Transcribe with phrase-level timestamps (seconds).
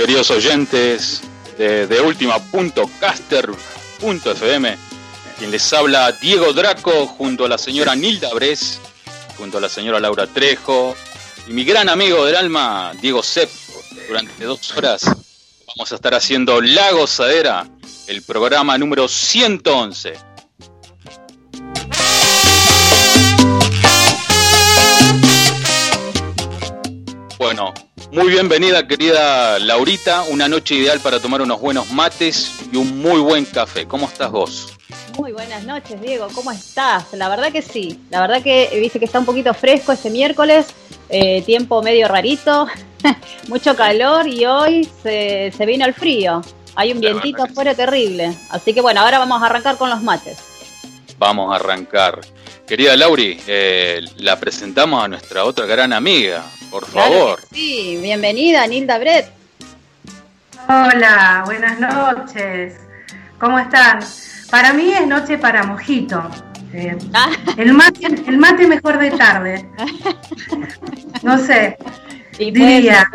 [0.00, 1.20] Queridos oyentes
[1.58, 4.78] de, de Última.caster.fm.
[5.38, 8.80] Quien les habla Diego Draco junto a la señora Nilda Bres,
[9.36, 10.96] junto a la señora Laura Trejo
[11.46, 13.50] y mi gran amigo del alma, Diego Sepp.
[14.08, 17.68] Durante dos horas vamos a estar haciendo La Gozadera,
[18.06, 20.14] el programa número 111.
[27.36, 27.74] Bueno,
[28.12, 30.22] muy bienvenida, querida Laurita.
[30.22, 33.86] Una noche ideal para tomar unos buenos mates y un muy buen café.
[33.86, 34.74] ¿Cómo estás vos?
[35.16, 36.28] Muy buenas noches, Diego.
[36.34, 37.12] ¿Cómo estás?
[37.12, 38.00] La verdad que sí.
[38.10, 40.66] La verdad que viste que está un poquito fresco este miércoles.
[41.08, 42.66] Eh, tiempo medio rarito.
[43.48, 46.42] Mucho calor y hoy se, vino el frío.
[46.74, 48.34] Hay un vientito afuera terrible.
[48.50, 50.38] Así que bueno, ahora vamos a arrancar con los mates.
[51.18, 52.20] Vamos a arrancar.
[52.66, 57.40] Querida Lauri, eh, la presentamos a nuestra otra gran amiga, por favor.
[57.52, 59.30] Sí, bienvenida, Nilda Brett.
[60.68, 62.74] Hola, buenas noches.
[63.38, 64.00] ¿Cómo están?
[64.50, 66.22] Para mí es noche para mojito.
[66.72, 67.30] Eh, ah.
[67.56, 69.68] el, mate, el mate mejor de tarde.
[71.22, 71.76] No sé,
[72.38, 73.10] diría.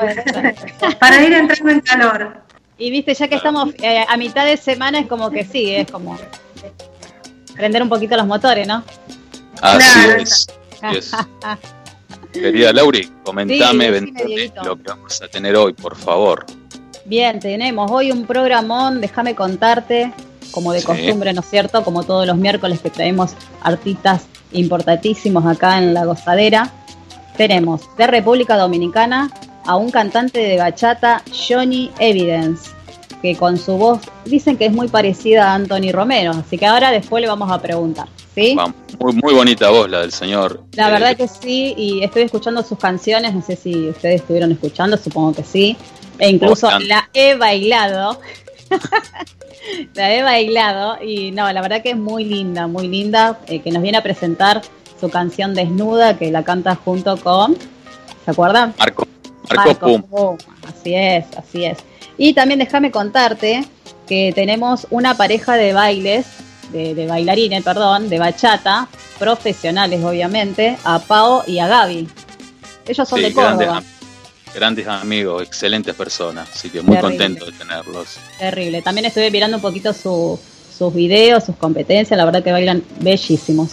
[0.99, 2.37] para ir entrando en calor.
[2.77, 5.89] Y viste, ya que estamos eh, a mitad de semana, es como que sí, es
[5.89, 6.17] como
[7.55, 8.83] prender un poquito los motores, ¿no?
[9.61, 10.47] Así es.
[12.41, 14.01] Querida Lauri, comentame
[14.63, 16.45] lo que vamos a tener hoy, por favor.
[17.05, 20.11] Bien, tenemos hoy un programón, déjame contarte,
[20.51, 21.83] como de costumbre, ¿no es cierto?
[21.83, 23.31] Como todos los miércoles que traemos
[23.61, 26.71] artistas importantísimos acá en La Gozadera.
[27.37, 29.31] Tenemos de República Dominicana
[29.65, 32.71] a un cantante de bachata, Johnny Evidence,
[33.21, 36.91] que con su voz dicen que es muy parecida a Anthony Romero, así que ahora
[36.91, 38.07] después le vamos a preguntar.
[38.35, 38.55] ¿Sí?
[38.99, 40.61] Muy, muy bonita voz la del señor.
[40.73, 44.97] La verdad que sí, y estoy escuchando sus canciones, no sé si ustedes estuvieron escuchando,
[44.97, 45.77] supongo que sí.
[46.19, 48.19] E incluso la he bailado.
[49.95, 53.71] la he bailado y no, la verdad que es muy linda, muy linda, eh, que
[53.71, 54.61] nos viene a presentar
[54.99, 57.55] su canción Desnuda, que la canta junto con,
[58.23, 58.73] ¿se acuerdan?
[58.77, 59.07] Marco,
[59.55, 60.37] Marco, Pum.
[60.67, 61.79] Así es, así es.
[62.17, 63.65] Y también déjame contarte
[64.07, 66.25] que tenemos una pareja de bailes
[66.71, 68.87] de, bailarines, perdón, de bachata,
[69.19, 72.07] profesionales obviamente, a Pao y a Gaby.
[72.87, 73.83] Ellos son de Córdoba.
[74.53, 78.17] Grandes, amigos, excelentes personas, así que muy contento de tenerlos.
[78.39, 78.81] Terrible.
[78.81, 83.71] También estuve mirando un poquito sus videos, sus competencias, la verdad que bailan bellísimos.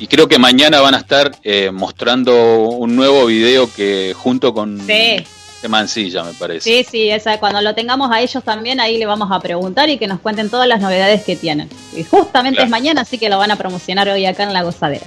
[0.00, 4.80] Y creo que mañana van a estar eh, mostrando un nuevo video que junto con
[4.86, 5.24] sí
[5.62, 6.68] de Mansilla, me parece.
[6.68, 9.98] Sí, sí, esa, cuando lo tengamos a ellos también, ahí le vamos a preguntar y
[9.98, 11.68] que nos cuenten todas las novedades que tienen.
[11.94, 15.06] Y justamente es mañana, así que lo van a promocionar hoy acá en La Gozadera.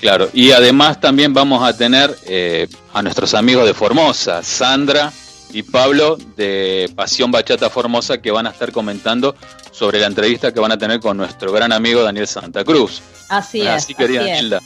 [0.00, 5.12] Claro, y además también vamos a tener eh, a nuestros amigos de Formosa, Sandra
[5.52, 9.36] y Pablo de Pasión Bachata Formosa, que van a estar comentando
[9.70, 13.00] sobre la entrevista que van a tener con nuestro gran amigo Daniel Santa Cruz.
[13.28, 13.68] Así es.
[13.68, 14.60] Así querida Hilda.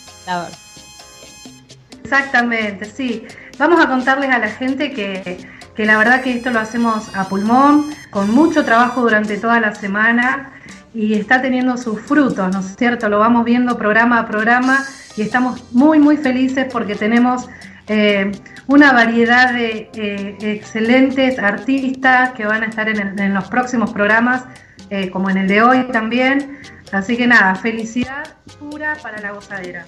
[2.06, 3.27] Exactamente, sí.
[3.59, 5.39] Vamos a contarles a la gente que,
[5.77, 10.53] la verdad que esto lo hacemos a pulmón, con mucho trabajo durante toda la semana
[10.95, 13.09] y está teniendo sus frutos, ¿no es cierto?
[13.09, 14.84] Lo vamos viendo programa a programa
[15.16, 17.49] y estamos muy, muy felices porque tenemos
[17.89, 18.31] eh,
[18.69, 24.45] una variedad de eh, excelentes artistas que van a estar en, los próximos programas,
[24.91, 26.59] eh, como en el de hoy también.
[26.93, 29.84] Así que nada, felicidad pura para la gozadera.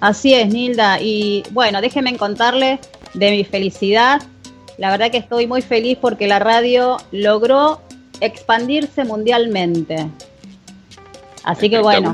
[0.00, 1.00] Así es, Nilda.
[1.00, 2.78] Y bueno, déjenme contarle
[3.14, 4.22] de mi felicidad.
[4.78, 7.80] La verdad que estoy muy feliz porque la radio logró
[8.20, 10.08] expandirse mundialmente.
[11.44, 12.12] Así que bueno,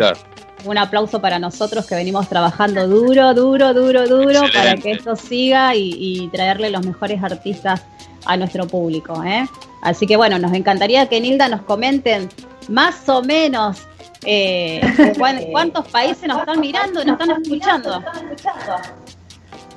[0.65, 5.75] un aplauso para nosotros que venimos trabajando duro, duro, duro, duro para que esto siga
[5.75, 7.83] y, traerle los mejores artistas
[8.25, 9.23] a nuestro público.
[9.25, 9.47] ¿eh?
[9.83, 12.29] Así que bueno, nos encantaría que Nilda nos comenten
[12.69, 13.83] más o menos
[14.25, 14.81] eh,
[15.53, 18.03] cuántos países nos están mirando nos están escuchando.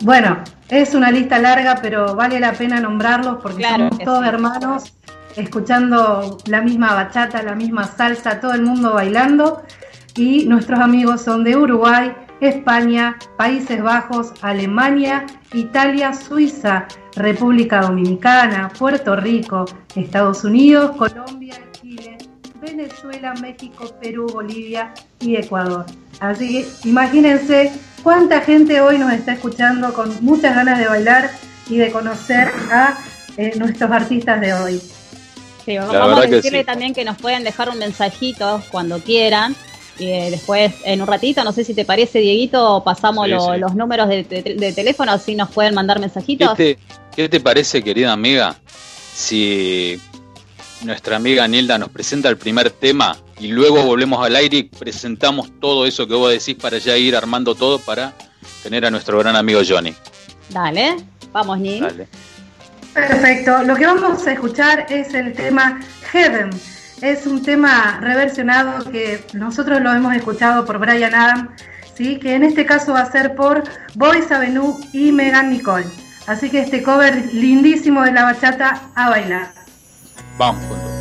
[0.02, 4.94] Bueno, es una lista larga, pero vale la pena nombrarlos porque somos todos hermanos,
[5.36, 9.64] escuchando la misma bachata, la misma salsa, todo el mundo bailando.
[10.18, 19.16] y nuestros amigos son de Uruguay, España, Países Bajos, Alemania, Italia, Suiza, República Dominicana, Puerto
[19.16, 19.66] Rico,
[19.96, 21.56] Estados Unidos, Colombia,
[22.66, 25.86] Venezuela, México, Perú, Bolivia y Ecuador.
[26.20, 27.72] Así que imagínense
[28.04, 31.32] cuánta gente hoy nos está escuchando con muchas ganas de bailar
[31.70, 32.98] y de conocer a
[33.38, 34.82] eh, nuestros artistas de hoy.
[35.66, 39.56] Sí, vamos a decirle también que nos pueden dejar un mensajito cuando quieran.
[39.98, 44.10] Y eh, después, en un ratito, no sé si te parece, Dieguito, pasamos los números
[44.10, 46.56] de, teléfono, así nos pueden mandar mensajitos.
[46.56, 48.58] ¿Qué te, parece, querida amiga,
[49.14, 50.00] si
[50.86, 55.52] nuestra amiga Nilda nos presenta el primer tema y luego volvemos al aire y presentamos
[55.60, 58.14] todo eso que vos decís para ya ir armando todo para
[58.64, 59.94] tener a nuestro gran amigo Johnny?
[60.50, 60.98] Dale,
[61.32, 61.82] vamos, Nil.
[61.82, 62.08] Dale.
[62.94, 63.64] Perfecto.
[63.64, 66.50] Lo que vamos a escuchar es el tema Heaven.
[67.02, 71.50] Es un tema reversionado que nosotros lo hemos escuchado por Brian Adam,
[71.94, 72.18] ¿sí?
[72.20, 73.64] que en este caso va a ser por
[73.96, 75.88] Boys Avenue y Megan Nicole.
[76.26, 79.55] Así que este cover lindísimo de la bachata a bailar.
[80.38, 80.95] 棒，混沌。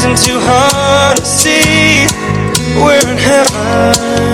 [0.00, 2.06] isn't too hard to see.
[2.82, 4.29] We're in heaven.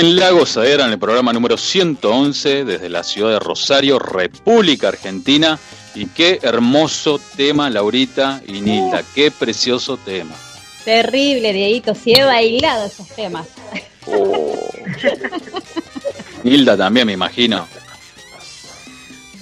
[0.00, 5.58] En La Gozadera en el programa número 111 desde la ciudad de Rosario, República Argentina.
[5.94, 9.02] Y qué hermoso tema, Laurita y Nilda.
[9.14, 10.34] Qué precioso tema.
[10.84, 11.94] Terrible, Dieguito.
[11.94, 13.46] Si he bailado esos temas.
[14.06, 14.58] Oh.
[16.42, 17.66] Nilda también, me imagino.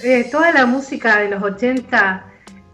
[0.03, 2.25] eh, toda la música de los 80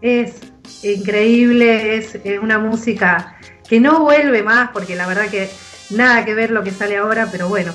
[0.02, 0.34] es
[0.82, 5.48] increíble, es una música que no vuelve más, porque la verdad que
[5.90, 7.72] nada que ver lo que sale ahora, pero bueno,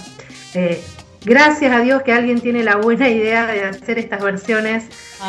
[0.54, 0.84] eh,
[1.24, 4.86] gracias a Dios que alguien tiene la buena idea de hacer estas versiones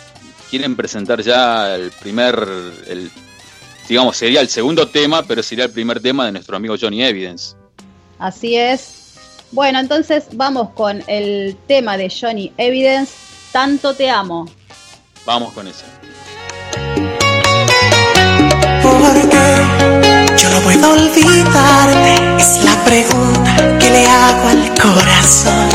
[0.51, 2.35] quieren presentar ya el primer,
[2.89, 3.09] el,
[3.89, 7.55] digamos, sería el segundo tema, pero sería el primer tema de nuestro amigo Johnny Evidence.
[8.19, 9.15] Así es.
[9.53, 13.13] Bueno, entonces vamos con el tema de Johnny Evidence,
[13.53, 14.49] Tanto te amo.
[15.25, 15.85] Vamos con eso
[20.93, 22.15] olvidarte.
[22.39, 25.69] Es la pregunta que le hago al corazón.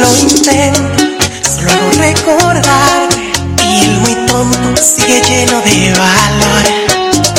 [0.00, 1.04] Lo intento,
[1.42, 3.32] solo hago recordarte.
[3.62, 6.64] Y el muy tonto sigue lleno de valor.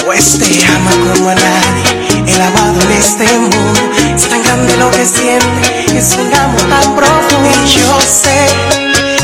[0.05, 3.82] Pues te ama como a nadie, el amado en este mundo.
[4.15, 7.50] Es tan grande lo que siente, es un amor tan profundo.
[7.65, 8.48] Y yo sé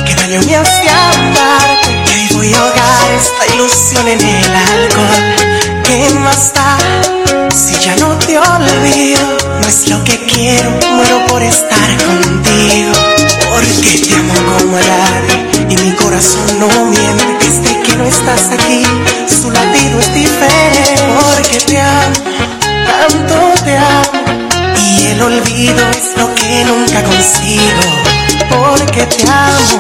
[0.06, 2.04] que daño me hace amarte.
[2.08, 5.79] Y hoy voy a ahogar esta ilusión en el alcohol.
[5.90, 6.78] ¿Qué más da
[7.50, 9.38] si ya no te olvido?
[9.60, 12.94] No es lo que quiero, muero por estar contigo.
[13.50, 17.26] Porque te amo como a nadie y mi corazón no miente.
[17.40, 18.84] Desde que no estás aquí,
[19.28, 21.02] su latido es diferente.
[21.26, 22.14] Porque te amo,
[22.86, 24.76] tanto te amo.
[24.78, 28.19] Y el olvido es lo que nunca consigo.
[28.48, 29.80] Porque te amo,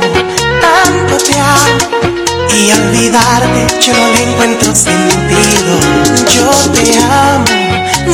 [0.62, 2.00] tanto te amo
[2.54, 5.80] y olvidarte yo no le encuentro sentido.
[6.36, 7.46] Yo te amo,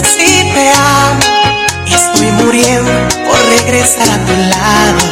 [0.03, 1.19] sí te amo
[1.85, 2.91] y estoy muriendo
[3.25, 5.03] por regresar a tu lado.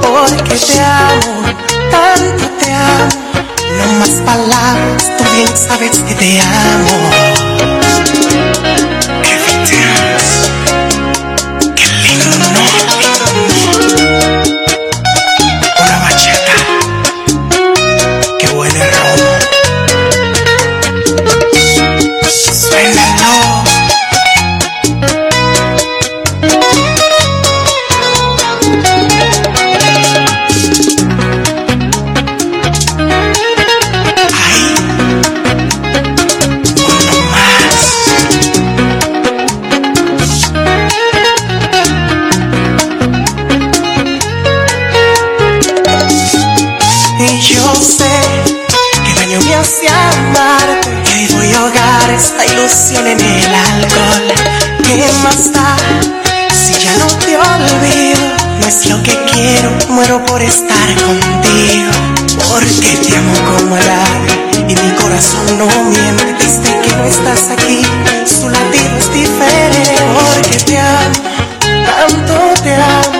[0.00, 1.42] Porque te amo,
[1.90, 3.08] tanto te amo.
[3.78, 7.47] No más palabras, tú bien sabes que te amo.
[59.98, 61.90] Muero por estar contigo.
[62.48, 66.34] Porque te amo como a nadie y mi corazón no miente.
[66.38, 67.82] Desde que no estás aquí,
[68.24, 69.94] su latido es diferente.
[70.14, 71.18] Porque te amo,
[71.90, 73.18] tanto te amo.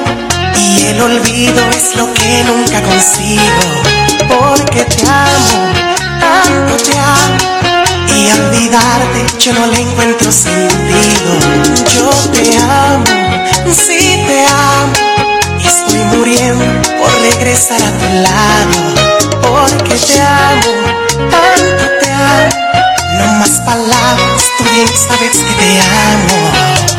[0.56, 3.64] Y el olvido es lo que nunca consigo.
[4.28, 5.72] Porque te amo,
[6.20, 7.58] tanto te amo
[8.30, 11.32] olvidarte yo no le encuentro sentido.
[11.96, 13.04] Yo te amo,
[13.74, 15.27] sí te amo.
[15.68, 16.64] Estoy muriendo
[16.98, 18.94] por regresar a tu lado.
[19.42, 20.72] Porque te amo,
[21.30, 22.54] tanto te amo.
[23.18, 26.97] No más palabras, tú bien sabes que te amo.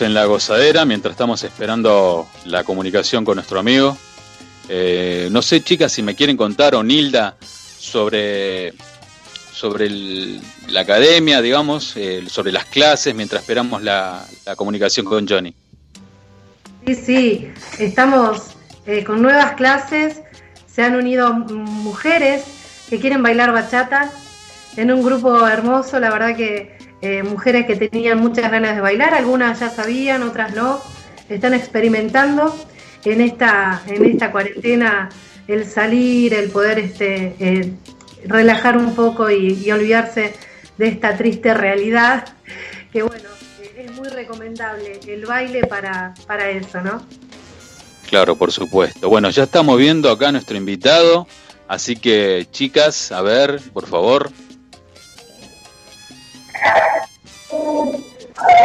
[0.00, 3.96] En la gozadera mientras estamos esperando la comunicación con nuestro amigo.
[4.68, 8.72] Eh, no sé, chicas, si me quieren contar o Nilda sobre,
[9.52, 9.90] sobre
[10.68, 11.94] la academia, digamos,
[12.28, 14.24] sobre las clases mientras esperamos la,
[14.56, 15.54] comunicación con Johnny.
[16.86, 18.54] Sí, sí, estamos
[18.86, 20.20] eh, con nuevas clases,
[20.66, 22.44] se han unido mujeres
[22.88, 24.10] que quieren bailar bachata
[24.76, 29.12] en un grupo hermoso, la verdad que eh, mujeres que tenían muchas ganas de bailar,
[29.12, 30.80] algunas ya sabían, otras no,
[31.28, 32.56] están experimentando
[33.04, 35.10] en esta, en esta cuarentena
[35.46, 37.72] el salir, el poder este, eh,
[38.24, 40.32] relajar un poco y, olvidarse
[40.78, 42.26] de esta triste realidad,
[42.92, 43.28] que bueno,
[43.76, 47.02] es muy recomendable el baile para, para eso, ¿no?
[48.08, 49.10] Claro, por supuesto.
[49.10, 51.26] Bueno, ya estamos viendo acá a nuestro invitado,
[51.68, 54.30] así que chicas, a ver, por favor,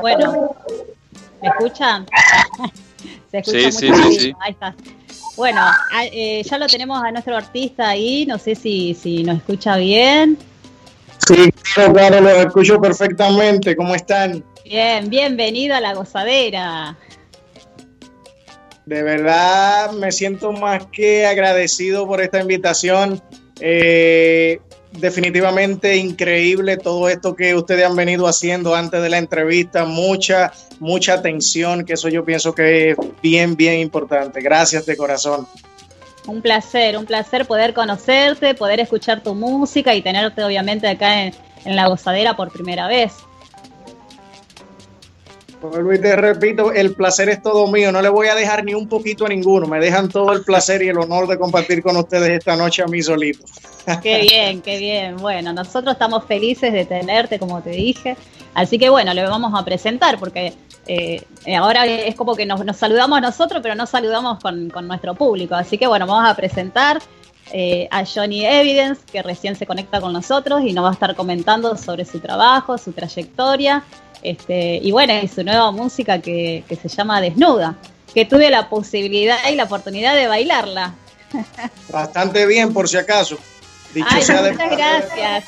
[0.01, 0.55] bueno,
[1.41, 2.05] ¿me escuchan?
[3.31, 4.75] ¿Se escucha sí, sí, sí, Ahí está.
[5.35, 9.37] Bueno, ah, eh, ya lo tenemos a nuestro artista ahí, no sé si, si nos
[9.37, 10.37] escucha bien.
[11.25, 13.75] Sí, claro, lo escucho perfectamente.
[13.75, 14.43] ¿Cómo están?
[14.65, 16.97] Bien, bienvenido a la gozadera.
[18.85, 23.21] De verdad me siento más que agradecido por esta invitación.
[23.59, 24.59] Eh,
[24.91, 31.13] definitivamente increíble todo esto que ustedes han venido haciendo antes de la entrevista, mucha, mucha
[31.13, 34.41] atención, que eso yo pienso que es bien, bien importante.
[34.41, 35.47] Gracias de corazón.
[36.27, 41.33] Un placer, un placer poder conocerte, poder escuchar tu música y tenerte obviamente acá en,
[41.65, 43.13] la gozadera por primera vez.
[45.61, 48.73] Vuelvo y te repito, el placer es todo mío, no le voy a dejar ni
[48.73, 51.97] un poquito a ninguno, me dejan todo el placer y el honor de compartir con
[51.97, 53.43] ustedes esta noche a mí solito.
[54.03, 55.17] Qué bien, qué bien.
[55.17, 58.15] Bueno, nosotros estamos felices de tenerte, como te dije.
[58.53, 60.53] Así que bueno, le vamos a presentar porque
[60.85, 61.23] eh,
[61.55, 65.55] ahora es como que nos, saludamos nosotros, pero no saludamos con, nuestro público.
[65.55, 67.01] Así que bueno, vamos a presentar
[67.51, 71.15] eh, a Johnny Evidence, que recién se conecta con nosotros y nos va a estar
[71.15, 73.83] comentando sobre su trabajo, su trayectoria,
[74.21, 77.77] este, y bueno, y su nueva música que, que se llama Desnuda,
[78.13, 80.95] que tuve la posibilidad y la oportunidad de bailarla.
[81.89, 83.37] Bastante bien, por si acaso.
[83.95, 85.45] Ay, muchas gracias.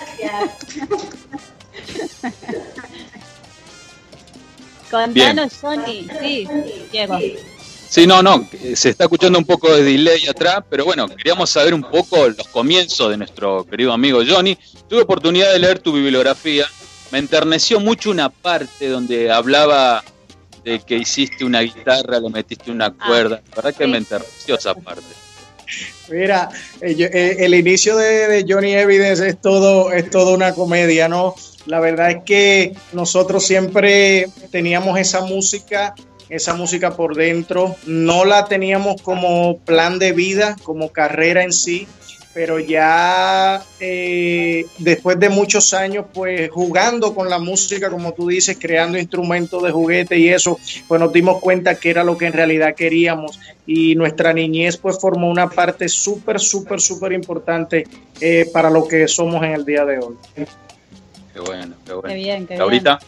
[4.89, 6.07] Contanos, Johnny.
[6.19, 6.47] Sí,
[6.91, 7.17] Diego.
[7.88, 11.73] Sí, no, no, se está escuchando un poco de delay atrás, pero bueno, queríamos saber
[11.73, 14.57] un poco los comienzos de nuestro querido amigo Johnny.
[14.88, 16.65] Tuve oportunidad de leer tu bibliografía,
[17.12, 20.04] me enterneció mucho una parte donde hablaba
[20.63, 24.56] de que hiciste una guitarra, le metiste una ah, cuerda, la verdad que me enterneció
[24.56, 25.06] esa parte.
[26.10, 26.50] Mira,
[26.82, 31.36] eh, eh, el inicio de, Johnny Evidence es todo, es todo una comedia, ¿no?
[31.65, 35.95] La verdad es que nosotros siempre teníamos esa música,
[36.30, 41.88] esa música por dentro, no la teníamos como plan de vida, como carrera en sí,
[42.34, 48.58] pero ya eh, después de muchos años, pues jugando con la música, como tú dices,
[48.60, 52.34] creando instrumentos de juguete y eso, pues nos dimos cuenta que era lo que en
[52.34, 57.86] realidad queríamos y nuestra niñez pues formó una parte súper, súper, súper importante
[58.20, 60.15] eh, para lo que somos en el día de hoy.
[60.36, 62.10] Qué bueno, qué bueno.
[62.10, 63.00] Qué bien, qué ¿Ahorita?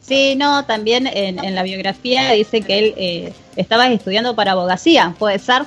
[0.00, 5.38] Sí, no, también en, la biografía dice que él eh, estaba estudiando para abogacía, ¿puede
[5.38, 5.64] ser?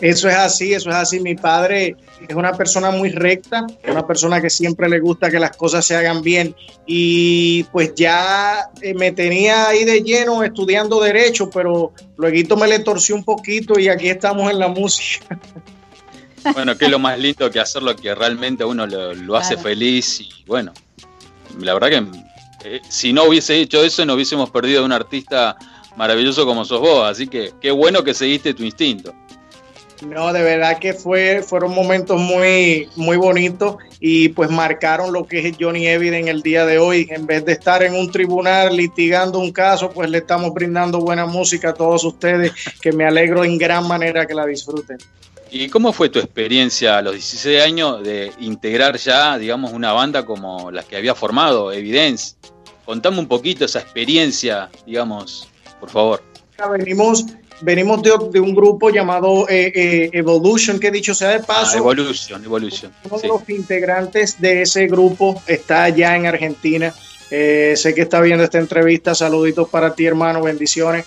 [0.00, 1.18] Eso es así, eso es así.
[1.20, 1.96] Mi padre
[2.28, 5.96] es una persona muy recta, una persona que siempre le gusta que las cosas se
[5.96, 6.54] hagan bien
[6.86, 12.78] y pues ya eh, me tenía ahí de lleno estudiando derecho, pero luego me le
[12.78, 15.38] torció un poquito y aquí estamos en la música.
[16.54, 19.56] Bueno, que es lo más lindo que hacer lo que realmente a uno lo, hace
[19.56, 20.72] feliz y bueno,
[21.60, 22.06] la verdad que
[22.64, 25.56] eh, si no hubiese hecho eso no hubiésemos perdido a un artista
[25.96, 29.12] maravilloso como sos vos, así que qué bueno que seguiste tu instinto.
[30.02, 35.48] No, de verdad que fue, fueron momentos muy, muy bonitos y pues marcaron lo que
[35.48, 37.08] es Johnny Evident en el día de hoy.
[37.10, 41.26] En vez de estar en un tribunal litigando un caso, pues le estamos brindando buena
[41.26, 44.98] música a todos ustedes, que me alegro en gran manera que la disfruten.
[45.50, 50.24] ¿Y cómo fue tu experiencia a los 16 años de integrar ya, digamos, una banda
[50.24, 52.36] como la que había formado, Evidence?
[52.84, 55.48] Contame un poquito esa experiencia, digamos,
[55.80, 56.22] por favor.
[56.70, 57.24] Venimos
[57.60, 61.72] venimos de, un grupo llamado eh, eh, Evolution, que dicho sea de paso.
[61.74, 62.92] Ah, Evolution, Evolution.
[63.04, 66.94] Uno de los integrantes de ese grupo está allá en Argentina.
[67.30, 69.14] Eh, sé que está viendo esta entrevista.
[69.14, 70.42] Saluditos para ti, hermano.
[70.42, 71.06] Bendiciones.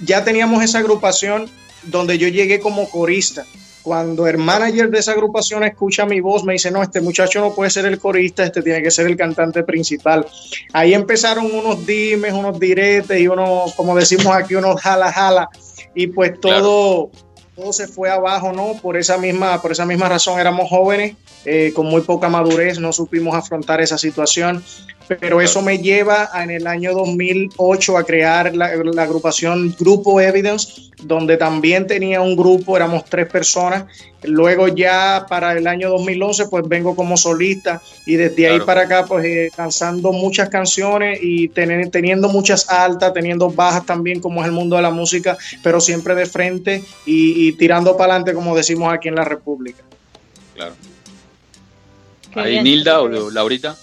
[0.00, 1.48] ya teníamos esa agrupación
[1.84, 3.44] donde yo llegué como corista
[3.88, 7.54] cuando el manager de esa agrupación escucha mi voz, me dice, no, este muchacho no
[7.54, 10.26] puede ser el corista, este tiene que ser el cantante principal.
[10.74, 15.48] Ahí empezaron unos dimes, unos diretes y unos, como decimos aquí, unos jala jala.
[15.94, 17.10] Y pues todo,
[17.56, 18.74] todo se fue abajo, ¿no?
[18.74, 22.92] Por esa misma, por esa misma razón éramos jóvenes, eh, con muy poca madurez, no
[22.92, 24.62] supimos afrontar esa situación
[25.08, 31.38] pero eso me lleva en el año 2008 a crear la, agrupación Grupo Evidence, donde
[31.38, 33.84] también tenía un grupo, éramos tres personas.
[34.22, 39.06] Luego ya para el año 2011 pues vengo como solista y desde ahí para acá
[39.06, 44.52] pues eh, lanzando muchas canciones y teniendo muchas altas, teniendo bajas también como es el
[44.52, 49.08] mundo de la música, pero siempre de frente y, tirando para adelante como decimos aquí
[49.08, 49.82] en la República.
[50.54, 50.74] Claro.
[52.34, 53.76] Ahí Nilda o Laurita.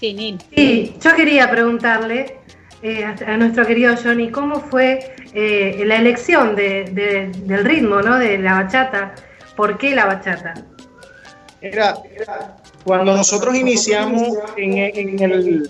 [0.00, 2.38] Sí, yo quería preguntarle
[2.82, 8.18] eh, a, nuestro querido Johnny cómo fue eh, la elección del ritmo, ¿no?
[8.18, 9.14] De la bachata.
[9.56, 10.54] ¿Por qué la bachata?
[11.60, 11.96] Era,
[12.84, 15.68] cuando nosotros iniciamos en, el,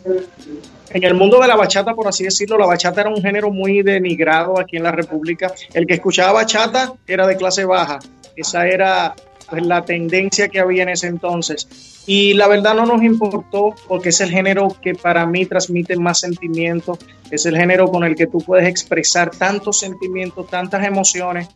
[0.90, 3.82] en el mundo de la bachata, por así decirlo, la bachata era un género muy
[3.82, 5.50] denigrado aquí en la República.
[5.72, 7.98] El que escuchaba bachata era de clase baja.
[8.36, 9.14] Esa era
[9.48, 11.68] pues, la tendencia que había en ese entonces.
[12.06, 16.20] Y la verdad no nos importó porque es el género que para mí transmite más
[16.20, 16.98] sentimientos,
[17.30, 21.48] es el género con el que tú puedes expresar tantos sentimientos, tantas emociones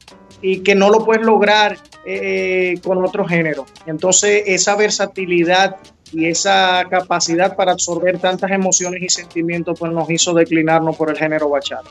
[0.42, 3.64] y que no lo puedes lograr eh, con otro género.
[3.86, 5.76] Entonces esa versatilidad
[6.12, 11.16] y esa capacidad para absorber tantas emociones y sentimientos pues nos hizo declinarnos por el
[11.16, 11.88] género bachata.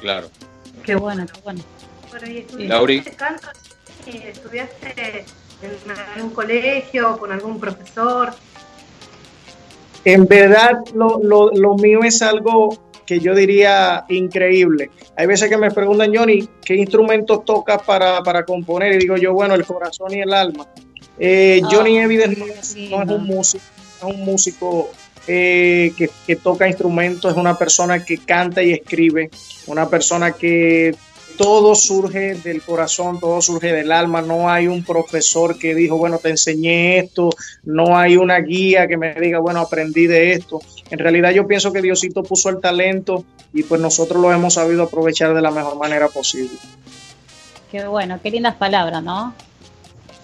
[0.00, 0.28] Claro.
[0.84, 1.62] Qué bueno, qué bueno.
[2.10, 3.16] bueno y estudiaste
[4.04, 5.24] canto, estudiaste
[5.62, 8.34] en algún colegio, con algún profesor?
[10.04, 14.90] En verdad, lo, lo, lo mío es algo que yo diría increíble.
[15.16, 18.94] Hay veces que me preguntan, Johnny, ¿qué instrumentos tocas para, para componer?
[18.94, 20.66] Y digo yo, bueno, el corazón y el alma.
[21.18, 22.38] Eh, ah, Johnny Evidence
[22.88, 23.64] no es, un músico,
[23.98, 24.90] es un músico
[25.26, 29.30] eh, que, que, toca instrumentos, es una persona que canta y escribe,
[29.66, 30.94] una persona que
[31.36, 36.18] todo surge del corazón, todo surge del alma, no hay un profesor que dijo, bueno,
[36.18, 37.30] te enseñé esto,
[37.64, 40.60] no hay una guía que me diga, bueno, aprendí de esto.
[40.90, 44.84] En realidad yo pienso que Diosito puso el talento y pues nosotros lo hemos sabido
[44.84, 46.56] aprovechar de la mejor manera posible.
[47.70, 49.34] Qué bueno, qué lindas palabras, ¿no?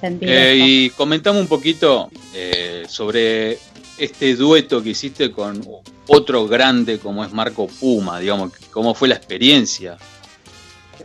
[0.02, 3.58] Eh, y comentamos un poquito eh, sobre
[3.96, 5.60] este dueto que hiciste con
[6.06, 9.98] otro grande como es Marco Puma, digamos, cómo fue la experiencia.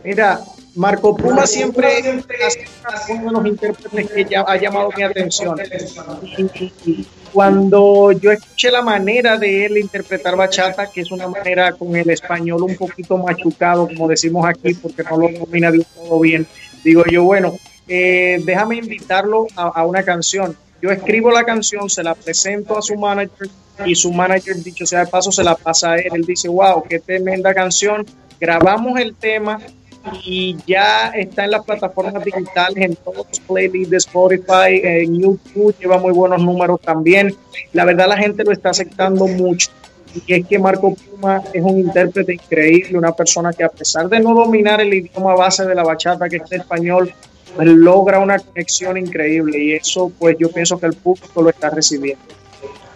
[0.04, 0.40] Mira,
[0.74, 5.56] Marco Puma siempre ha sido uno de los intérpretes que ya ha llamado mi atención.
[7.32, 12.10] cuando yo escuché la manera de él interpretar bachata, que es una manera con el
[12.10, 16.46] español un poquito machucado, como decimos aquí, porque no lo domina de todo bien,
[16.84, 17.56] digo yo, bueno,
[17.88, 20.56] eh, déjame invitarlo a, a una canción.
[20.82, 23.48] Yo escribo la canción, se la presento a su manager
[23.86, 26.10] y su manager, dicho sea de paso, se la pasa a él.
[26.12, 28.04] Él dice, wow, qué tremenda canción.
[28.38, 29.58] Grabamos el tema,
[30.24, 35.74] y ya está en las plataformas digitales, en todos los playlists de Spotify, en YouTube,
[35.78, 37.34] lleva muy buenos números también.
[37.72, 39.70] La verdad la gente lo está aceptando mucho.
[40.26, 44.20] Y es que Marco Puma es un intérprete increíble, una persona que a pesar de
[44.20, 47.12] no dominar el idioma base de la bachata, que es el español,
[47.58, 52.22] logra una conexión increíble y eso pues yo pienso que el público lo está recibiendo.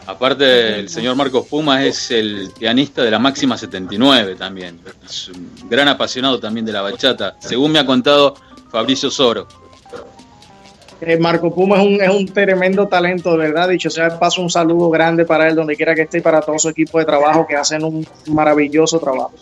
[0.09, 4.81] Aparte, el señor Marcos Puma es el pianista de la máxima 79 también.
[5.07, 8.35] Es un gran apasionado también de la bachata, según me ha contado
[8.71, 9.47] Fabricio Soro.
[11.03, 13.69] Eh, Marco Puma es un, es un tremendo talento, de verdad.
[13.69, 16.59] Dicho sea, paso un saludo grande para él, donde quiera que esté, y para todo
[16.59, 19.35] su equipo de trabajo que hacen un maravilloso trabajo.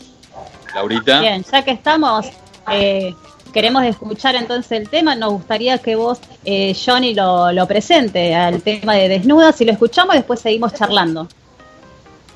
[0.74, 1.20] Laurita.
[1.20, 2.26] Bien, ya que estamos,
[2.72, 3.14] eh,
[3.56, 5.14] queremos escuchar entonces el tema.
[5.14, 9.56] Nos gustaría que vos, eh, Johnny, lo, lo presente al tema de desnudas.
[9.56, 11.26] Si lo escuchamos, después seguimos charlando.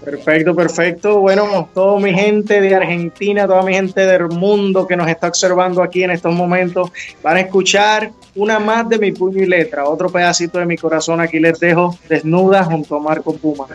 [0.03, 1.21] Perfecto, perfecto.
[1.21, 5.83] Bueno, toda mi gente de Argentina, toda mi gente del mundo que nos está observando
[5.83, 6.91] aquí en estos momentos,
[7.23, 11.21] van a escuchar una más de mi puño y letra, otro pedacito de mi corazón.
[11.21, 13.67] Aquí les dejo desnuda junto a Marco Puma.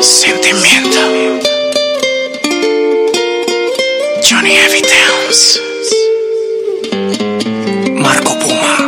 [0.00, 1.61] Sentimiento.
[4.32, 4.82] Johnny Heavy.
[8.00, 8.78] Marco Puma.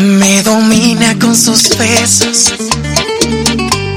[0.00, 2.52] Me domina con sus besos.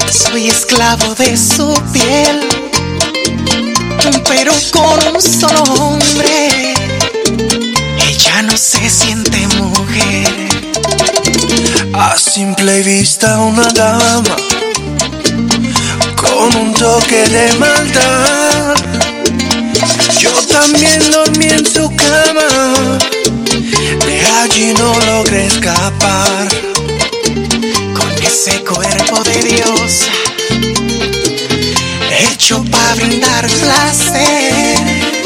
[0.08, 2.40] Soy esclavo de su piel.
[4.28, 6.74] Pero con un solo hombre.
[7.98, 10.83] Ella no se siente mujer.
[11.96, 14.36] A simple vista una dama.
[16.16, 18.74] Con un toque de maldad.
[20.18, 22.98] Yo también dormí en su cama.
[24.06, 26.48] De allí no logré escapar.
[27.96, 30.06] Con ese cuerpo de diosa.
[32.10, 35.23] Hecho para brindar placer.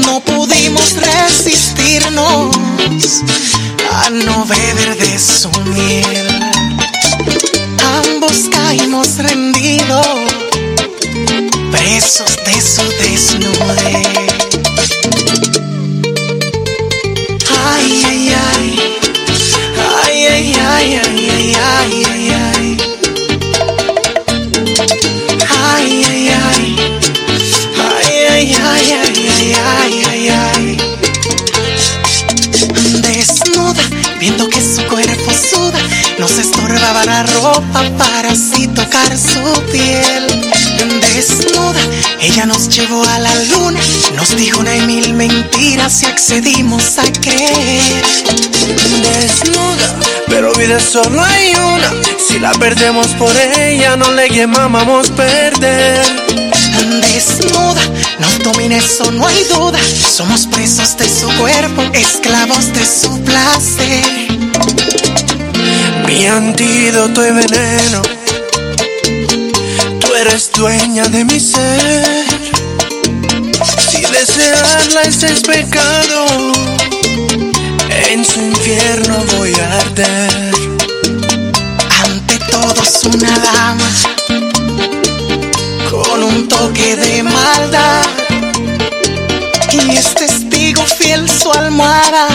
[0.00, 2.56] No pudimos resistirnos
[3.90, 6.28] a no beber de su miel.
[8.04, 10.06] Ambos caímos rendidos,
[11.70, 14.08] presos de su desnudez.
[17.66, 18.98] Ay, ay, ay.
[20.04, 22.21] Ay, ay, ay, ay, ay, ay.
[42.32, 43.78] Ella nos llevó a la luna,
[44.14, 48.02] nos dijo una y mil mentiras y accedimos a creer.
[49.02, 49.96] Desnuda,
[50.28, 51.92] pero vida solo hay una.
[52.26, 56.06] Si la perdemos por ella, no le llamamos perder.
[57.02, 57.82] Desnuda,
[58.18, 59.78] nos domina eso, no hay duda.
[60.10, 64.04] Somos presos de su cuerpo, esclavos de su placer.
[66.06, 68.21] Mi antídoto y veneno.
[70.24, 72.24] Eres dueña de mi ser.
[73.90, 76.26] Si desearla ese es pecado,
[78.08, 80.54] en su infierno voy a arder.
[82.04, 83.90] Ante todos una dama
[85.90, 88.06] con un toque de maldad.
[89.72, 92.28] Y es testigo fiel su almohada,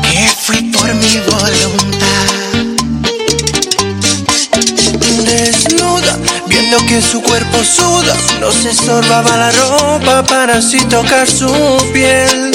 [0.00, 1.85] que fue por mi voluntad.
[6.76, 11.48] Viendo que su cuerpo suda, nos estorbaba la ropa para así tocar su
[11.92, 12.50] piel.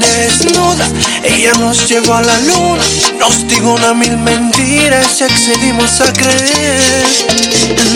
[0.00, 0.86] Desnuda,
[1.24, 2.82] ella nos llevó a la luna,
[3.18, 7.06] nos dijo una mil mentiras y accedimos a creer.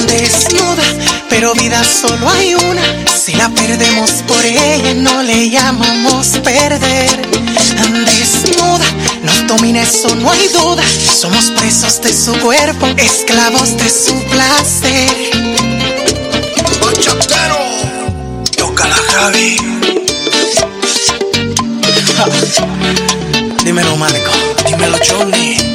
[0.06, 0.82] Desnuda,
[1.28, 2.82] pero vida solo hay una.
[3.16, 7.35] Si la perdemos por ella, no le llamamos perder.
[7.76, 8.84] Desnuda,
[9.22, 10.82] nos domina eso, no hay duda.
[11.20, 15.10] Somos presos de su cuerpo, esclavos de su placer.
[16.80, 17.58] Bachatero,
[18.56, 19.56] toca la Javi.
[23.64, 24.30] Dímelo, Marco.
[24.66, 25.65] Dímelo, Johnny.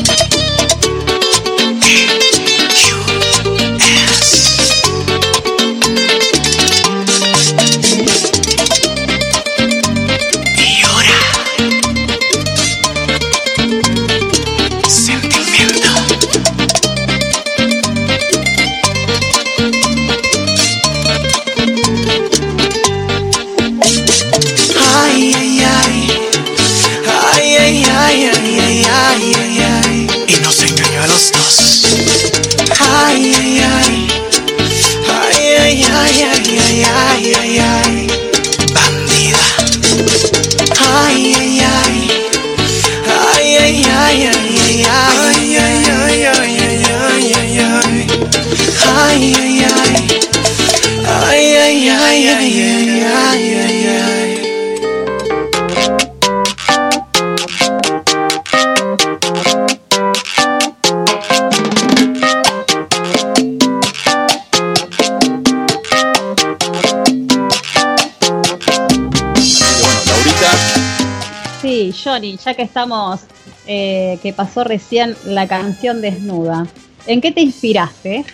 [72.12, 73.21] Johnny, ya que estamos,
[73.67, 76.67] eh, que pasó recién la canción desnuda.
[77.08, 78.26] ¿En qué te inspiraste?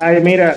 [0.00, 0.56] Ay, mira,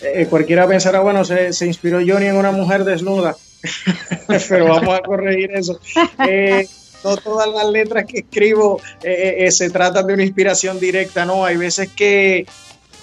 [0.00, 3.36] eh, cualquiera pensará, bueno, se, se, inspiró Johnny en una mujer desnuda,
[4.48, 5.78] pero vamos a corregir eso.
[6.28, 6.66] Eh,
[7.04, 11.56] no todas las letras que escribo eh, se tratan de una inspiración directa, no, hay
[11.56, 12.44] veces que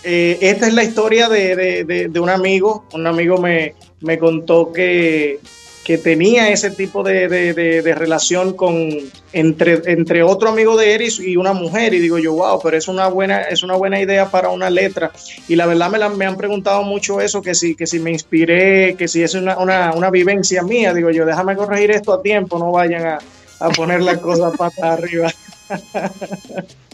[0.03, 5.39] esta es la historia de, de, de, un amigo, un amigo me, me contó que
[5.85, 8.89] que tenía ese tipo de, de, relación con
[9.31, 11.93] entre, entre otro amigo de Eris y una mujer.
[11.93, 15.11] Y digo yo wow pero es una buena es una buena idea para una letra
[15.47, 18.09] y la verdad me, la, me han preguntado mucho eso que si que si me
[18.09, 20.91] inspiré que si es una, una, una vivencia mía.
[20.91, 23.19] Digo yo déjame corregir esto a tiempo no vayan a,
[23.59, 25.31] a poner las cosas para arriba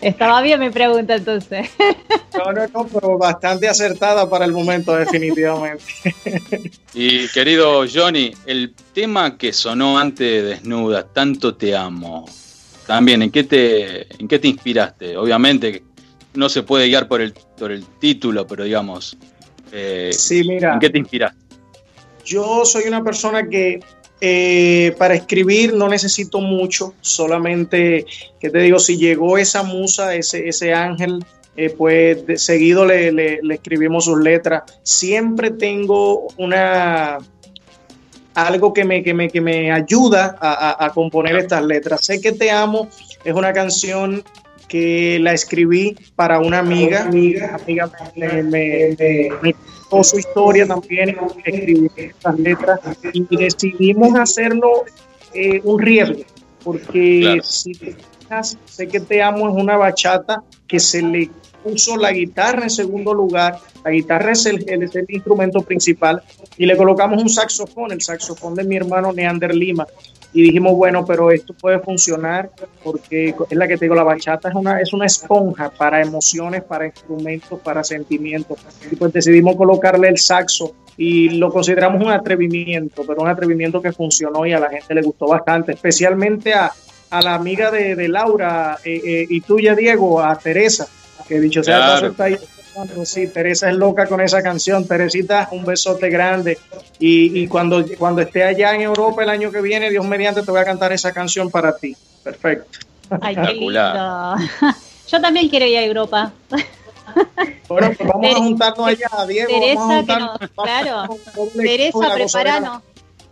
[0.00, 1.70] Estaba bien mi pregunta entonces.
[2.32, 5.82] No, no, no, pero bastante acertada para el momento, definitivamente.
[6.94, 12.24] Y querido Johnny, el tema que sonó antes de Desnuda, Tanto te amo,
[12.86, 15.16] también, ¿en qué te, en qué te inspiraste?
[15.16, 15.82] Obviamente
[16.34, 19.16] no se puede guiar por el, por el título, pero digamos,
[19.72, 21.38] eh, sí, mira, ¿en qué te inspiraste?
[22.24, 23.80] Yo soy una persona que
[24.20, 28.04] eh, para escribir no necesito mucho, solamente,
[28.38, 31.24] que te digo, si llegó esa musa, ese, ese ángel,
[31.56, 34.62] eh, pues de seguido le, le, escribimos sus letras.
[34.82, 37.18] Siempre tengo una
[38.34, 42.04] algo que me, que me, que me ayuda a, a, componer estas letras.
[42.04, 42.88] Sé que te amo,
[43.24, 44.22] es una canción
[44.68, 48.96] que la escribí para una amiga, amiga, amiga me, me,
[49.42, 49.54] me
[50.02, 52.80] su historia también, escribir estas letras
[53.12, 54.84] y decidimos hacerlo
[55.34, 56.22] eh, un riesgo,
[56.64, 57.96] porque si te
[58.64, 61.30] sé que te amo es una bachata que se le
[61.64, 66.22] puso la guitarra en segundo lugar, la guitarra es el, es el instrumento principal
[66.56, 69.86] y le colocamos un saxofón, el saxofón de mi hermano Neander Lima,
[70.32, 72.50] y dijimos, bueno, pero esto puede funcionar
[72.84, 76.62] porque es la que te digo, la bachata es una, es una esponja para emociones,
[76.62, 78.58] para instrumentos, para sentimientos.
[78.90, 83.92] Y pues decidimos colocarle el saxo y lo consideramos un atrevimiento, pero un atrevimiento que
[83.92, 86.70] funcionó y a la gente le gustó bastante, especialmente a,
[87.10, 90.86] a la amiga de, de Laura eh, eh, y tuya, Diego, a Teresa,
[91.26, 92.36] que dicho sea paso está ahí
[93.04, 94.86] Sí, Teresa es loca con esa canción.
[94.86, 96.58] Teresita, un besote grande.
[96.98, 100.60] Y, cuando, cuando esté allá en Europa el año que viene, Dios mediante, te voy
[100.60, 101.96] a cantar esa canción para ti.
[102.22, 102.78] Perfecto.
[103.20, 104.36] Ay, qué lindo.
[105.08, 106.32] Yo también quiero ir a Europa.
[107.68, 109.48] Bueno, pues vamos a juntarnos allá, Diego.
[109.48, 111.18] Teresa, que nos, claro.
[111.56, 112.82] Teresa, preparanos.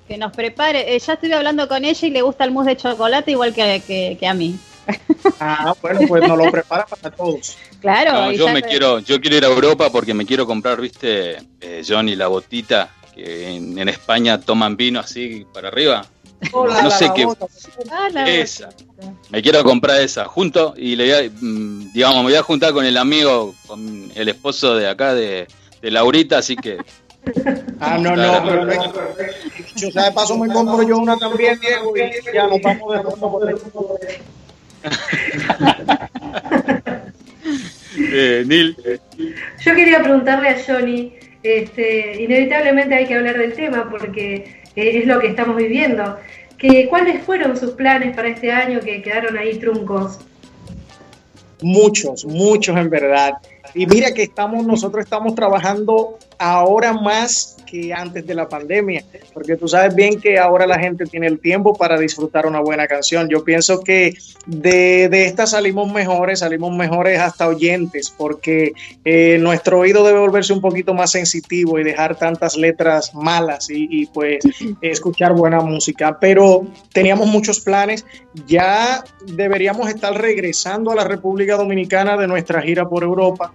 [0.09, 0.95] Que nos prepare.
[0.95, 4.17] Eh, ya estuve hablando con ella y le gusta el mousse de chocolate igual que,
[4.19, 4.59] que a mí.
[5.41, 7.57] Ah, bueno, pues nos lo prepara para todos.
[7.81, 8.33] Claro.
[8.33, 12.17] yo me quiero, yo quiero ir a Europa porque me quiero comprar, viste, eh, Johnny,
[12.17, 16.05] la botita que en, España toman vino así para arriba.
[16.53, 17.25] no sé qué.
[17.89, 18.71] Ah, esa.
[19.31, 20.25] Me quiero comprar esa.
[20.25, 24.11] Junto y le voy a, mm, digamos, me voy a juntar con el amigo, con
[24.13, 25.47] el esposo de acá de,
[25.83, 26.79] Laurita, así que.
[27.81, 29.01] Ah, no, no, perfecto.
[29.77, 33.99] Yo, de paso me compro yo una también, Diego, y ya nos vamos de fondo
[37.99, 38.77] eh, Neil.
[39.61, 41.13] Yo quería preguntarle a Johnny,
[41.43, 46.17] este, inevitablemente hay que hablar del tema porque eh, es lo que estamos viviendo.
[46.57, 50.19] Que, ¿Cuáles fueron sus planes para este año que quedaron ahí truncos?
[51.61, 53.35] Muchos, muchos en verdad.
[53.75, 59.57] Y mira que estamos, nosotros estamos trabajando ahora más que antes de la pandemia, porque
[59.57, 63.29] tú sabes bien que ahora la gente tiene el tiempo para disfrutar una buena canción.
[63.29, 64.15] Yo pienso que
[64.47, 68.73] de, de esta salimos mejores, salimos mejores hasta oyentes, porque
[69.05, 73.87] eh, nuestro oído debe volverse un poquito más sensitivo y dejar tantas letras malas y,
[73.91, 74.39] y pues
[74.81, 76.19] escuchar buena música.
[76.21, 78.05] Pero teníamos muchos planes,
[78.47, 83.53] ya deberíamos estar regresando a la República Dominicana de nuestra gira por Europa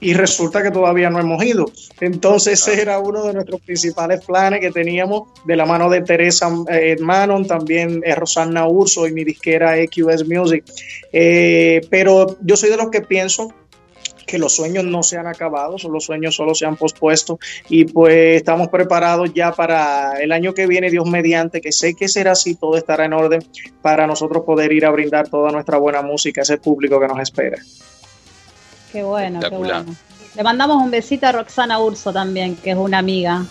[0.00, 1.66] y resulta que todavía no hemos ido.
[2.00, 6.50] Entonces ese era uno de nuestros principales planes que teníamos de la mano de Teresa
[6.68, 10.64] eh, Manon, también eh, Rosanna Urso y mi disquera EQS Music.
[11.12, 13.52] Eh, pero yo soy de los que pienso
[14.26, 18.36] que los sueños no se han acabado, los sueños solo se han pospuesto y pues
[18.36, 22.54] estamos preparados ya para el año que viene, Dios mediante, que sé que será así,
[22.54, 23.42] todo estará en orden
[23.82, 27.18] para nosotros poder ir a brindar toda nuestra buena música a ese público que nos
[27.18, 27.58] espera.
[28.92, 29.84] Qué bueno, qué bueno.
[30.34, 33.44] Le mandamos un besito a Roxana Urso también, que es una amiga.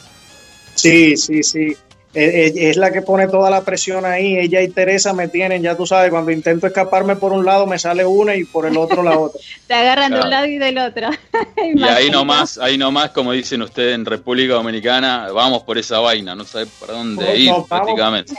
[0.76, 1.76] Sí, sí, sí.
[2.12, 4.36] Es, la que pone toda la presión ahí.
[4.36, 7.78] Ella y Teresa me tienen, ya tú sabes, cuando intento escaparme por un lado me
[7.78, 9.40] sale una y por el otro la otra.
[9.68, 11.10] Te agarran de un lado y del otro.
[11.76, 16.34] y ahí nomás, ahí nomás, como dicen ustedes en República Dominicana, vamos por esa vaina,
[16.34, 18.34] no sabes por dónde ir prácticamente.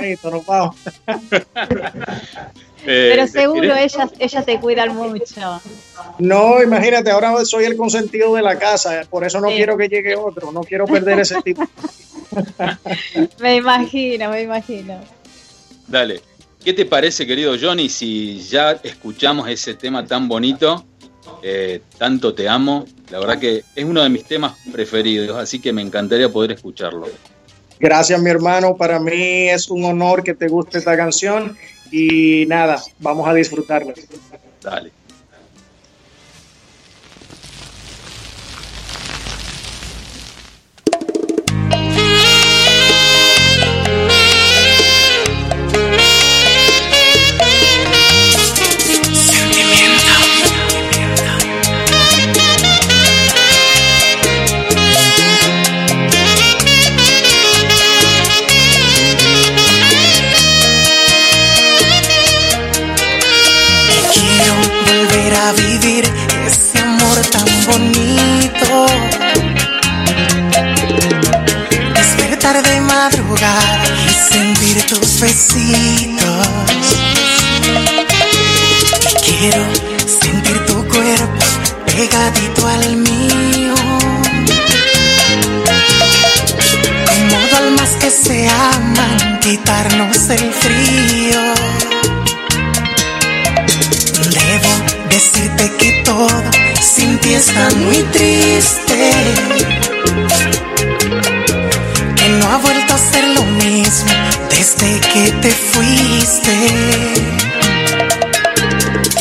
[0.00, 0.16] Eh,
[2.84, 5.60] Pero seguro ellas, ellas te cuidan mucho.
[6.18, 10.16] No, imagínate, ahora soy el consentido de la casa, por eso no quiero que llegue
[10.16, 11.62] otro, no quiero perder ese tipo.
[13.40, 15.00] me imagino, me imagino.
[15.86, 16.20] Dale.
[16.64, 20.84] ¿Qué te parece, querido Johnny, si ya escuchamos ese tema tan bonito?
[21.42, 22.84] Eh, tanto te amo.
[23.10, 27.08] La verdad que es uno de mis temas preferidos, así que me encantaría poder escucharlo.
[27.80, 28.76] Gracias, mi hermano.
[28.76, 31.56] Para mí es un honor que te guste esta canción
[31.92, 33.92] y nada, vamos a disfrutarla.
[34.62, 34.90] Dale.
[75.32, 76.46] Besitos.
[79.26, 79.64] Quiero
[80.20, 81.44] sentir tu cuerpo
[81.86, 83.74] pegadito al mío.
[87.08, 91.42] Como almas que se aman, quitarnos el frío.
[94.38, 94.72] Debo
[95.08, 99.12] decirte que todo sin ti está muy triste
[102.42, 104.12] no ha vuelto a ser lo mismo
[104.50, 106.52] desde que te fuiste.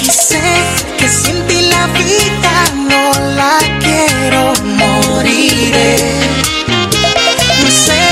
[0.01, 0.41] Y sé
[0.97, 2.53] que sin ti la vida
[2.89, 3.03] no
[3.35, 5.75] la quiero morir.
[7.85, 8.03] Sé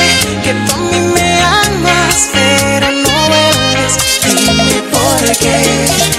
[0.44, 0.78] que tú
[1.16, 3.94] me amas, pero no vuelves.
[4.28, 6.19] Dime por qué.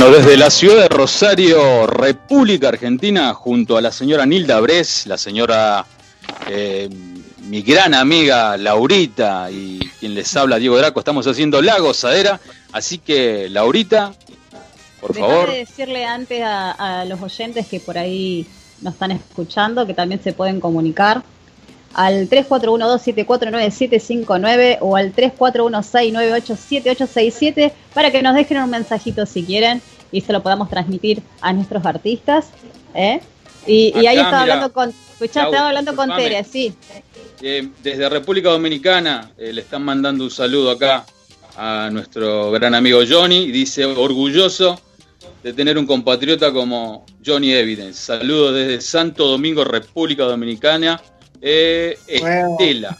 [0.00, 5.18] Bueno, desde la ciudad de Rosario, República Argentina, junto a la señora Nilda Bres, la
[5.18, 5.84] señora,
[6.48, 6.88] eh,
[7.42, 12.40] mi gran amiga Laurita y quien les habla Diego Draco, estamos haciendo la gozadera.
[12.72, 14.14] Así que, Laurita,
[15.02, 15.52] por favor.
[15.52, 18.46] decirle antes a, a los oyentes que por ahí
[18.80, 21.22] nos están escuchando que también se pueden comunicar
[21.94, 29.80] al 3412749759 o al 3416987867 para que nos dejen un mensajito si quieren
[30.12, 32.50] y se lo podamos transmitir a nuestros artistas.
[32.94, 33.20] ¿eh?
[33.66, 36.72] Y, ahí estaba hablando con, estaba hablando con Tere, sí.
[37.42, 41.04] Eh, desde República Dominicana eh, le están mandando un saludo acá
[41.56, 44.80] a nuestro gran amigo Johnny y dice orgulloso
[45.42, 47.94] de tener un compatriota como Johnny Evidence.
[47.94, 51.00] Saludos desde Santo Domingo, República Dominicana
[51.40, 52.96] eh, Estela.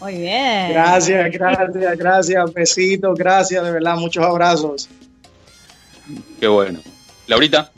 [0.00, 0.70] Muy bien.
[0.70, 2.52] Gracias, gracias, gracias.
[2.52, 4.88] Besitos, gracias, de verdad, muchos abrazos.
[6.38, 6.80] Qué bueno.
[7.26, 7.70] Laurita.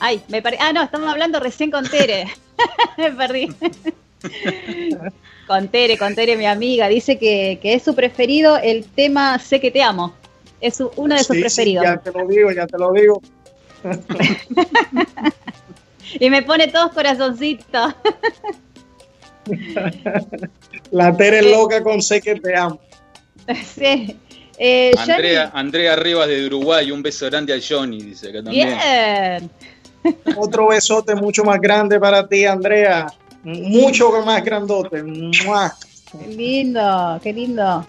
[0.00, 0.62] Ay, me parece.
[0.62, 2.26] Ah, no, estamos hablando recién con Tere.
[2.98, 3.48] me perdí.
[5.46, 6.88] con Tere, con Tere, mi amiga.
[6.88, 10.14] Dice que, es su preferido el tema Sé que te amo.
[10.60, 11.84] Es uno de sus preferidos.
[11.84, 13.22] ya te lo digo, ya te lo digo.
[16.20, 17.94] y me pone todos corazoncitos.
[20.90, 22.78] La Tere es loca con sé que te amo.
[23.76, 24.16] Sí.
[24.56, 28.68] Eh, Andrea, Andrea Rivas de Uruguay, un beso grande a Johnny, dice que también.
[28.68, 29.50] Bien.
[30.36, 33.06] Otro besote mucho más grande para ti, Andrea.
[33.42, 35.02] Mucho más grandote.
[35.02, 37.84] Qué lindo, qué lindo.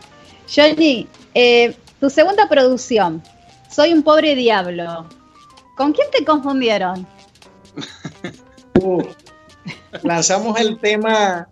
[0.53, 3.21] Johnny, eh, tu segunda producción,
[3.69, 5.05] Soy un pobre diablo.
[5.75, 7.05] ¿Con quién te confundieron?
[10.03, 11.47] lanzamos el tema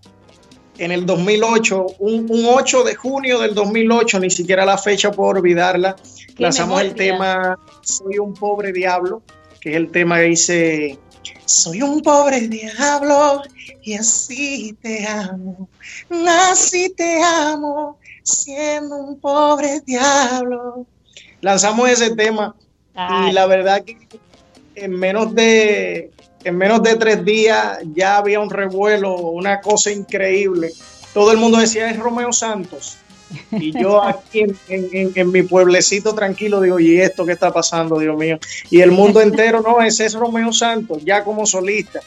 [0.77, 5.95] en el 2008, un, 8 de junio del 2008, ni siquiera la fecha por olvidarla.
[6.37, 9.21] Lanzamos el tema Soy un pobre diablo,
[9.59, 10.99] que es el tema que dice,
[11.45, 13.43] soy un pobre diablo
[13.83, 15.69] y así te amo,
[16.49, 20.85] así te amo, siendo un pobre diablo.
[21.41, 22.55] Lanzamos ese tema
[23.27, 23.97] y la verdad que
[24.75, 26.11] en menos de
[26.43, 30.71] en menos de tres días ya había un revuelo, una cosa increíble.
[31.13, 32.97] Todo el mundo decía, es Romeo Santos.
[33.51, 38.39] Y yo aquí en, mi pueblecito tranquilo digo, ¿y esto qué está pasando, Dios mío?
[38.69, 41.99] Y el mundo entero, no, ese es Romeo Santos, ya como solista.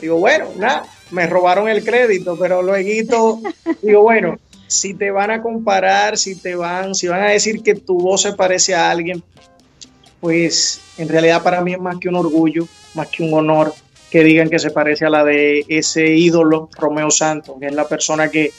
[0.00, 3.40] Digo, bueno, nada, me robaron el crédito, pero luego
[3.82, 7.74] digo, bueno, si te van a comparar, si te van, si van a decir que
[7.74, 9.22] tu voz se parece a alguien,
[10.20, 13.72] pues en realidad para mí es más que un orgullo, más que un honor
[14.10, 17.86] que digan que se parece a la de ese ídolo Romeo Santos, que es la
[17.86, 18.52] persona que,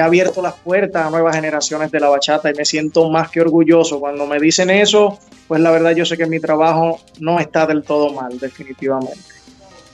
[0.00, 3.42] ha abierto las puertas a nuevas generaciones de la bachata y me siento más que
[3.42, 4.00] orgulloso.
[4.00, 7.82] Cuando me dicen eso, pues la verdad yo sé que mi trabajo no está del
[7.82, 9.18] todo mal, definitivamente.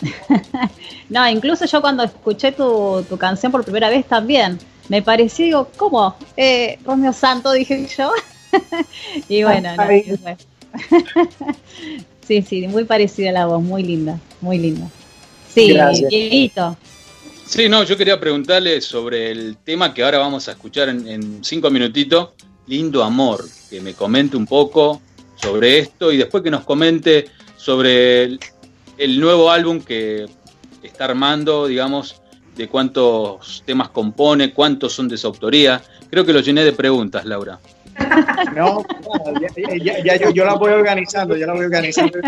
[1.09, 6.15] no, incluso yo cuando escuché tu, canción por primera vez también, me pareció, digo, ¿cómo?
[6.37, 8.13] Eh, Romeo Santos, dije yo.
[9.29, 9.85] y bueno, no,
[12.27, 14.89] sí, sí, muy parecida a la voz, muy linda, muy linda.
[15.49, 15.77] Sí,
[16.09, 16.77] Dieguito.
[17.49, 21.71] Sí, no, yo quería preguntarle sobre el tema que ahora vamos a escuchar en, cinco
[21.71, 22.31] minutitos,
[22.67, 25.01] Lindo Amor, que me comente un poco
[25.37, 28.39] sobre esto y después que nos comente sobre
[28.99, 30.27] el, nuevo álbum que
[30.83, 32.21] está armando, digamos,
[32.55, 35.81] de cuántos temas compone, cuántos son de su autoría.
[36.11, 37.59] Creo que lo llené de preguntas, Laura.
[38.55, 38.85] No,
[39.83, 42.19] ya, yo, yo, la voy organizando, ya la voy organizando.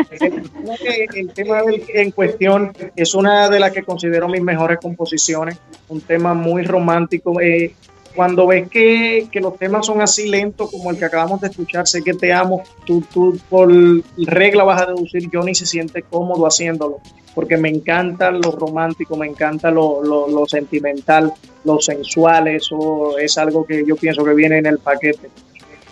[1.14, 1.60] El, tema
[1.94, 5.58] en cuestión es una de las que considero mis mejores composiciones,
[5.88, 7.40] un tema muy romántico.
[7.40, 7.74] Eh,
[8.14, 12.02] cuando ves que, los temas son así lentos como el que acabamos de escuchar, sé
[12.02, 13.70] que te amo, tú, tú por
[14.18, 16.98] regla vas a deducir, Johnny se siente cómodo haciéndolo,
[17.34, 21.32] porque me encanta lo romántico, me encanta lo, lo, lo sentimental,
[21.64, 25.30] lo sensual, eso es algo que yo pienso que viene en el paquete.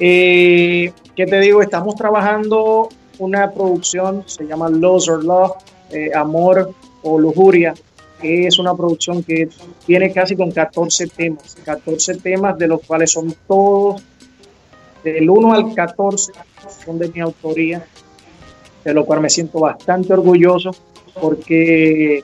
[0.00, 1.60] Eh, ¿Qué te digo?
[1.60, 2.88] Estamos trabajando
[3.18, 5.52] una producción, se llama Lost or Love,
[5.90, 6.72] eh, Amor
[7.02, 7.74] o Lujuria,
[8.20, 9.48] que es una producción que
[9.84, 14.00] tiene casi con 14 temas, 14 temas de los cuales son todos,
[15.02, 16.32] del 1 al 14,
[16.84, 17.84] son de mi autoría,
[18.84, 20.70] de lo cual me siento bastante orgulloso
[21.20, 22.22] porque,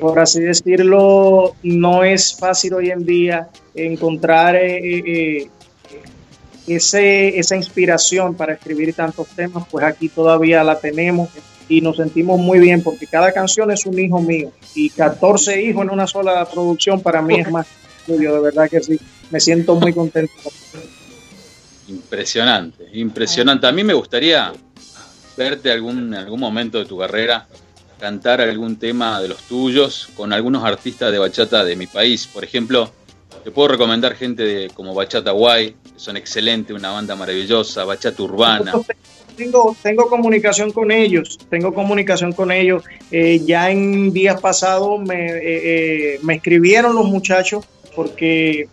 [0.00, 5.48] por así decirlo, no es fácil hoy en día encontrar eh, eh
[6.66, 11.30] ese, esa inspiración para escribir tantos temas, pues aquí todavía la tenemos
[11.68, 15.84] y nos sentimos muy bien porque cada canción es un hijo mío y 14 hijos
[15.84, 17.66] en una sola producción para mí es más
[17.98, 18.98] estudio, de verdad que sí,
[19.30, 20.32] me siento muy contento.
[21.88, 23.66] Impresionante, impresionante.
[23.66, 24.52] A mí me gustaría
[25.36, 27.46] verte algún, en algún momento de tu carrera
[27.98, 32.26] cantar algún tema de los tuyos con algunos artistas de bachata de mi país.
[32.26, 32.90] Por ejemplo,
[33.42, 38.72] te puedo recomendar gente de, como Bachata Guay, son excelentes, una banda maravillosa, Bachata Urbana.
[39.36, 42.84] Tengo, tengo comunicación con ellos, tengo comunicación con ellos.
[43.10, 48.68] Eh, ya en días pasados me, eh, eh, me escribieron los muchachos porque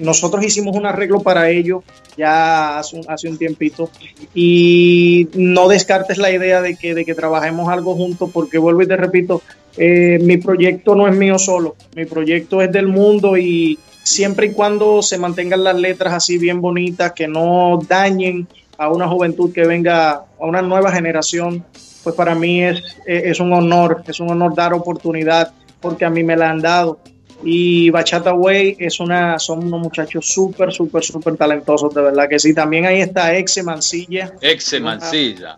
[0.00, 1.82] nosotros hicimos un arreglo para ellos
[2.16, 3.90] ya hace un, hace un tiempito
[4.34, 8.86] y no descartes la idea de que, de que trabajemos algo juntos porque vuelvo y
[8.86, 9.42] te repito,
[9.76, 15.02] mi proyecto no es mío solo, mi proyecto es del mundo y siempre y cuando
[15.02, 18.46] se mantengan las letras así bien bonitas, que no dañen
[18.78, 21.64] a una juventud que venga, a una nueva generación,
[22.04, 26.22] pues para mí es, es un honor, es un honor dar oportunidad porque a mí
[26.22, 27.00] me la han dado.
[27.42, 32.38] Y Bachata Way es una, son unos muchachos súper, súper, súper talentosos, de verdad que
[32.38, 32.54] sí.
[32.54, 34.32] También ahí está Exe Mancilla.
[34.40, 35.56] Exe Mancilla.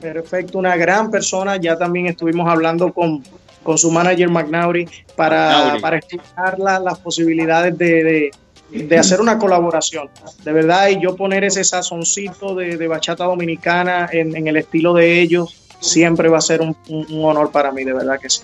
[0.00, 1.56] Perfecto, una gran persona.
[1.56, 3.22] Ya también estuvimos hablando con,
[3.68, 8.30] con su manager McNaury para, para estudiar las posibilidades de,
[8.70, 10.08] de, hacer una colaboración.
[10.42, 14.94] De verdad, y yo poner ese sazoncito de, de bachata dominicana en, en, el estilo
[14.94, 18.40] de ellos, siempre va a ser un, un honor para mí, de verdad que sí.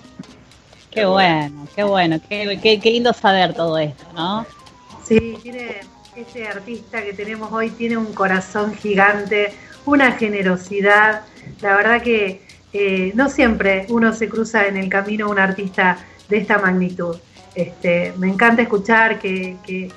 [0.91, 4.45] Qué bueno, qué bueno, qué, qué, qué, lindo saber todo esto, ¿no?
[5.07, 5.77] Sí, tiene
[6.15, 9.51] ese artista que tenemos hoy tiene un corazón gigante,
[9.87, 11.23] una generosidad.
[11.61, 12.44] La verdad que
[12.77, 15.97] eh, no siempre uno se cruza en el camino un artista
[16.29, 17.17] de esta magnitud.
[17.53, 19.89] Este, me encanta escuchar que, que,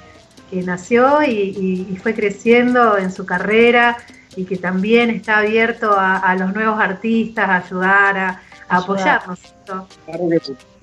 [0.50, 3.96] que nació y, y, fue creciendo en su carrera
[4.36, 9.40] y que también está abierto a, a los nuevos artistas, a ayudar, a, a apoyarnos.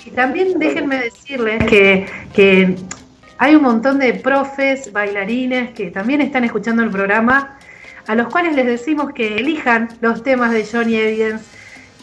[0.06, 2.76] Y también déjenme decirles que, que
[3.38, 7.58] hay un montón de profes, bailarines que también están escuchando el programa,
[8.08, 11.44] a los cuales les decimos que elijan los temas de Johnny Evidence,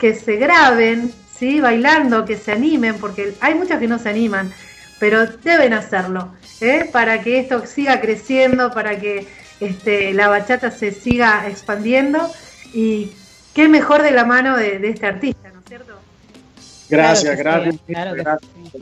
[0.02, 1.60] que se graben, ¿sí?
[1.60, 4.52] bailando, que se animen, porque hay muchos que no se animan,
[4.98, 6.90] pero deben hacerlo, ¿eh?
[6.90, 9.28] para que esto siga creciendo, para que
[9.60, 12.28] este, la bachata se siga expandiendo
[12.74, 13.12] y
[13.54, 15.94] qué mejor de la mano de, de este artista, ¿no es cierto?
[16.90, 17.74] Gracias, claro gracias.
[17.86, 18.50] Sí, claro gracias.
[18.72, 18.78] Sí.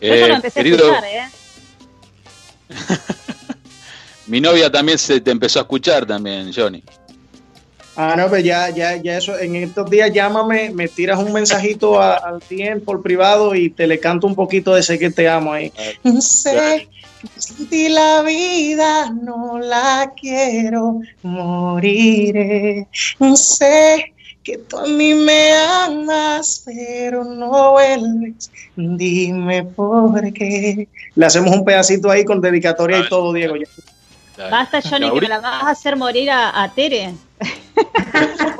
[0.00, 1.28] Eh, Yo lo empecé querido, a escuchar, ¿eh?
[4.26, 6.82] Mi novia también se te empezó a escuchar también, Johnny.
[8.02, 12.00] Ah, no, pues ya, ya, ya eso, en estos días llámame, me tiras un mensajito
[12.00, 15.28] a, al tiempo, por privado y te le canto un poquito de sé que te
[15.28, 15.70] amo ahí.
[16.18, 16.88] Sé
[17.20, 22.88] que sin ti la vida no la quiero, moriré.
[23.34, 28.50] Sé que tú a mí me amas, pero no vuelves.
[28.76, 30.88] Dime por qué.
[31.16, 33.56] Le hacemos un pedacito ahí con dedicatoria y todo, Diego.
[34.50, 37.12] Basta, Johnny, que me la vas a hacer morir a, a Tere.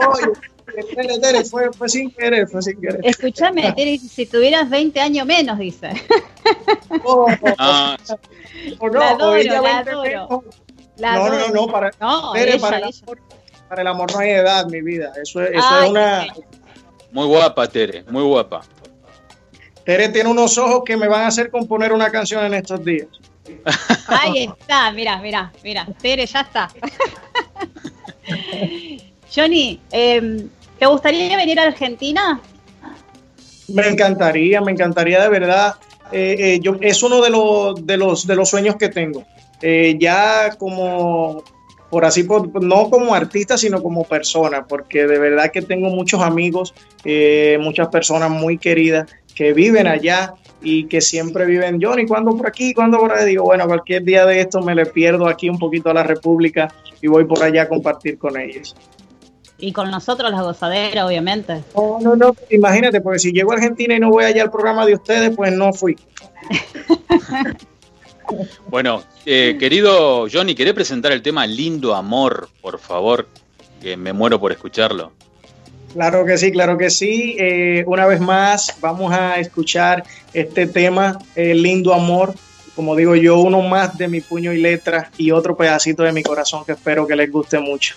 [0.08, 3.00] Oye, Tere, Tere, fue, fue, sin querer, fue sin querer.
[3.02, 5.90] Escúchame, Tere, si tuvieras 20 años menos, dice.
[7.04, 7.96] Oh, oh, ah,
[8.78, 8.88] oh.
[8.88, 10.44] no, la adoro, la adoro.
[10.96, 12.78] La no, no, no, para, no, Tere, ella, para.
[12.78, 13.18] El amor,
[13.68, 15.12] para el amor no hay edad, mi vida.
[15.20, 16.26] Eso, eso Ay, es una.
[17.12, 18.62] Muy guapa, Tere, muy guapa.
[19.84, 23.08] Tere tiene unos ojos que me van a hacer componer una canción en estos días.
[24.06, 26.70] Ahí está, mira, mira, mira, Tere, ya está.
[29.34, 30.46] Johnny, eh,
[30.78, 32.40] ¿te gustaría venir a Argentina?
[33.68, 35.74] Me encantaría, me encantaría de verdad.
[36.12, 39.24] Eh, eh, yo, es uno de los, de, los, de los sueños que tengo.
[39.62, 41.44] Eh, ya como,
[41.90, 46.22] por así, por, no como artista, sino como persona, porque de verdad que tengo muchos
[46.22, 46.74] amigos,
[47.04, 52.46] eh, muchas personas muy queridas que viven allá y que siempre viven, Johnny, ¿cuándo por
[52.46, 52.74] aquí?
[52.74, 53.24] ¿Cuándo por allá?
[53.24, 56.72] Digo, bueno, cualquier día de esto me le pierdo aquí un poquito a la República
[57.00, 58.74] y voy por allá a compartir con ellos.
[59.60, 61.62] Y con nosotros la gozadera, obviamente.
[61.76, 64.86] No, no, no, imagínate, porque si llego a Argentina y no voy allá al programa
[64.86, 65.96] de ustedes, pues no fui.
[68.68, 73.28] bueno, eh, querido Johnny, ¿querés presentar el tema Lindo Amor, por favor?
[73.80, 75.12] Que me muero por escucharlo.
[75.92, 77.36] Claro que sí, claro que sí.
[77.38, 82.34] Eh, una vez más, vamos a escuchar este tema, eh, Lindo Amor.
[82.76, 86.22] Como digo yo, uno más de mi puño y letra y otro pedacito de mi
[86.22, 87.96] corazón que espero que les guste mucho.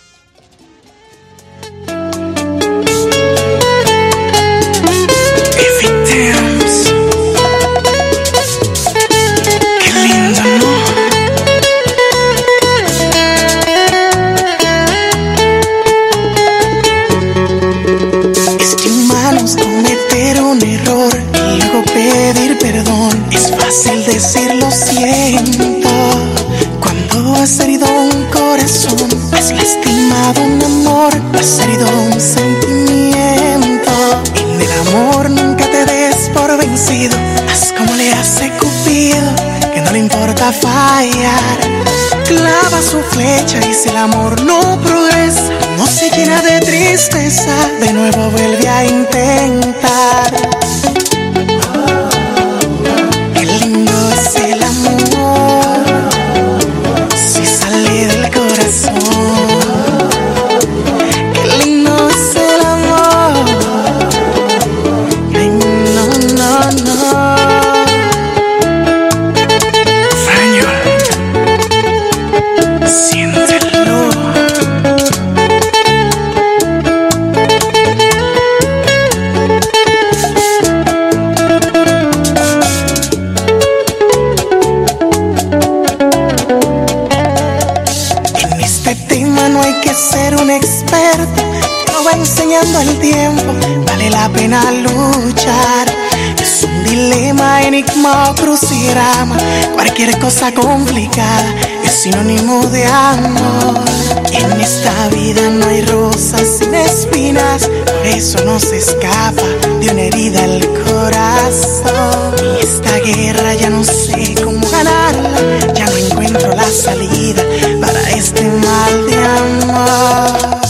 [100.24, 101.53] Cosa complicada
[101.84, 103.84] es sinónimo de amor.
[104.32, 109.43] En esta vida no hay rosas sin espinas, por eso no se escapa
[109.82, 112.36] de una herida el corazón.
[112.55, 117.43] Y esta guerra ya no sé cómo ganarla, ya no encuentro la salida
[117.82, 120.61] para este mal de amor.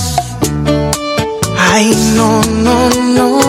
[1.60, 3.43] Ay, no, no, no.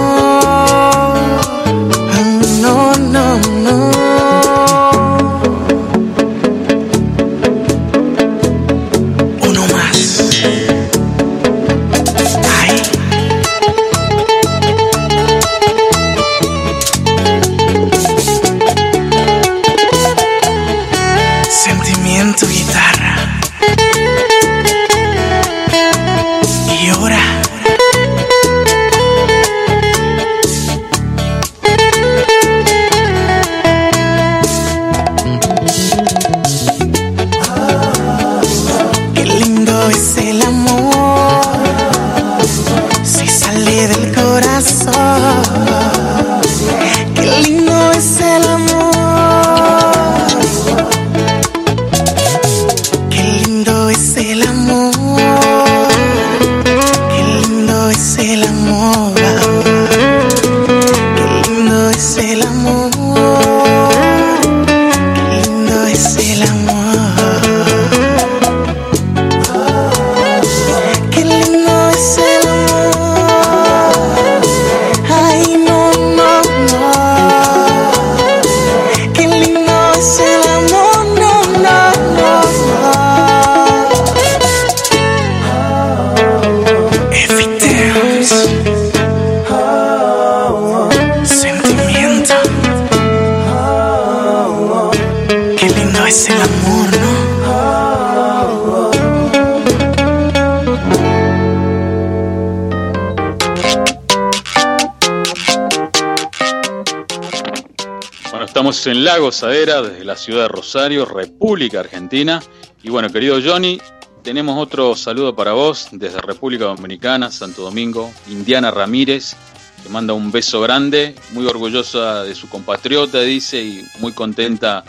[109.25, 112.43] Gozadera, desde la ciudad de Rosario, República Argentina.
[112.83, 113.81] Y bueno, querido Johnny,
[114.23, 118.13] tenemos otro saludo para vos desde República Dominicana, Santo Domingo.
[118.29, 119.35] Indiana Ramírez,
[119.83, 124.85] te manda un beso grande, muy orgullosa de su compatriota, dice, y muy contenta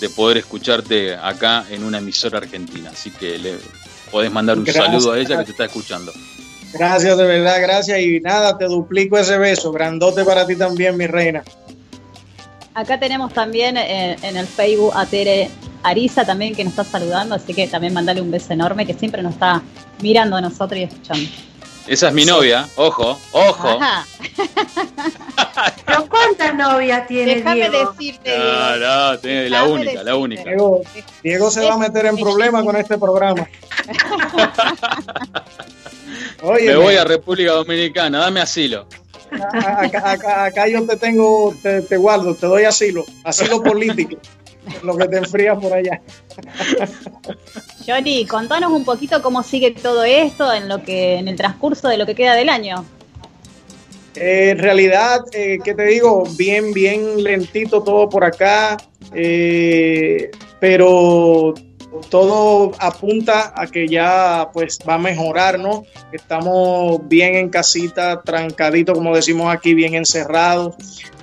[0.00, 2.88] de poder escucharte acá en una emisora argentina.
[2.90, 3.58] Así que le
[4.10, 4.86] podés mandar un Gracias.
[4.86, 6.10] saludo a ella que te está escuchando.
[6.72, 8.00] Gracias, de verdad, gracias.
[8.00, 9.70] Y nada, te duplico ese beso.
[9.72, 11.44] Grandote para ti también, mi reina.
[12.74, 15.48] Acá tenemos también eh, en el Facebook a Tere
[15.84, 19.22] Arisa también que nos está saludando, así que también mandale un beso enorme que siempre
[19.22, 19.62] nos está
[20.00, 21.28] mirando a nosotros y escuchando.
[21.86, 23.68] Esa es mi novia, ojo, ojo.
[23.68, 24.06] Ajá.
[25.84, 27.92] Pero ¿cuántas novias tiene Déjame Diego?
[27.92, 28.86] decirte, No, Diego.
[29.12, 30.44] no, tiene la única, la única.
[30.44, 30.80] Diego,
[31.22, 33.46] Diego se va a meter en problemas con este programa.
[36.42, 38.86] Oye, Me voy a República Dominicana, dame asilo.
[39.42, 44.16] Acá, acá- acá yo te tengo, te, te guardo, te doy asilo, asilo político,
[44.82, 46.00] lo que te enfrías por allá.
[47.86, 51.98] Johnny, contanos un poquito cómo sigue todo esto en lo que en el transcurso de
[51.98, 52.84] lo que queda del año.
[54.16, 56.24] Eh, en realidad, eh, ¿qué te digo?
[56.38, 58.76] Bien, bien lentito todo por acá,
[59.12, 60.30] eh,
[60.60, 61.52] pero
[62.10, 65.84] todo apunta a que ya pues va a mejorar, ¿no?
[66.12, 70.74] Estamos bien en casita, trancaditos, como decimos aquí, bien encerrados,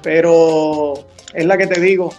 [0.02, 0.94] pero
[1.34, 2.14] es la que te digo,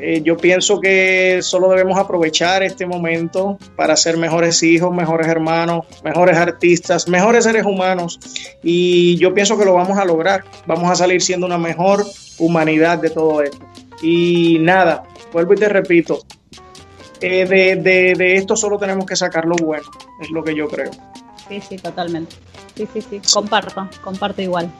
[0.00, 5.86] Eh, yo pienso que solo debemos aprovechar este momento para ser mejores hijos, mejores hermanos,
[6.02, 8.18] mejores artistas, mejores seres humanos.
[8.64, 10.44] Y yo pienso que lo vamos a lograr.
[10.66, 12.04] Vamos a salir siendo una mejor
[12.38, 13.64] humanidad de todo esto.
[14.02, 16.18] Y nada, vuelvo y te repito,
[17.20, 19.90] eh, de, de esto solo tenemos que sacar lo bueno,
[20.20, 20.90] es lo que yo creo.
[21.48, 22.36] Sí, sí, totalmente.
[22.74, 24.70] Sí, sí, sí, comparto, comparto igual.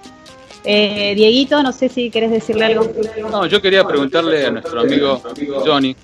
[0.68, 2.90] Eh, Dieguito, no sé si querés decirle algo.
[3.30, 5.22] No, yo quería preguntarle a nuestro amigo
[5.64, 5.94] Johnny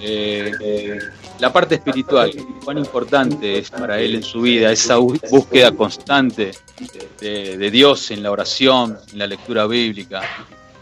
[0.00, 0.98] eh,
[1.38, 2.32] la parte espiritual,
[2.64, 6.52] cuán importante es para él en su vida, esa búsqueda constante
[7.20, 10.22] de, Dios en la oración, en la lectura bíblica.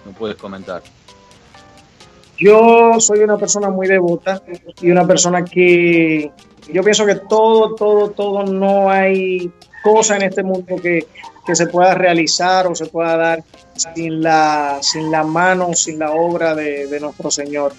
[0.07, 0.83] ¿No puedes comentar?
[2.39, 4.43] Yo soy una persona muy devota
[4.81, 6.31] y una persona que
[6.73, 9.51] yo pienso que todo, todo, todo, no hay
[9.83, 11.07] cosa en este mundo que,
[11.47, 16.13] que se pueda realizar o se pueda dar sin la, sin la mano, sin la
[16.13, 17.73] obra de, nuestro Señor.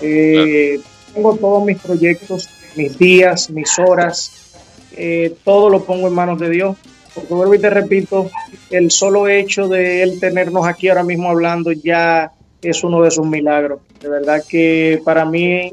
[0.00, 0.78] Eh,
[1.12, 4.30] tengo todos mis proyectos, mis días, mis horas,
[4.96, 6.76] eh, todo lo pongo en manos de Dios.
[7.14, 8.30] Porque vuelvo y te repito,
[8.70, 12.30] el solo hecho de Él tenernos aquí ahora mismo hablando ya
[12.62, 13.80] es uno de sus milagros.
[14.00, 15.72] De verdad que para mí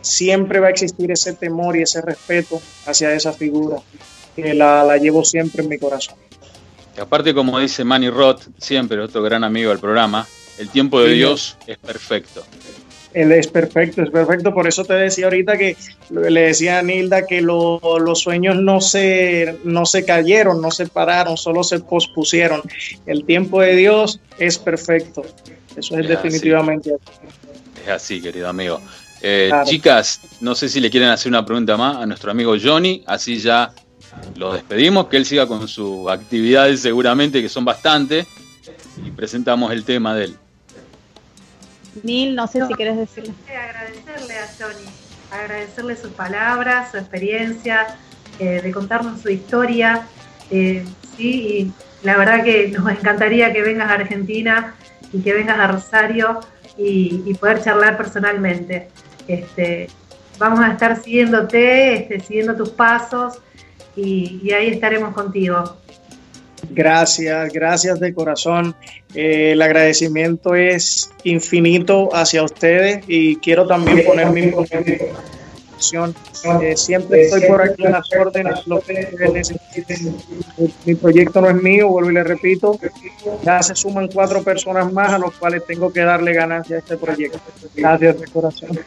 [0.00, 3.78] siempre va a existir ese temor y ese respeto hacia esa figura,
[4.34, 6.16] que la, la llevo siempre en mi corazón
[7.00, 10.26] aparte, como dice Manny Roth, siempre otro gran amigo del programa,
[10.58, 12.44] el tiempo de Dios es perfecto.
[13.14, 14.54] Él es perfecto, es perfecto.
[14.54, 15.76] Por eso te decía ahorita que
[16.10, 21.36] le decía a Nilda que los sueños no se, no se cayeron, no se pararon,
[21.36, 22.62] solo se pospusieron.
[23.04, 25.22] El tiempo de Dios es perfecto.
[25.76, 27.82] Eso es, definitivamente así.
[27.82, 28.80] Es así, querido amigo.
[29.20, 33.04] Eh, chicas, no sé si le quieren hacer una pregunta más a nuestro amigo Johnny,
[33.06, 33.72] así ya
[34.34, 38.26] lo despedimos, que él siga con sus actividades seguramente, que son bastantes,
[39.04, 40.36] y presentamos el tema de él.
[42.02, 43.32] Nil, no sé si quieres decirle.
[43.48, 44.88] Agradecerle a Johnny,
[45.30, 47.96] agradecerle sus palabras, su experiencia,
[48.38, 50.06] eh, de contarnos su historia.
[50.50, 50.84] Eh,
[51.16, 54.74] sí, y la verdad que nos encantaría que vengas a Argentina
[55.12, 56.40] y que vengas a Rosario
[56.76, 58.88] y, poder charlar personalmente.
[59.28, 59.88] Este,
[60.38, 63.38] vamos a estar siguiéndote, este, siguiendo tus pasos
[63.96, 65.76] y, ahí estaremos contigo.
[66.70, 68.74] Gracias, gracias de corazón.
[69.14, 74.50] Eh, el agradecimiento es infinito hacia ustedes y quiero también poner mi
[76.60, 80.16] eh, siempre estoy por aquí en las órdenes, lo que necesiten.
[80.84, 82.78] Mi proyecto no es mío, vuelvo y le repito.
[83.42, 86.96] Ya se suman cuatro personas más a los cuales tengo que darle ganancia a este
[86.96, 87.38] proyecto.
[87.74, 88.78] Gracias de corazón.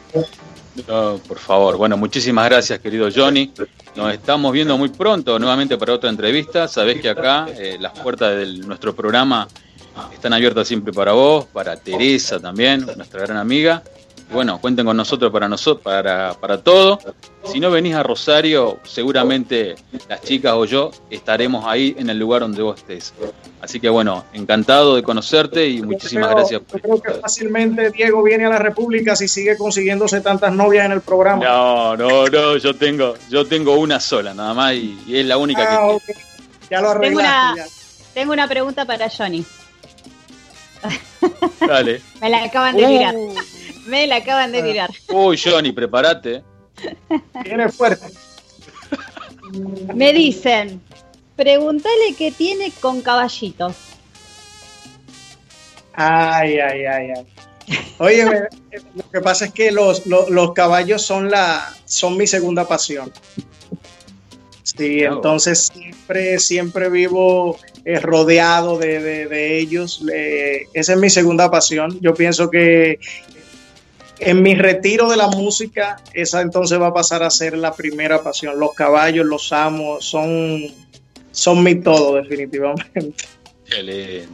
[1.26, 1.76] Por favor.
[1.76, 3.52] Bueno, muchísimas gracias, querido Johnny.
[3.94, 6.68] Nos estamos viendo muy pronto nuevamente para otra entrevista.
[6.68, 9.48] Sabés que acá eh, las puertas de nuestro programa
[10.12, 13.82] están abiertas siempre para vos, para Teresa también, nuestra gran amiga
[14.30, 16.98] bueno, cuenten con nosotros para nosotros, para, para todo.
[17.44, 19.76] Si no venís a Rosario, seguramente
[20.08, 23.14] las chicas o yo estaremos ahí en el lugar donde vos estés.
[23.60, 26.60] Así que bueno, encantado de conocerte y muchísimas gracias.
[26.72, 30.92] Yo creo que fácilmente Diego viene a la República si sigue consiguiéndose tantas novias en
[30.92, 31.44] el programa.
[31.44, 35.62] No, no, no, yo tengo, yo tengo una sola nada más y, es la única
[35.62, 35.74] que.
[35.74, 35.96] Ah,
[36.68, 37.54] ya lo tengo una,
[38.12, 39.44] tengo una pregunta para Johnny.
[41.60, 42.02] Dale.
[42.20, 43.14] Me la acaban de mirar.
[43.14, 43.34] Uh.
[43.86, 44.90] Me la acaban de tirar.
[45.08, 46.42] Uy, Johnny, prepárate.
[47.42, 48.06] Tiene fuerte.
[49.94, 50.80] Me dicen,
[51.36, 53.76] pregúntale qué tiene con caballitos.
[55.92, 57.26] Ay, ay, ay, ay.
[57.98, 58.24] Oye,
[58.94, 60.02] lo que pasa es que los,
[60.54, 63.12] caballos son la son mi segunda pasión.
[64.62, 70.04] Sí, entonces siempre, siempre vivo eh, rodeado de, ellos.
[70.74, 71.98] esa es mi segunda pasión.
[72.00, 72.98] Yo pienso que
[74.18, 78.22] en mi retiro de la música, esa entonces va a pasar a ser la primera
[78.22, 78.58] pasión.
[78.58, 80.62] Los caballos, los amos, son,
[81.32, 83.14] son mi todo, definitivamente.
[83.64, 84.26] Qué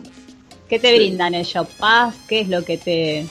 [0.68, 1.66] ¿Qué te brindan ellos?
[1.78, 2.14] ¿Paz?
[2.28, 3.26] ¿Qué es lo que te...?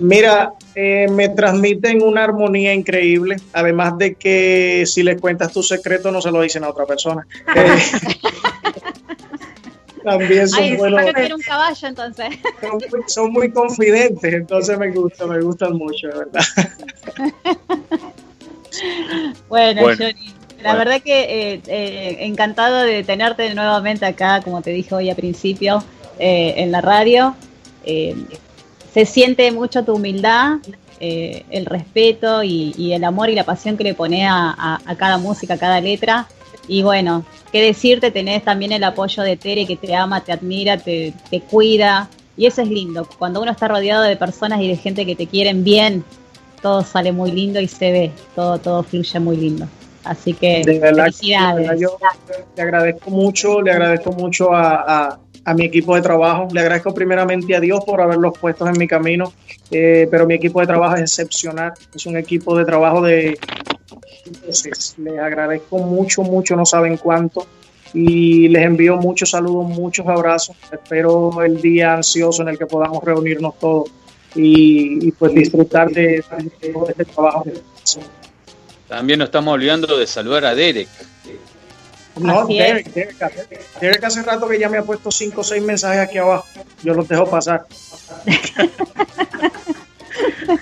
[0.00, 6.12] Mira, eh, me transmiten una armonía increíble, además de que si les cuentas tu secreto
[6.12, 7.26] no se lo dicen a otra persona.
[10.08, 11.00] también son buenos.
[11.34, 12.28] un caballo entonces.
[13.06, 16.44] Son muy, confidentes, entonces me gusta, me gustan mucho, verdad.
[19.48, 20.38] bueno, Johnny.
[20.62, 25.16] La verdad que eh, eh, encantado de tenerte nuevamente acá, como te dije hoy al
[25.16, 25.84] principio,
[26.18, 27.36] eh, en la radio.
[27.84, 30.56] se siente mucho tu humildad,
[31.00, 35.54] el respeto y, el amor y la pasión que le pone a, a, cada música,
[35.54, 36.26] a cada letra.
[36.68, 40.76] Y bueno, qué decirte, tenés también el apoyo de Tere que te ama, te admira,
[40.76, 43.08] te, te cuida, Y eso es lindo.
[43.18, 46.04] Cuando uno está rodeado de personas y de gente que te quieren bien,
[46.62, 49.66] todo sale muy lindo y se ve, todo, todo fluye muy lindo.
[50.04, 51.80] Así que felicidades.
[51.80, 51.98] yo
[52.56, 55.18] le agradezco mucho, le agradezco mucho a,
[55.54, 59.32] mi equipo de trabajo, le agradezco primeramente a Dios por haberlos puesto en mi camino,
[59.70, 63.38] eh, pero mi equipo de trabajo es excepcional, es un equipo de trabajo de...
[64.26, 67.46] Entonces, les agradezco mucho, mucho, no saben cuánto
[67.94, 70.56] y les envío muchos saludos, muchos abrazos.
[70.70, 73.90] Espero el día ansioso en el que podamos reunirnos todos
[74.34, 77.44] y, pues disfrutar de, este trabajo.
[78.86, 80.88] También nos estamos olvidando de saludar a Derek.
[82.20, 82.92] No, Derek,
[83.80, 86.46] Derek, hace rato que ya me ha puesto cinco o seis mensajes aquí abajo.
[86.82, 87.66] Yo los dejo pasar.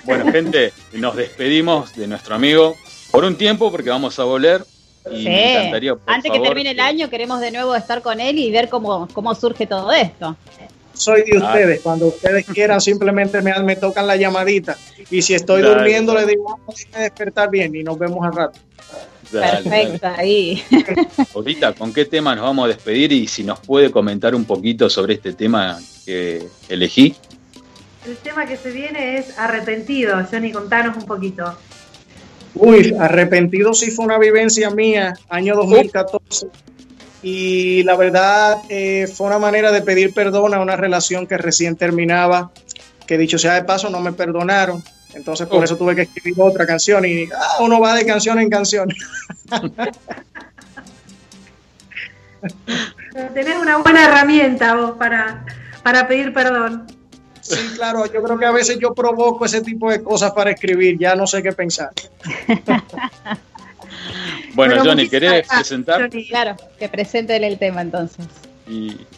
[0.03, 2.75] Bueno, gente, nos despedimos de nuestro amigo
[3.11, 4.65] por un tiempo porque vamos a volver
[6.05, 9.33] antes que termine el año queremos de nuevo estar con él y ver cómo, cómo
[9.35, 10.35] surge todo esto.
[10.93, 14.75] Soy de ustedes, cuando ustedes quieran simplemente me, me tocan la llamadita
[15.11, 18.59] y si estoy durmiendo le digo, vamos a despertar bien y nos vemos al rato.
[19.31, 20.63] Perfecto, ahí.
[21.35, 23.11] Ahorita, ¿con qué tema nos vamos a despedir?
[23.11, 27.13] Y si nos puede comentar un poquito sobre este tema que elegí.
[28.07, 30.25] El tema que se viene es arrepentido.
[30.31, 31.57] Johnny, contanos un poquito.
[32.55, 36.47] Uy, arrepentido sí fue una vivencia mía, año 2014.
[37.21, 41.75] Y la verdad eh, fue una manera de pedir perdón a una relación que recién
[41.75, 42.51] terminaba,
[43.05, 44.81] que dicho sea de paso no me perdonaron.
[45.13, 45.65] Entonces por oh.
[45.65, 48.87] eso tuve que escribir otra canción y ah, uno va de canción en canción.
[53.33, 55.43] Tenés una buena herramienta vos para,
[55.83, 56.96] para pedir perdón.
[57.47, 60.97] Sí, claro, yo creo que a veces yo provoco ese tipo de cosas para escribir,
[60.99, 61.91] ya no sé qué pensar.
[64.53, 66.09] bueno, Johnny, ¿querés presentar?
[66.09, 68.25] Claro, que presente el tema entonces.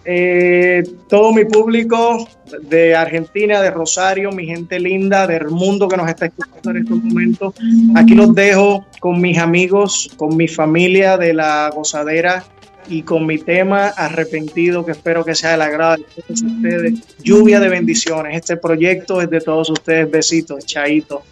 [0.06, 2.28] Eh, todo mi público
[2.62, 7.04] de Argentina, de Rosario, mi gente linda, del mundo que nos está escuchando en estos
[7.04, 7.56] momentos,
[7.96, 12.46] aquí los dejo con mis amigos, con mi familia de la gozadera
[12.90, 16.94] y con mi tema arrepentido que espero que sea el agrado de todos ustedes.
[17.24, 18.36] Lluvia de bendiciones.
[18.36, 20.10] Este proyecto es de todos ustedes.
[20.10, 21.24] Besitos, chaito.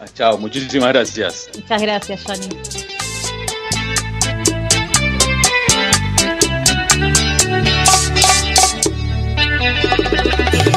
[0.00, 1.50] Ah, chao, muchísimas gracias.
[1.54, 2.48] Muchas gracias, Johnny.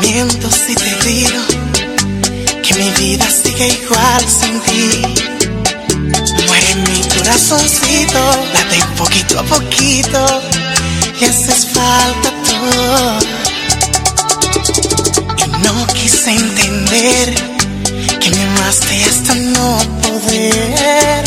[0.01, 1.41] Miento si te digo
[2.63, 5.30] que mi vida sigue igual sin ti
[7.31, 8.19] corazoncito
[8.53, 10.41] late poquito a poquito
[11.19, 12.59] y haces falta tú.
[15.37, 17.33] Y no quise entender
[18.19, 21.23] que me amaste hasta no poder.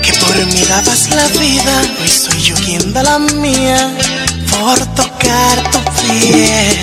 [0.00, 3.90] Que por mí dabas la vida, hoy soy yo quien da la mía
[4.48, 6.78] por tocar tu piel.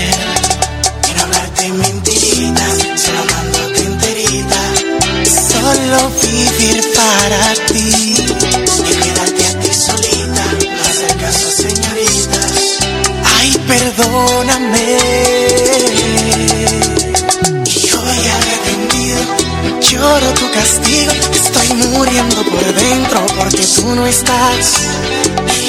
[1.01, 4.87] Quiero hablarte mentiritas, solo amándote enterita
[5.27, 8.26] solo vivir para ti
[13.67, 14.97] Perdóname.
[17.65, 19.21] Y hoy arrepentido,
[19.81, 24.73] lloro tu castigo, estoy muriendo por dentro porque tú no estás.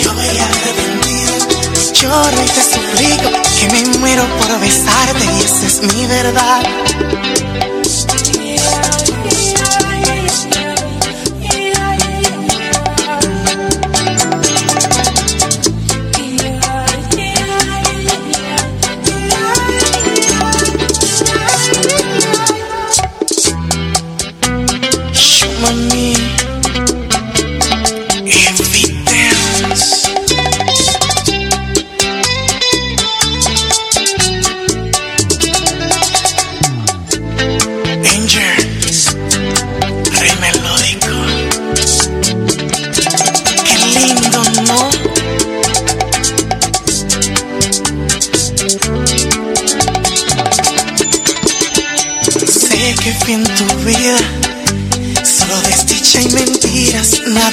[0.00, 1.32] Y hoy arrepentido,
[1.94, 3.28] lloro y te suplico
[3.58, 6.62] que me muero por besarte y esa es mi verdad.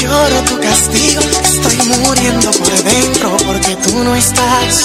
[0.00, 1.20] lloro tu castigo.
[1.44, 4.84] Estoy muriendo por dentro porque tú no estás.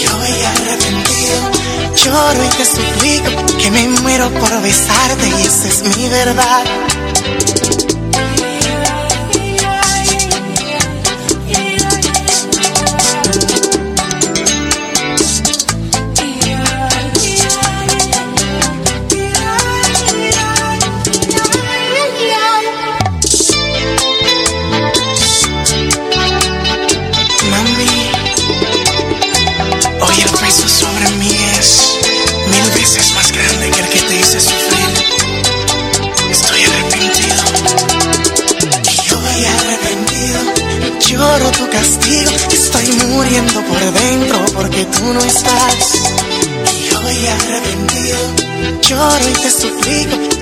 [0.00, 1.50] Y hoy arrepentido,
[2.04, 6.64] Lloro y te suplico que me muero por besarte y esa es mi verdad.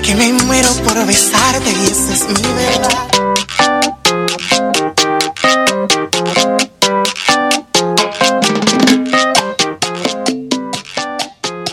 [0.03, 3.07] Que me muero por besarte y esa es mi verdad.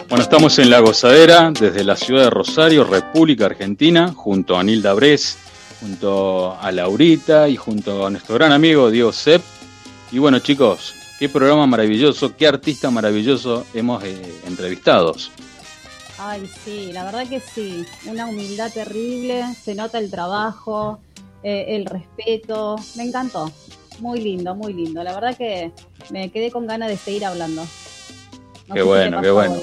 [0.08, 4.92] Bueno, estamos en La Gozadera, desde la ciudad de Rosario, República Argentina, junto a Nilda
[4.94, 5.38] Bres,
[5.80, 9.42] junto a Laurita y junto a nuestro gran amigo Diego Sepp.
[10.12, 15.16] Y bueno, chicos, Qué programa maravilloso, qué artista maravilloso hemos eh, entrevistado.
[16.18, 17.84] Ay, sí, la verdad que sí.
[18.06, 21.00] Una humildad terrible, se nota el trabajo,
[21.42, 22.76] eh, el respeto.
[22.96, 23.52] Me encantó.
[24.00, 25.02] Muy lindo, muy lindo.
[25.02, 25.72] La verdad que
[26.10, 27.66] me quedé con ganas de seguir hablando.
[28.72, 29.56] qué bueno, qué bueno.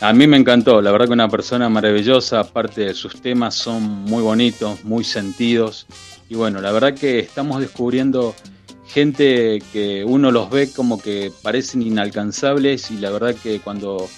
[0.00, 3.82] A mí me encantó, la verdad que una persona maravillosa, aparte de sus temas son
[3.82, 5.86] muy bonitos, muy sentidos.
[6.28, 8.34] Y bueno, la verdad que estamos descubriendo
[8.86, 14.08] gente que uno los ve como que parecen inalcanzables y la verdad que cuando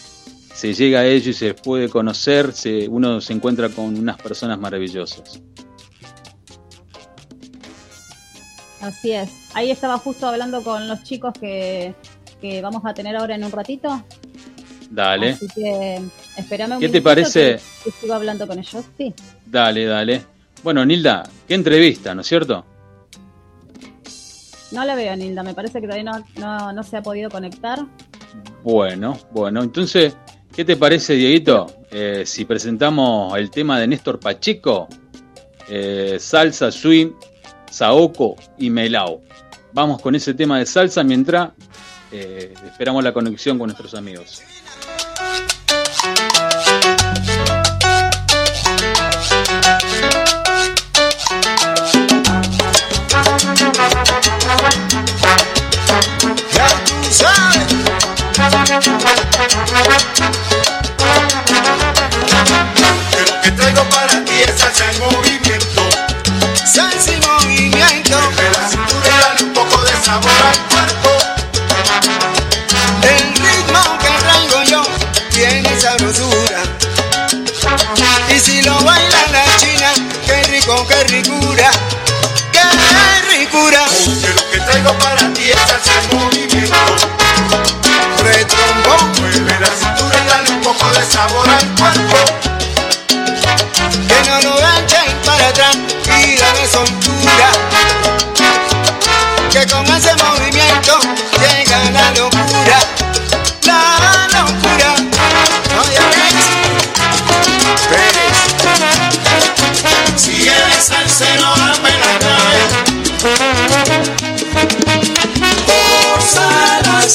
[0.57, 2.51] se llega a ellos y se puede conocer,
[2.89, 5.43] uno se encuentra con unas personas maravillosas.
[8.81, 9.51] Así es.
[9.53, 11.95] Ahí estaba justo hablando con los chicos que,
[12.63, 14.03] vamos a tener ahora en un ratito.
[14.89, 15.31] Dale.
[15.33, 16.01] Así que
[16.39, 17.59] espérame un ¿Qué te parece?
[17.85, 19.13] Que, que hablando con ellos, sí.
[19.45, 20.25] Dale, dale.
[20.63, 22.65] Bueno, Nilda, qué entrevista, ¿no es cierto?
[24.73, 25.43] No la veo, Nilda.
[25.43, 27.85] Me parece que todavía no, se ha podido conectar.
[28.63, 29.63] Bueno, bueno.
[29.63, 30.17] Entonces,
[30.57, 31.67] ¿qué te parece, Dieguito?
[31.91, 34.89] Eh, si presentamos el tema de Néstor Pacheco,
[35.69, 37.13] eh, salsa, swing,
[37.71, 39.21] saoco y melao.
[39.75, 41.51] Vamos con ese tema de salsa mientras
[42.11, 44.43] eh, esperamos la conexión con nuestros amigos.
[60.19, 60.46] Lo
[63.47, 65.83] que traigo para ti es salsa en movimiento.
[66.65, 68.19] Salsa en movimiento.
[68.37, 71.06] Que la cintura dale un poco de sabor al cuerpo.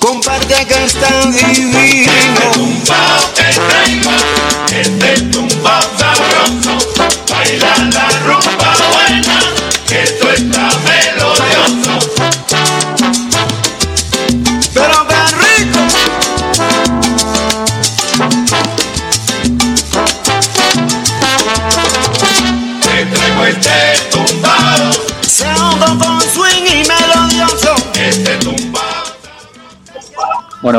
[0.00, 1.69] Comparte que está vivo.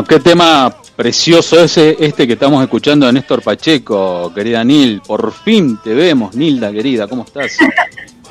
[0.02, 5.00] Bueno, qué tema precioso ese, este que estamos escuchando de Néstor Pacheco, querida Nil.
[5.06, 7.56] Por fin te vemos, Nilda, querida, ¿cómo estás?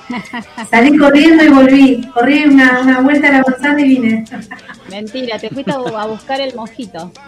[0.71, 2.11] Salí corriendo y volví.
[2.13, 4.25] Corrí una, una vuelta a la manzana y vine.
[4.91, 7.13] Mentira, te fuiste a, a buscar el mojito.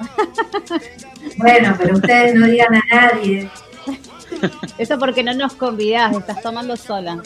[1.36, 3.48] Bueno, pero ustedes no digan a nadie.
[4.76, 7.22] Eso porque no nos convidás, estás tomando sola.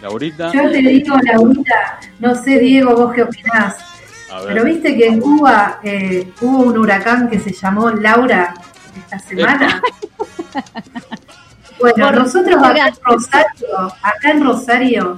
[0.00, 3.93] Laurita, Yo te digo, Laurita, no sé, Diego, vos qué opinás.
[4.46, 8.54] Pero viste que en Cuba eh, hubo un huracán que se llamó Laura
[8.96, 9.82] esta semana.
[11.80, 15.14] Bueno, Por- nosotros acá en Rosario, acá en Rosario,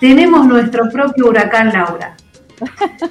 [0.00, 2.16] tenemos nuestro propio huracán Laura.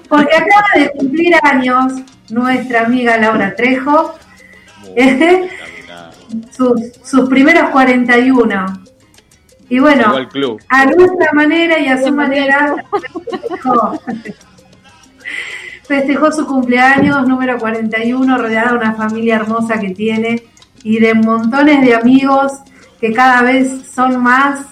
[0.09, 1.93] Porque acaba de cumplir años
[2.29, 4.13] nuestra amiga Laura Trejo,
[6.51, 8.83] sus, sus primeros 41.
[9.69, 10.61] Y bueno, Llegó al club.
[10.67, 12.75] a nuestra manera y a su manera
[15.83, 16.31] festejó.
[16.31, 20.43] Su cumpleaños número 41, rodeada de una familia hermosa que tiene
[20.83, 22.51] y de montones de amigos
[22.99, 24.65] que cada vez son más,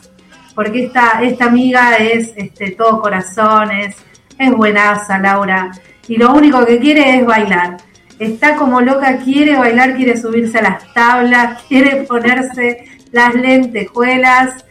[0.54, 3.96] porque esta, esta amiga es este, todo corazones,
[4.38, 5.72] es buenaza, Laura,
[6.08, 7.78] y lo único que quiere es bailar.
[8.20, 14.66] Está como loca, quiere bailar, quiere subirse a las tablas, quiere ponerse las lentejuelas.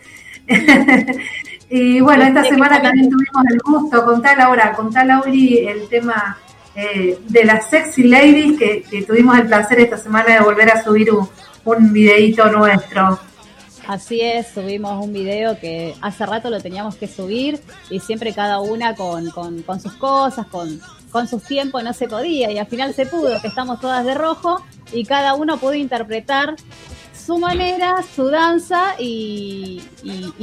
[1.70, 6.39] y bueno, esta semana también tuvimos el gusto, contá Laura, contá Lauri el tema
[6.74, 10.82] eh, de las sexy ladies que, que tuvimos el placer esta semana de volver a
[10.82, 11.28] subir un,
[11.65, 13.19] un videíto nuestro.
[13.86, 17.59] Así es, subimos un video que hace rato lo teníamos que subir
[17.89, 20.78] y siempre cada una con, con, con sus cosas, con,
[21.11, 24.15] con sus tiempos no se podía y al final se pudo, que estamos todas de
[24.15, 24.62] rojo
[24.93, 26.55] y cada uno pudo interpretar
[27.29, 29.83] su manera, su danza y,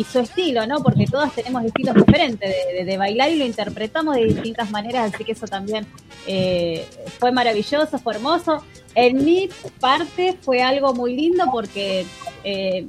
[0.07, 0.83] su estilo, ¿no?
[0.83, 2.47] Porque todas tenemos estilos diferentes
[2.85, 5.87] de, bailar y lo interpretamos de distintas maneras, así que eso también
[6.27, 6.87] eh,
[7.17, 8.63] fue maravilloso, fue hermoso.
[8.93, 9.49] En mi
[9.79, 12.05] parte fue algo muy lindo porque
[12.43, 12.85] eh,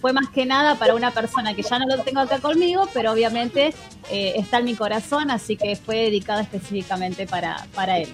[0.00, 3.12] fue más que nada para una persona que ya no lo tengo acá conmigo, pero
[3.12, 3.74] obviamente
[4.10, 8.08] eh, está en mi corazón, así que fue dedicada específicamente para, para él.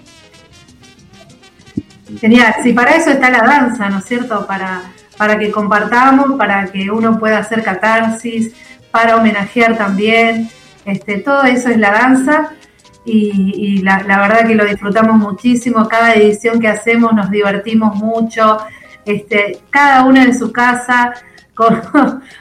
[2.19, 4.45] Genial, si para eso está la danza, ¿no es cierto?
[4.45, 4.91] Para,
[5.21, 8.55] para que compartamos, para que uno pueda hacer catarsis,
[8.89, 10.49] para homenajear también.
[10.83, 12.53] Este, todo eso es la danza
[13.05, 15.87] y, la, verdad que lo disfrutamos muchísimo.
[15.87, 18.57] Cada edición que hacemos nos divertimos mucho.
[19.05, 21.13] Este, cada una en su casa,
[21.53, 21.83] con,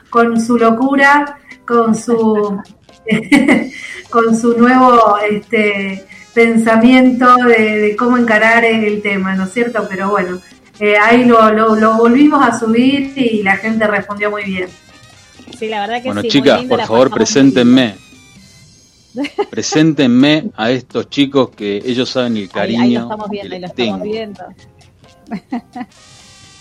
[0.09, 1.37] con su locura,
[1.67, 2.63] con su,
[4.09, 9.87] con su nuevo este, pensamiento de, de cómo encarar el tema, ¿no es cierto?
[9.87, 10.41] Pero bueno,
[10.81, 14.69] eh, ahí lo, lo, lo volvimos a subir y la gente respondió muy bien.
[15.59, 16.29] Sí, la verdad que Bueno, sí.
[16.29, 17.95] chicas, por favor, preséntenme.
[19.51, 22.83] Preséntenme a estos chicos que ellos saben el cariño.
[22.83, 24.45] ahí lo estamos que viendo, ahí lo estamos viendo.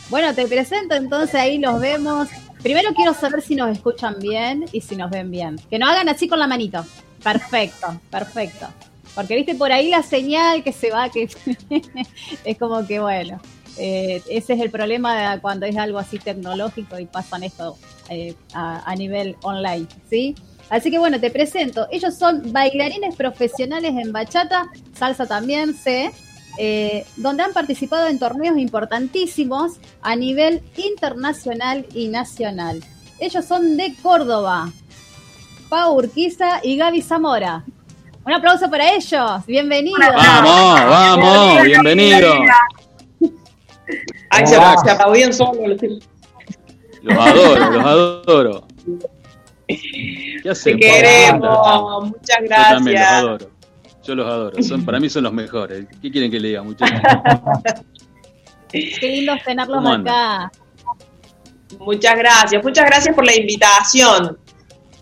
[0.10, 2.28] bueno, te presento entonces, ahí los vemos.
[2.64, 5.58] Primero quiero saber si nos escuchan bien y si nos ven bien.
[5.70, 6.84] Que nos hagan así con la manito.
[7.24, 8.68] Perfecto, perfecto.
[9.16, 11.30] Porque viste por ahí la señal que se va, que
[12.46, 13.40] es como que bueno.
[13.80, 17.78] Eh, ese es el problema de cuando es algo así tecnológico y pasan esto
[18.10, 20.36] eh, a, a nivel online, ¿sí?
[20.70, 21.88] Así que bueno, te presento.
[21.92, 26.12] Ellos son bailarines profesionales en bachata, salsa también, sé,
[26.58, 32.84] eh, donde han participado en torneos importantísimos a nivel internacional y nacional.
[33.20, 34.72] Ellos son de Córdoba,
[35.70, 37.64] Pau Urquiza y Gaby Zamora.
[38.26, 40.00] Un aplauso para ellos, bienvenidos.
[40.16, 42.34] Vamos, vamos, bienvenido.
[44.30, 45.78] Ay, se, se aplaudían solos.
[47.02, 48.68] Los adoro, los adoro.
[49.68, 52.08] ¿Qué Te queremos.
[52.08, 53.12] Muchas Yo también los gracias.
[53.12, 53.50] adoro.
[54.04, 54.64] Yo los adoro.
[54.64, 55.86] Son, para mí son los mejores.
[56.02, 57.00] ¿Qué quieren que le diga, muchachos?
[58.72, 60.52] Qué lindo tenerlos acá.
[61.80, 62.64] Muchas gracias.
[62.64, 64.38] Muchas gracias por la invitación.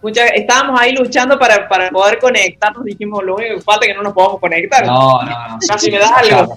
[0.08, 2.84] Estábamos ahí luchando para, para poder conectarnos.
[2.86, 4.86] Dijimos, lo único que falta es que no nos podamos conectar.
[4.86, 5.58] No, no, no.
[5.68, 6.56] Casi me das algo.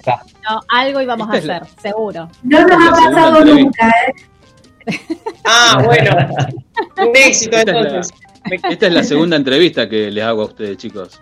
[0.49, 2.29] No, algo íbamos a Esta es la- hacer, seguro.
[2.43, 4.13] No nos ha pasado nunca, ¿eh?
[5.45, 6.15] Ah, bueno.
[6.97, 8.13] Un éxito Esta es, entonces.
[8.61, 11.21] la, esta es la segunda entrevista que les hago a ustedes, chicos.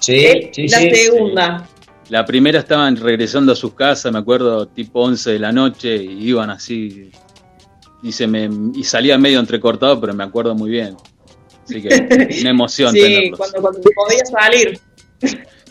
[0.00, 0.90] Sí, Él, sí, la sí.
[0.94, 1.64] segunda.
[2.08, 6.28] La primera estaban regresando a sus casas, me acuerdo, tipo 11 de la noche, y
[6.28, 7.10] iban así.
[8.02, 10.96] Y, se me, y salía medio entrecortado, pero me acuerdo muy bien.
[11.64, 11.88] Así que
[12.40, 13.38] una emoción Sí, tenerlos.
[13.38, 14.80] cuando, cuando podía salir.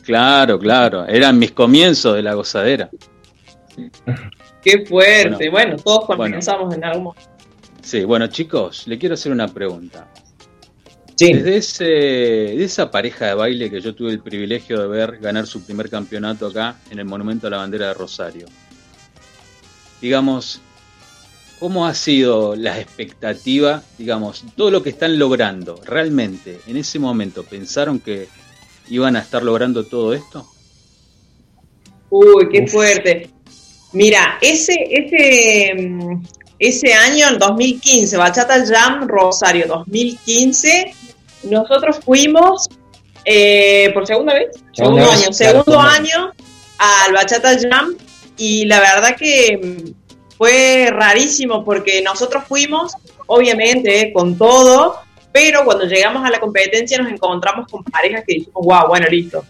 [0.04, 1.06] Claro, claro.
[1.08, 2.90] Eran mis comienzos de la gozadera.
[4.64, 5.50] Qué fuerte.
[5.50, 6.24] Bueno, Bueno, todos bueno.
[6.24, 7.30] comenzamos en algún momento.
[7.82, 10.08] Sí, bueno, chicos, le quiero hacer una pregunta.
[11.16, 11.34] Sí.
[11.34, 15.46] Desde ese, de esa pareja de baile que yo tuve el privilegio de ver ganar
[15.46, 18.48] su primer campeonato acá en el Monumento a la Bandera de Rosario,
[20.02, 20.62] digamos,
[21.62, 25.80] ¿cómo ha sido la expectativa, digamos, todo lo que están logrando?
[25.86, 28.28] ¿Realmente en ese momento pensaron que
[28.90, 30.50] iban a estar logrando todo esto?
[32.10, 33.30] Uy, qué fuerte.
[33.94, 36.24] Mira, ese, ese, mm,
[36.58, 40.96] ese año, en 2015, Bachata Jam Rosario 2015,
[41.44, 42.70] nosotros fuimos
[43.24, 46.32] eh, por segunda vez, segundo vez, año, claro, segundo año
[46.80, 47.96] al Bachata Jam
[48.36, 50.01] y la verdad que mm,
[50.42, 52.94] fue rarísimo porque nosotros fuimos,
[53.28, 54.96] obviamente, con todo,
[55.32, 59.46] pero cuando llegamos a la competencia nos encontramos con parejas que dijimos, wow, bueno, listo.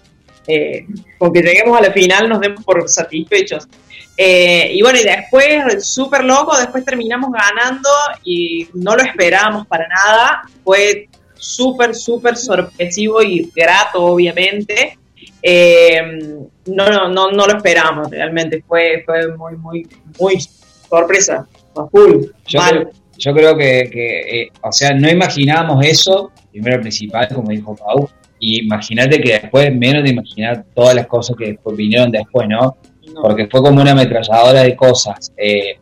[0.46, 0.86] Eh,
[1.34, 3.70] lleguemos a la final nos demos por satisfechos.
[4.18, 7.90] Eh, y bueno, y después, súper loco, después terminamos ganando
[8.26, 10.42] y no lo esperábamos para nada.
[10.62, 14.98] Fue súper, súper sorpresivo y grato, obviamente.
[15.42, 16.02] Eh,
[16.66, 19.88] no, no, no, no lo esperábamos, realmente fue, fue muy, muy,
[20.20, 20.38] muy
[20.98, 21.48] sorpresa.
[21.76, 22.70] a Full, Yo mal.
[22.70, 27.76] creo, yo creo que, que, eh, o sea, no imaginábamos eso, primero principal, como dijo
[27.76, 28.10] Pau,
[28.40, 32.78] y imagínate que después, menos de imaginar todas las cosas que después vinieron después, ¿no?
[33.14, 33.22] No.
[33.22, 35.32] Porque fue como una ametralladora de cosas.
[35.38, 35.76] Eh,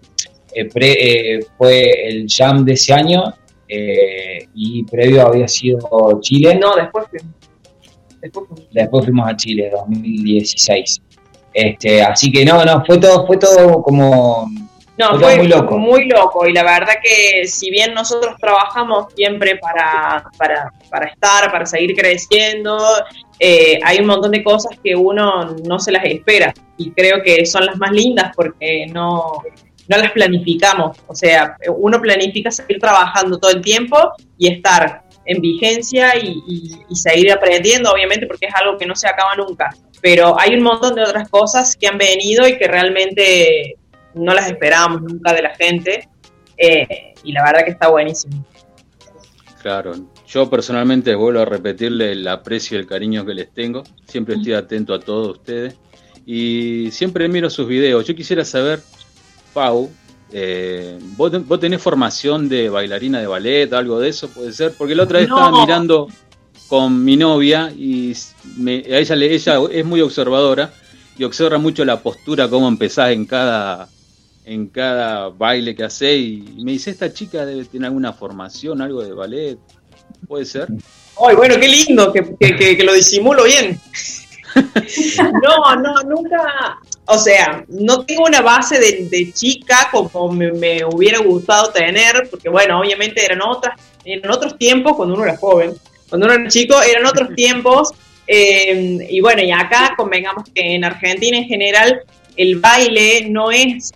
[0.53, 3.23] eh, pre- eh, fue el jam de ese año
[3.67, 5.79] eh, y previo había sido
[6.21, 6.55] Chile.
[6.59, 7.35] No, después fuimos.
[8.21, 8.67] Después fuimos.
[8.73, 11.01] Después fuimos a Chile, 2016.
[11.53, 14.49] Este, así que no, no, fue todo, fue todo como
[14.99, 15.77] No, Fue muy loco.
[15.79, 16.45] muy loco.
[16.45, 21.95] Y la verdad que si bien nosotros trabajamos siempre para, para, para estar, para seguir
[21.95, 22.77] creciendo,
[23.39, 26.53] eh, hay un montón de cosas que uno no se las espera.
[26.77, 29.41] Y creo que son las más lindas porque no,
[29.87, 30.97] no las planificamos.
[31.07, 33.97] O sea, uno planifica seguir trabajando todo el tiempo
[34.37, 38.95] y estar en vigencia y, y- y seguir aprendiendo, obviamente, porque es algo que no
[38.95, 39.69] se acaba nunca.
[40.01, 43.75] Pero hay un montón de otras cosas que han venido y que realmente
[44.15, 46.07] no las esperábamos nunca de la gente.
[46.57, 48.45] eh, y la verdad que está buenísimo.
[49.61, 49.93] Claro,
[50.27, 53.83] yo personalmente vuelvo a repetirle el aprecio y el cariño que les tengo.
[54.05, 55.75] Siempre estoy atento a todos ustedes
[56.25, 58.05] y siempre miro sus videos.
[58.05, 58.79] Yo quisiera saber,
[59.53, 59.89] Pau,
[60.31, 64.73] eh, ¿vos, vos tenés formación de bailarina de ballet, algo de eso puede ser?
[64.77, 65.37] Porque la otra vez No.
[65.37, 66.07] estaba mirando
[66.69, 68.13] con mi novia y
[68.57, 70.71] me- a ella, le, ella es muy observadora
[71.17, 73.89] y observa mucho la postura, cómo empezás en cada
[74.53, 79.03] en cada baile que hace y me dice esta chica debe tener alguna formación, algo
[79.03, 79.57] de ballet,
[80.27, 80.67] puede ser.
[81.27, 83.79] Ay, bueno, qué lindo que, que- que- que lo disimulo bien.
[85.43, 86.77] No, no, nunca.
[87.05, 92.27] O sea, no tengo una base de, de chica como me, me hubiera gustado tener,
[92.29, 95.73] porque bueno, obviamente eran otras, eran otros tiempos cuando uno era joven.
[96.09, 97.91] Cuando uno era chico eran otros tiempos.
[98.27, 102.01] eh, y bueno, y acá convengamos que en Argentina en general
[102.35, 103.91] el baile no es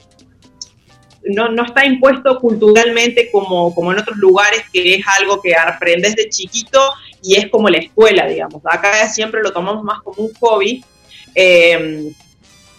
[1.26, 6.16] no, no está impuesto culturalmente como, como en otros lugares, que es algo que aprendes
[6.16, 6.80] de chiquito
[7.22, 8.62] y es como la escuela, digamos.
[8.66, 10.84] Acá siempre lo tomamos más como un hobby.
[11.36, 12.12] Eh,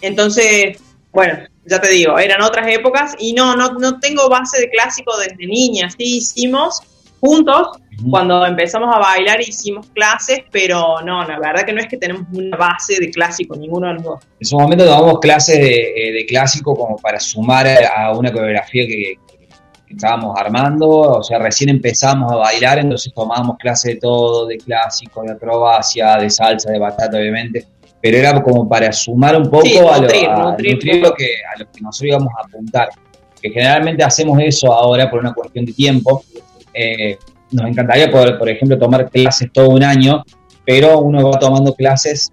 [0.00, 0.78] entonces,
[1.12, 5.16] bueno, ya te digo, eran otras épocas y no, no, no tengo base de clásico
[5.16, 5.88] desde niña.
[5.90, 6.82] Sí hicimos
[7.24, 7.68] juntos,
[8.10, 12.24] cuando empezamos a bailar hicimos clases, pero no, la verdad que no es que tenemos
[12.32, 14.20] una base de clásico, ninguno de los dos.
[14.40, 18.86] En su momento tomamos clases de, eh, de clásico como para sumar a una coreografía
[18.86, 19.14] que,
[19.86, 24.58] que estábamos armando, o sea, recién empezamos a bailar, entonces tomábamos clases de todo, de
[24.58, 27.64] clásico, de acrobacia, de salsa, de batata, obviamente,
[28.02, 31.00] pero era como para sumar un poco Sí, a, lo, nutrir, a nutrir nutrir un
[31.00, 31.16] lo poco.
[31.16, 32.88] que, a lo que nosotros íbamos a apuntar,
[33.40, 36.22] que generalmente hacemos eso ahora por una cuestión de tiempo.
[36.74, 37.18] Eh,
[37.52, 40.24] nos encantaría poder, por ejemplo, tomar clases todo un año,
[40.66, 42.32] pero uno va tomando clases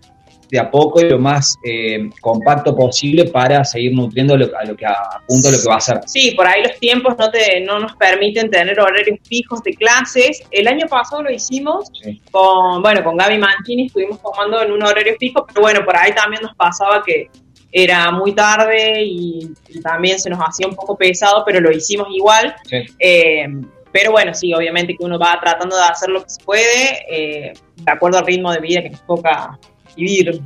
[0.49, 4.75] de a poco y lo más eh, compacto posible para seguir nutriendo lo- a lo
[4.75, 6.01] que apunta lo que va a hacer.
[6.07, 10.43] Sí, por ahí los tiempos no, te, no nos permiten tener horarios fijos de clases.
[10.51, 12.21] El año pasado lo hicimos Sí.
[12.31, 16.11] con, bueno, con Gaby Mancini, estuvimos tomando en un horario fijo, pero bueno, por ahí
[16.13, 17.29] también nos pasaba que
[17.71, 22.07] era muy tarde y, y también se nos hacía un poco pesado, pero lo hicimos
[22.13, 22.53] igual.
[22.65, 22.77] Sí.
[22.99, 23.45] Eh,
[23.91, 27.53] pero bueno, sí, obviamente que uno va tratando de hacer lo que se puede, eh,
[27.75, 29.59] de acuerdo al ritmo de vida que nos toca
[29.95, 30.41] vivir.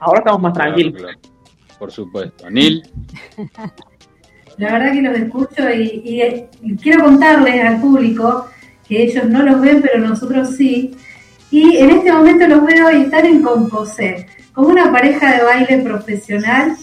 [0.00, 0.94] Ahora estamos más tranquilos.
[0.94, 1.38] Claro, claro.
[1.78, 2.50] Por supuesto.
[2.50, 2.82] Nil,
[4.58, 6.48] La verdad que los escucho y, y, eh,
[6.82, 8.48] quiero contarles al público
[8.88, 10.96] que ellos no los ven, pero nosotros sí.
[11.52, 15.78] Y en este momento los veo y están en Composé, como una pareja de baile
[15.78, 16.76] profesional.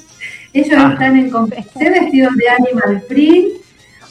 [0.54, 3.65] Ellos están en Composé vestidos de animal print.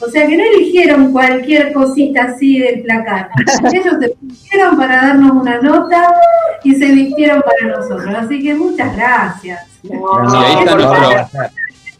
[0.07, 3.29] O sea que no eligieron cualquier cosita así del placar.
[3.73, 6.13] Ellos se pusieron para darnos una nota
[6.63, 8.13] y se vistieron para nosotros.
[8.15, 9.59] Así que muchas gracias.
[9.83, 11.25] y ahí está nuestro, favor.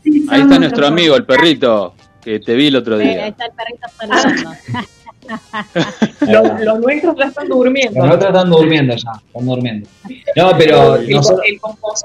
[0.04, 3.04] Sí, son ahí está nuestro nuestros- amigo, el perrito, que te vi el otro Sí,
[3.04, 3.28] ahí día.
[3.28, 4.52] está el perrito saludando.
[6.22, 8.06] Los, los nuestros ya están durmiendo.
[8.06, 9.90] Los otros están durmiendo ya, están durmiendo.
[10.36, 11.60] No, pero el, nosotros, el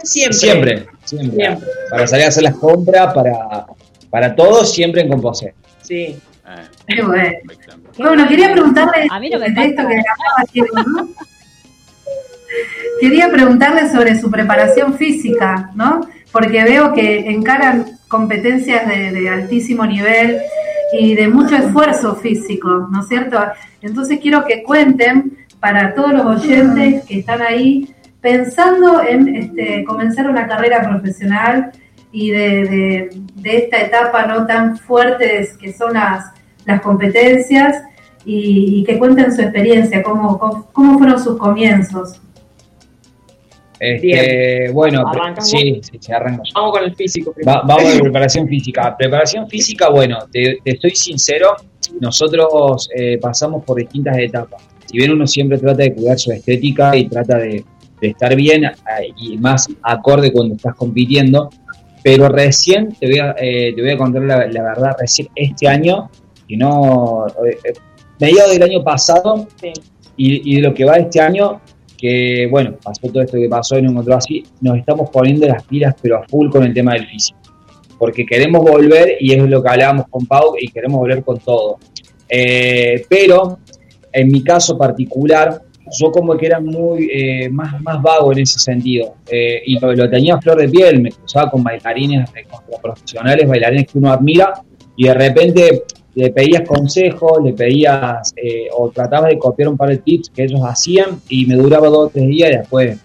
[0.07, 0.39] siempre.
[0.39, 1.69] siempre, siempre, Siempre.
[1.91, 3.67] Para salir a hacer las compras, para,
[4.09, 5.53] para todos, siempre en Composé.
[5.91, 5.97] Sí.
[5.97, 6.21] Eh,
[6.87, 7.31] Qué bueno.
[7.49, 7.77] perfecto.
[7.99, 9.83] Bueno, quería preguntarle A mí no me de esto
[10.53, 11.09] que ¿no?
[13.01, 16.07] Quería preguntarle sobre su preparación física, ¿no?
[16.31, 20.41] Porque veo que encaran competencias de, de altísimo nivel
[20.93, 23.41] y de mucho esfuerzo físico, ¿no es cierto?
[23.83, 30.31] Entonces quiero que cuenten para todos los oyentes que están ahí pensando en este, comenzar
[30.31, 31.73] una carrera profesional
[32.13, 36.33] y de, de- de esta etapa no tan fuerte que son las,
[36.67, 37.83] las competencias
[38.25, 42.21] y, y que cuenten su experiencia, cómo, cómo, cómo fueron sus comienzos.
[43.79, 46.13] Este, bueno, pre- ¿Arrancas sí, sí, sí.
[46.55, 47.61] Vamos con el físico primero.
[47.61, 48.95] Va- vamos de preparación física.
[48.97, 51.57] Preparación física, bueno, te, te estoy sincero,
[51.99, 54.63] nosotros eh, pasamos por distintas etapas.
[54.85, 57.65] Si bien uno siempre trata de cuidar su estética y trata de,
[58.03, 58.75] de estar bien eh,
[59.17, 61.49] y más acorde cuando estás compitiendo,
[62.03, 65.69] pero recién te voy a, eh, te voy a contar la, la verdad, recién este
[65.69, 66.11] año,
[66.49, 67.73] que no, eh, eh,
[68.19, 69.73] mediados del año pasado Sí.
[70.17, 71.61] y, y de lo que va este año,
[71.99, 75.63] que bueno, pasó todo esto que pasó y nos encontró así, nos estamos poniendo las
[75.65, 77.39] pilas pero a full con el tema del físico.
[77.99, 81.79] Porque queremos volver, y es lo que hablábamos con Pau, y queremos volver con todo.
[82.27, 83.59] Eh, pero
[84.13, 85.61] en mi caso particular,
[85.99, 89.15] yo como que era muy eh, más, más vago en ese sentido.
[89.31, 92.81] Eh, y lo, lo tenía a flor de piel, me cruzaba con bailarines eh, con
[92.81, 94.63] profesionales, bailarines que uno admira,
[94.97, 95.83] y de repente
[96.15, 100.45] le pedías consejos, le pedías eh, o tratabas de copiar un par de tips que
[100.45, 102.99] ellos hacían y me duraba dos o tres días y después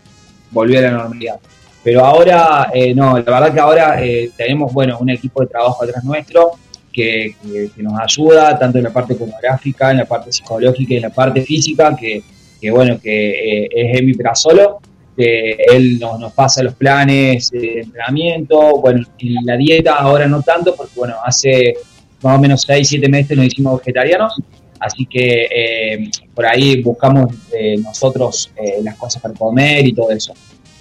[0.52, 1.40] volví a la normalidad.
[1.84, 5.84] Pero ahora, eh, no, la verdad que ahora eh, tenemos, bueno, un equipo de trabajo
[5.84, 6.54] atrás nuestro
[6.92, 7.36] que
[7.78, 11.42] nos ayuda tanto en la parte coreográfica, en la parte psicológica y en la parte
[11.42, 12.24] física, que,
[12.66, 14.80] que bueno, que eh, es Emi Prasolo,
[15.16, 20.42] que él nos, nos pasa los planes de entrenamiento, bueno, y la dieta ahora no
[20.42, 21.76] tanto, porque bueno, hace
[22.24, 24.34] más o menos 6, 7 meses nos hicimos vegetarianos,
[24.80, 30.10] así que eh, por ahí buscamos eh, nosotros eh, las cosas para comer y todo
[30.10, 30.34] eso.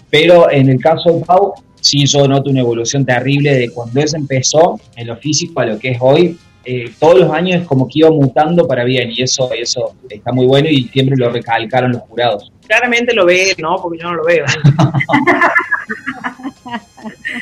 [0.08, 4.08] Pero en el caso de Pau, sí yo noto una evolución terrible de cuando él
[4.14, 6.38] empezó en lo físico a lo que es hoy.
[6.66, 10.32] Eh, todos los años es como que iba mutando para bien y eso, eso está
[10.32, 12.50] muy bueno y siempre lo recalcaron los jurados.
[12.66, 13.76] Claramente lo ve, ¿no?
[13.76, 14.44] Porque yo no lo veo.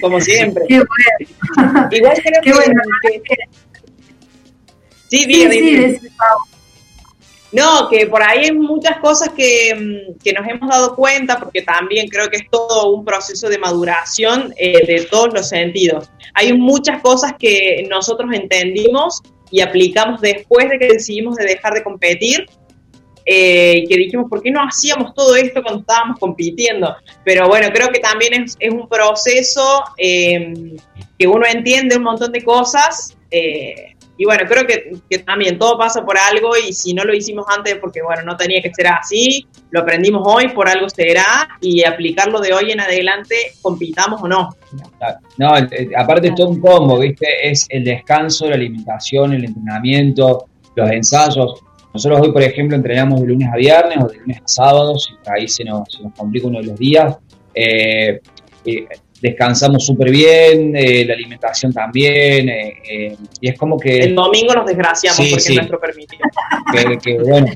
[0.01, 0.65] Como siempre.
[0.69, 1.89] Qué bueno.
[1.91, 2.83] Igual creo Qué que, bueno.
[3.03, 3.23] que-
[5.09, 6.39] Sí, Sí, diga, sí, decís, Pau.
[7.53, 11.63] No, que por ahí hay muchas cosas que, mm, que nos hemos dado cuenta, porque
[11.63, 16.11] también creo que es todo un proceso de maduración eh, de todos los sentidos.
[16.35, 19.21] Hay muchas cosas que nosotros entendimos
[19.51, 22.47] y aplicamos después de que decidimos de dejar de competir,
[23.27, 26.97] eh, que dijimos, ¿por qué no hacíamos todo esto cuando estábamos compitiendo?
[27.23, 30.55] Pero bueno, creo que también es, es un proceso eh,
[31.19, 33.15] que uno entiende un montón de cosas.
[33.31, 33.92] eh,
[34.23, 37.75] y bueno, creo que, también todo pasa por algo y si no lo hicimos antes
[37.81, 42.39] porque, bueno, no tenía que ser así, lo aprendimos hoy, por algo será y aplicarlo
[42.39, 44.51] de hoy en adelante, compitamos o no.
[45.39, 47.27] No, eh, aparte es todo un combo, ¿viste?
[47.43, 50.47] Es el descanso, la alimentación, el entrenamiento,
[50.77, 51.61] los ensayos.
[51.93, 55.25] Nosotros hoy, por ejemplo, entrenamos de lunes a viernes o de lunes a sábados, y
[55.25, 57.17] por ahí se nos, complica uno de los días.
[57.53, 58.21] Eh,
[58.67, 58.87] eh,
[59.23, 64.53] descansamos súper bien, eh, la alimentación también, eh, eh, y es como El que, domingo
[64.53, 65.53] nos desgraciamos Sí, porque sí.
[65.53, 66.23] es nuestro permitido.
[66.73, 67.47] que, que, bueno,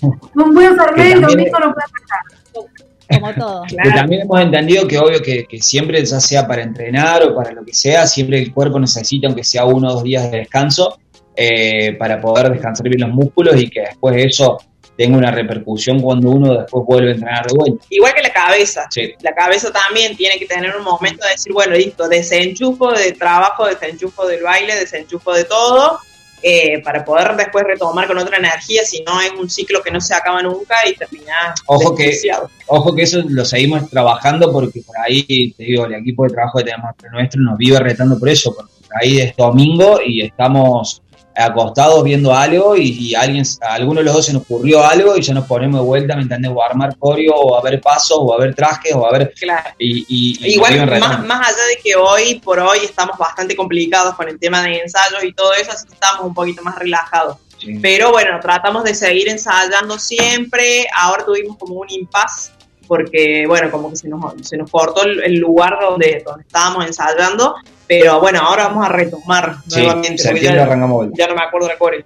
[0.34, 3.20] Un buen fernet el domingo no puede.
[3.20, 3.62] Como todo.
[3.82, 7.52] que también hemos entendido que obvio que, que siempre, ya sea para entrenar o para
[7.52, 10.98] lo que sea, siempre el cuerpo necesita, aunque sea uno o dos días de descanso,
[11.36, 14.58] eh, para poder descansar bien los músculos y que después eso
[14.96, 17.86] tenga una repercusión cuando uno después vuelve a entrenar de vuelta.
[17.90, 18.86] Igual que la cabeza.
[18.90, 19.14] Sí.
[19.20, 23.66] La cabeza también tiene que tener un momento de decir, bueno, listo, desenchufo de trabajo,
[23.66, 26.00] desenchufo del baile, desenchufo de todo
[26.42, 30.00] eh, para poder después retomar con otra energía, si no es un ciclo que no
[30.00, 32.20] se acaba nunca y terminás Ojo que,
[32.66, 36.58] ojo que eso lo seguimos trabajando porque por ahí, te digo, el equipo de trabajo
[36.58, 40.26] que tenemos entre nuestro nos vive retando por eso, porque por ahí es domingo y
[40.26, 41.02] estamos
[41.36, 45.16] acostados viendo algo y, y alguien, a alguno de los dos se nos ocurrió algo
[45.16, 46.50] y ya nos ponemos de vuelta, ¿me entendés?
[46.54, 49.32] O a armar coreo, o a ver pasos, o a ver trajes, o a ver...
[49.38, 49.70] Claro.
[49.78, 54.14] Y, y- y Igual, más, más allá de que hoy por hoy estamos bastante complicados
[54.14, 57.36] con el tema de ensayos y todo eso, así que estamos un poquito más relajados.
[57.58, 57.78] Sí.
[57.80, 60.86] Pero bueno, tratamos de seguir ensayando siempre.
[60.94, 62.52] Ahora tuvimos como un impasse
[62.86, 66.86] porque, bueno, como que se nos, se nos cortó el, el lugar donde, donde estábamos
[66.86, 67.54] ensayando.
[67.88, 70.18] Pero bueno, ahora vamos a retomar Sí, nuevamente.
[70.18, 72.04] septiembre ya, arrancamos ya no me acuerdo la core.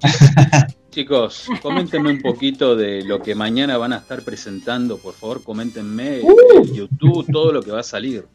[0.90, 6.20] Chicos, coméntenme un poquito de lo que mañana van a estar presentando, por favor, coméntenme
[6.22, 6.64] Uh.
[6.64, 8.26] en YouTube, todo lo que va a salir.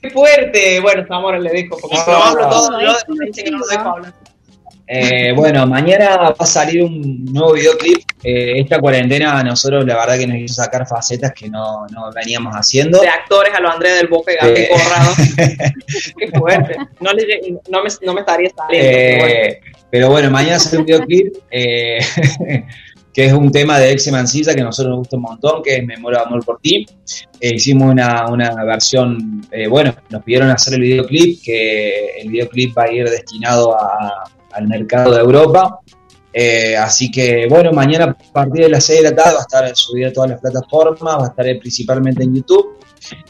[0.00, 0.80] ¡Qué fuerte!
[0.80, 2.78] Bueno, ahora le dejo, porque hablo todo,
[3.26, 4.14] dicen que no lo dejo hablar.
[4.92, 7.98] Eh, bueno, mañana va a salir un nuevo videoclip.
[8.24, 12.10] Eh, esta cuarentena a nosotros la verdad que nos hizo sacar facetas que no, no
[12.12, 13.00] veníamos haciendo.
[13.00, 14.68] De actores a lo Andrés del Boca y Gabriel Eh.
[14.68, 15.12] Corrado.
[16.18, 16.76] Qué fuerte.
[16.98, 18.88] No, le, lleg- no, me, no me estaría saliendo.
[18.90, 19.54] pero bueno.
[19.92, 21.34] Pero bueno, mañana sale un videoclip
[23.12, 25.76] que es un tema de Exe Mancilla que a nosotros nos gusta un montón, que
[25.76, 26.86] es Me muero de amor por ti.
[27.40, 32.76] Eh, hicimos una, una versión, eh, bueno, nos pidieron hacer el videoclip, que el videoclip
[32.76, 35.80] va a ir destinado a- al mercado de Europa.
[36.32, 39.42] Eh, así que bueno, mañana a partir de las 6 de la tarde va a
[39.42, 42.78] estar subido a todas las plataformas, va a estar principalmente en YouTube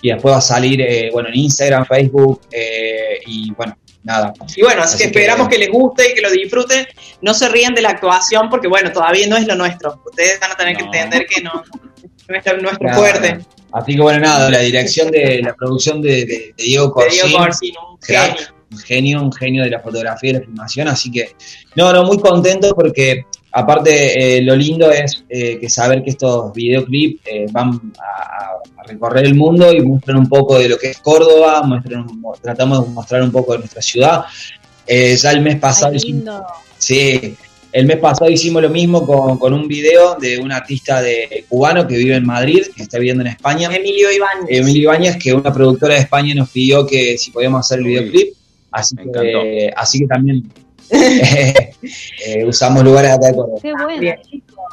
[0.02, 4.34] y después va a salir eh, bueno en Instagram, Facebook eh, y bueno, nada.
[4.54, 6.86] Y bueno, así, Así que que- esperamos que les guste y que lo disfruten.
[7.22, 10.02] No se rían de la actuación porque, bueno, todavía no es lo nuestro.
[10.04, 10.92] Ustedes van a tener que No.
[10.92, 12.98] entender que no, no es nuestro Nada.
[12.98, 13.38] fuerte.
[13.72, 17.38] Así que bueno, nada, la dirección de la producción de, de- de Diego Corsín, digo,
[17.38, 18.54] Corsin, un crack, genio.
[18.70, 21.34] Un genio, un genio de la fotografía y la filmación, así que
[21.76, 26.52] no, no, muy contento porque aparte eh, lo lindo es eh, que saber que estos
[26.52, 30.90] videoclips eh, van a, a recorrer el mundo y muestran un poco de lo que
[30.90, 32.06] es Córdoba, muestran,
[32.42, 34.24] tratamos de mostrar un poco de nuestra ciudad.
[34.86, 36.46] Eh, ya el mes pasado Ay, hicimos- lindo.
[36.78, 37.34] Sí,
[37.72, 41.86] el mes pasado hicimos lo mismo con, con un video de un artista de cubano
[41.86, 43.68] que vive en Madrid, que está viviendo en España.
[43.72, 44.38] Emilio Iván.
[44.48, 48.34] Emilio Ibáñez, que una productora de España nos pidió que si podíamos hacer el videoclip.
[48.72, 50.52] Así me que, así que también
[50.90, 51.72] eh,
[52.26, 53.58] eh, usamos lugares acá de Córdoba.
[53.62, 54.14] Qué bueno.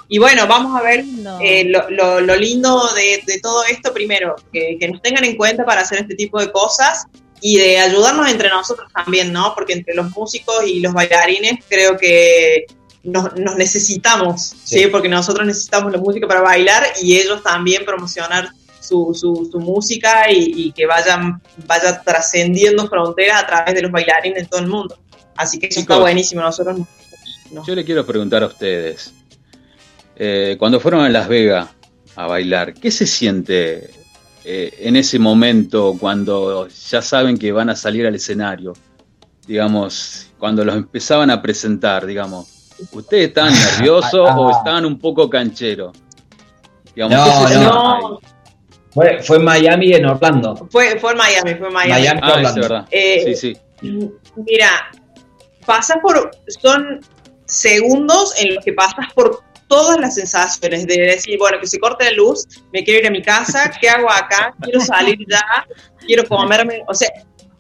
[0.10, 1.04] Y bueno, vamos a ver
[1.42, 5.36] eh, lo, lo- lo lindo de, de todo esto, primero, que, que nos tengan en
[5.36, 7.06] cuenta para hacer este tipo de cosas
[7.42, 9.54] y de ayudarnos entre nosotros también, ¿no?
[9.54, 12.66] Porque entre los músicos y los bailarines creo que
[13.04, 14.80] nos, nos necesitamos, ¿sí?
[14.80, 14.88] Sí.
[14.88, 18.50] Porque nosotros necesitamos la música para bailar y ellos también promocionar
[18.88, 23.92] su, su, su música y, y que vayan vaya trascendiendo fronteras a través de los
[23.92, 24.98] bailarines en todo el mundo.
[25.36, 26.88] Así que eso está buenísimo, nosotros nos-
[27.52, 29.14] nos- Yo le quiero preguntar a ustedes,
[30.16, 31.70] eh, cuando fueron a Las Vegas
[32.16, 33.92] a bailar, ¿qué se siente
[34.44, 38.74] eh, en ese momento cuando ya saben que van a salir al escenario?
[39.46, 42.48] Digamos, cuando los empezaban a presentar, digamos,
[42.92, 45.96] ¿ustedes estaban nerviosos o estaban un poco cancheros?
[46.96, 48.20] Digamos, No, ¿qué se no.
[48.98, 50.68] Fue, fue en Miami y en Orlando.
[50.72, 52.02] fue, fue en Miami, fue en Miami.
[52.02, 52.20] Miami.
[52.24, 52.62] Ah, es Orlando.
[52.62, 52.88] verdad.
[52.92, 54.12] Eh, Sí, sí.
[54.36, 54.70] Mira,
[55.66, 57.00] pasas por, son
[57.46, 62.06] segundos en los que pasas por todas las sensaciones de decir, bueno, que se corte
[62.06, 64.54] la luz, me quiero ir a mi casa, ¿qué hago acá?
[64.62, 65.44] Quiero salir ya,
[66.06, 67.10] quiero comerme, o sea,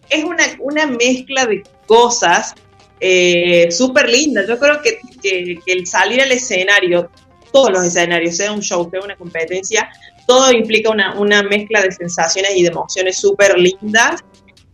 [0.09, 2.55] es una, una mezcla de cosas
[2.99, 4.43] eh, súper linda.
[4.47, 7.11] Yo creo que, que- que el salir al escenario,
[7.51, 9.89] todos los escenarios, sea un show, sea una competencia,
[10.27, 14.23] todo implica una, una mezcla de sensaciones y de emociones súper lindas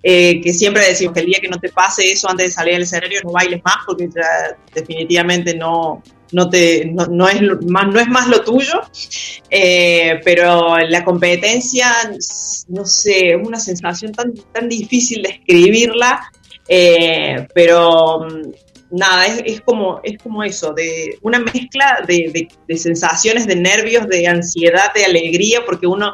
[0.06, 2.76] eh, que siempre decimos que el día que no te pase eso antes de salir
[2.76, 6.04] al escenario no bailes más porque ya definitivamente no,
[6.34, 8.82] no, te, no, no es, más, no es más lo tuyo.
[9.50, 11.90] Eh, pero la competencia,
[12.68, 16.30] no sé, es una sensación tan, tan difícil de escribirla,
[16.68, 18.52] eh, pero mm,
[18.96, 23.56] nada, es, es como, es como eso, de una mezcla de, de- de sensaciones, de
[23.56, 26.14] nervios, de ansiedad, de alegría, porque uno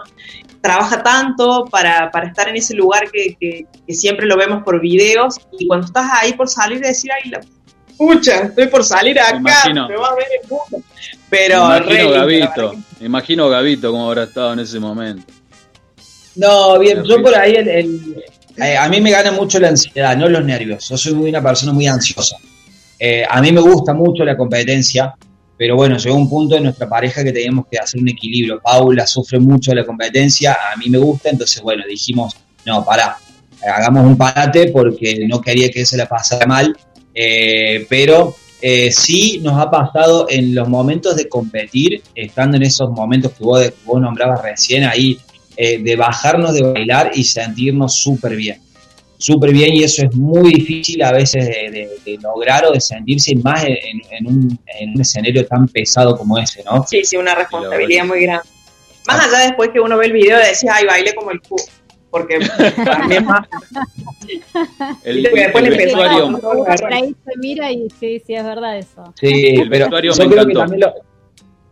[0.62, 4.80] trabaja tanto para, para estar en ese lugar que, que- que siempre lo vemos por
[4.82, 7.42] videos y cuando estás ahí por salir decir, ay, la
[7.98, 9.88] pucha, estoy por salir acá, imagino.
[9.90, 10.78] me va a ver el mundo.
[10.78, 10.84] Me
[11.30, 15.24] Pero imagino verdad me imagino Gavito cómo habrá estado en ese momento.
[16.36, 18.24] No, bien, yo por ahí, el, el-
[18.58, 20.90] eh, a mí me gana mucho la ansiedad, no los nervios.
[20.90, 22.36] Yo soy una persona muy ansiosa.
[23.00, 25.16] Eh, a mí me gusta mucho la competencia,
[25.58, 28.60] pero bueno, llegó un punto en nuestra pareja que teníamos que hacer un equilibrio.
[28.62, 32.36] Paula sufre mucho la competencia, a mí me gusta, entonces bueno, dijimos,
[32.66, 33.18] no, pará,
[33.62, 36.76] hagamos un parate porque no quería que se la pasara mal.
[37.14, 42.90] Eh, pero eh, sí nos ha pasado en los momentos de competir, estando en esos
[42.92, 45.20] momentos que vos, vos nombrabas recién ahí,
[45.56, 48.62] eh, de bajarnos de bailar y sentirnos súper bien.
[49.22, 52.80] Súper bien y eso es muy difícil a veces de, de- de lograr o de
[52.80, 53.76] sentirse más en,
[54.12, 56.86] en un, en un escenario tan pesado como ese, ¿no?
[56.88, 58.48] Sí, sí, una responsabilidad muy grande.
[59.08, 61.64] Más allá después que uno ve el video y decís, ay, bailé como el culo.
[62.12, 62.40] Porque
[62.86, 63.46] también más.
[65.04, 68.78] El, después el le empezó vestuario, Por ahí se mira y sí, sí, es verdad
[68.78, 69.14] eso.
[69.20, 70.60] Sí, El pero vestuario yo me creo que encantó.
[70.60, 70.94] también lo-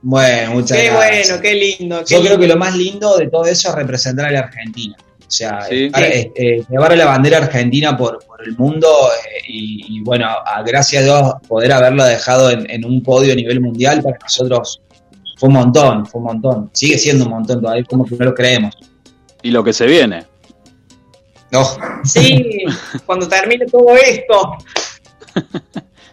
[0.01, 1.27] Bueno, muchas Qué gracias.
[1.29, 2.03] bueno, qué lindo.
[2.05, 4.95] Qué Yo creo que lo más lindo de todo eso es representar a la Argentina.
[5.27, 5.85] O sea, Sí.
[5.85, 10.25] estar, eh, eh, llevar la bandera argentina por, por el mundo eh, y, y, bueno,
[10.25, 14.17] a, gracias a Dios poder haberla dejado en, en un podio a nivel mundial para
[14.21, 14.81] nosotros
[15.37, 16.69] fue un montón, fue un montón.
[16.73, 18.73] Sigue siendo un montón todavía, como que no lo creemos.
[19.43, 20.25] y lo que se viene.
[21.51, 21.63] No,
[22.03, 22.63] Sí,
[23.05, 24.57] cuando termine todo esto.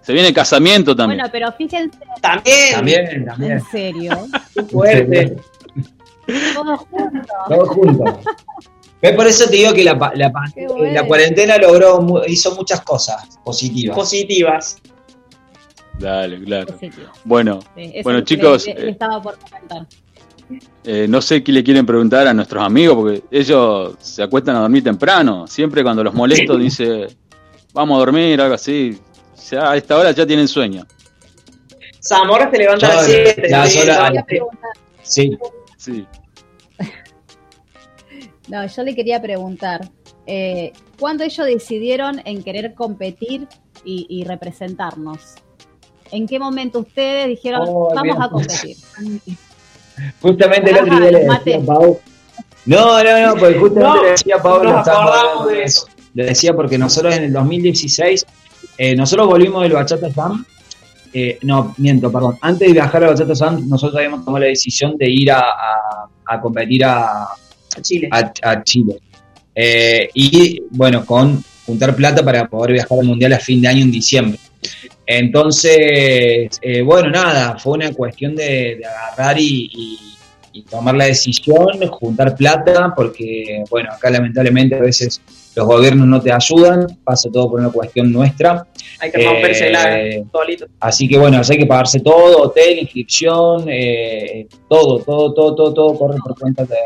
[0.02, 1.18] Se viene el casamiento también.
[1.20, 2.74] Bueno, pero fíjense, También.
[2.74, 3.52] también, también.
[3.52, 5.36] en serio, Qué fuerte.
[6.54, 7.26] todos juntos.
[7.48, 8.14] Todos juntos.
[9.05, 10.93] Ve, Por eso te digo que la, la, bueno.
[10.93, 13.94] la cuarentena logró, hizo muchas cosas positivas.
[13.94, 14.76] Positivas.
[15.98, 16.66] Dale, claro.
[16.66, 17.09] Positivo.
[17.24, 19.86] Bueno, Sí, Bueno, chicos, le- le eh, estaba por comentar.
[20.85, 24.60] eh, no sé qué le quieren preguntar a nuestros amigos, porque ellos se acuestan a
[24.60, 25.47] dormir temprano.
[25.47, 27.06] Siempre cuando los molesto dice,
[27.74, 28.98] vamos a dormir, algo así.
[29.51, 30.86] Ya a esta hora ya tienen sueño.
[32.01, 33.43] Zamora se levanta a las 7.
[33.51, 34.70] ya, sí, yo la- no, Quería preguntar-
[35.02, 35.36] Sí,
[35.76, 36.06] Sí.
[38.48, 39.88] No, yo le quería preguntar,
[40.26, 43.48] eh, ¿cuándo ellos decidieron en querer competir
[43.84, 45.34] y, y representarnos?
[46.12, 48.22] ¿En qué momento ustedes dijeron, Oh, vamos bien.
[48.22, 48.76] a competir?
[50.20, 52.00] Justamente el otro día le decía a Pau.
[52.66, 55.86] No, no, no, porque justamente No, le decía a Pau, nos acordamos de de eso.
[56.14, 58.24] Le decía porque nosotros en el 2016,
[58.78, 60.44] eh, nosotros volvimos del Bachata Jam.
[61.12, 62.36] eh, no, miento, perdón.
[62.40, 66.08] Antes de viajar al Bachata Jam, nosotros habíamos tomado la decisión de ir a, a-
[66.26, 67.26] a competir a,
[67.76, 68.09] A Chile.
[68.10, 68.98] a, a Chile.
[69.55, 73.82] Eh, y bueno, con juntar plata para poder viajar al Mundial a fin de año
[73.82, 74.38] en diciembre.
[75.06, 79.98] Entonces, eh, bueno, nada, fue una cuestión de, de agarrar y, y-
[80.56, 85.20] y tomar la decisión, juntar plata, porque, bueno, acá lamentablemente a veces
[85.56, 88.64] los gobiernos no te ayudan, pasa todo por una cuestión nuestra.
[89.01, 90.66] Hay que romperse Eh, solito.
[90.78, 95.98] Así que bueno, hay que pagarse todo, hotel, inscripción, eh, todo, todo, todo, todo, todo
[95.98, 96.76] corre por cuenta de,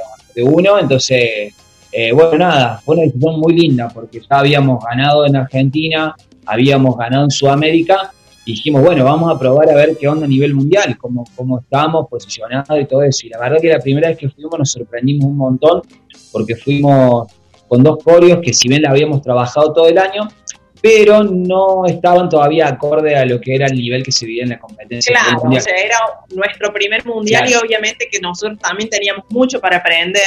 [0.43, 0.79] uno.
[0.79, 1.55] Entonces,
[1.93, 6.15] eh, bueno, nada, fue una decisión muy linda porque ya habíamos ganado en Argentina,
[6.47, 8.13] habíamos ganado en Sudamérica
[8.45, 11.61] y dijimos, bueno, vamos a probar a ver qué onda a nivel mundial, cómo, cómo
[11.61, 13.27] estamos posicionados y todo eso.
[13.27, 15.83] Y la verdad que la primera vez que fuimos nos sorprendimos un montón
[16.33, 17.33] porque fuimos
[17.69, 20.29] con dos coreos que si bien la habíamos trabajado todo el año,
[20.81, 24.51] pero no estaban todavía acorde a lo que era el nivel que se vivía en
[24.51, 25.13] la competencia.
[25.13, 25.97] Claro, o sea, era
[26.35, 27.65] nuestro primer mundial Claro.
[27.65, 30.23] y obviamente que nosotros también teníamos mucho para aprender.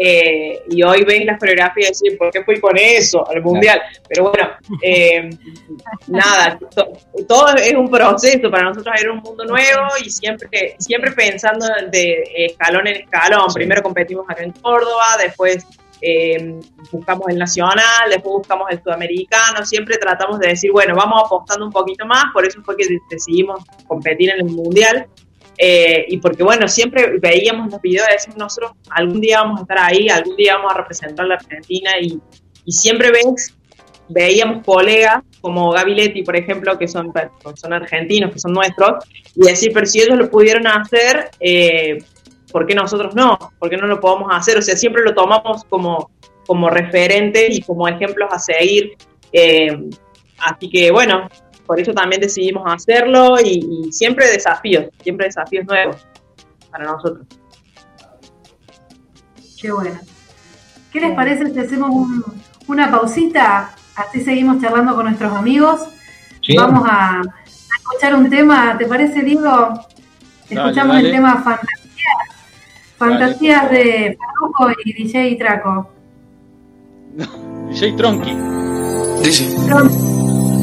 [0.00, 3.82] eh, y hoy ves las coreografías y decís, ¿por qué fui con eso al mundial?
[4.08, 4.50] Pero bueno,
[4.80, 5.28] eh,
[6.06, 6.92] nada, to-
[7.26, 8.48] todo es un proceso.
[8.48, 13.50] Para nosotros era un mundo nuevo y siempre, siempre pensando de escalón en escalón.
[13.50, 13.54] Sí.
[13.54, 15.66] Primero competimos acá en Córdoba, después
[16.00, 16.60] eh,
[16.92, 21.72] buscamos el nacional, después buscamos el sudamericano, siempre tratamos de decir, bueno, vamos apostando un
[21.72, 25.06] poquito más, por eso fue que de- decidimos competir en el mundial.
[25.60, 29.62] eh, y porque bueno, siempre veíamos los videos y decimos nosotros algún día vamos a
[29.62, 32.16] estar ahí, algún día vamos a representar a la Argentina y,
[32.64, 33.54] y siempre ves,
[34.08, 37.12] veíamos colegas como Gaby Leti, por ejemplo, que son,
[37.56, 39.04] son argentinos, que son nuestros,
[39.34, 41.98] y decir, pero si ellos lo pudieron hacer, eh,
[42.52, 43.38] ¿por qué nosotros no?
[43.58, 44.58] ¿Por qué no lo podemos hacer?
[44.58, 46.10] O sea, siempre lo tomamos como,
[46.46, 48.96] como referentes y como ejemplos a seguir.
[49.32, 49.88] eh,
[50.38, 51.28] así que bueno,
[51.66, 56.06] por eso también decidimos hacerlo y, y siempre desafíos, siempre desafíos nuevos
[56.70, 57.26] para nosotros.
[59.60, 59.98] Qué bueno.
[60.92, 62.24] ¿Qué les parece si hacemos un-
[62.68, 63.70] una pausita?
[63.96, 65.80] Así seguimos charlando con nuestros amigos.
[66.40, 66.56] Sí.
[66.56, 67.22] Vamos a, a
[67.78, 68.78] escuchar un tema.
[68.78, 69.80] ¿Te parece, Diego?
[70.48, 71.08] Escuchamos dale.
[71.08, 71.77] el tema Fantasías.
[72.98, 75.88] Fantasías de Faruco y DJ Traco.
[77.70, 78.36] DJ Tronky.
[79.22, 79.44] Dice,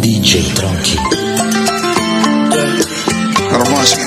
[0.01, 0.97] DJ Tronky.
[3.51, 3.97] hermosa.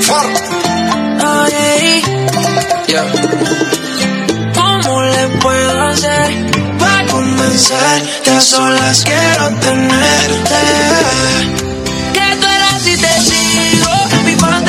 [0.00, 0.26] For.
[1.26, 2.02] Ay,
[2.86, 3.04] Yeah.
[4.54, 6.30] ¿Cómo le puedo hacer
[6.78, 8.30] para convencerte?
[8.30, 10.62] A solas quiero tenerte.
[12.12, 13.20] Que tú eras y te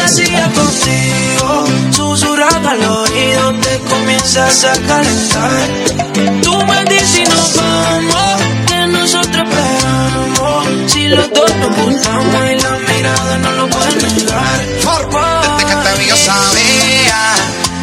[0.05, 1.65] fantasía contigo.
[1.91, 6.41] Susurrando al oído te comienzas a calentar.
[6.43, 10.67] Tú me dices y nos vamos, que nosotros esperamos.
[11.09, 14.65] los dos nos gustamos y la mirada no lo puede negar.
[14.65, 17.33] Desde que te vi yo sabía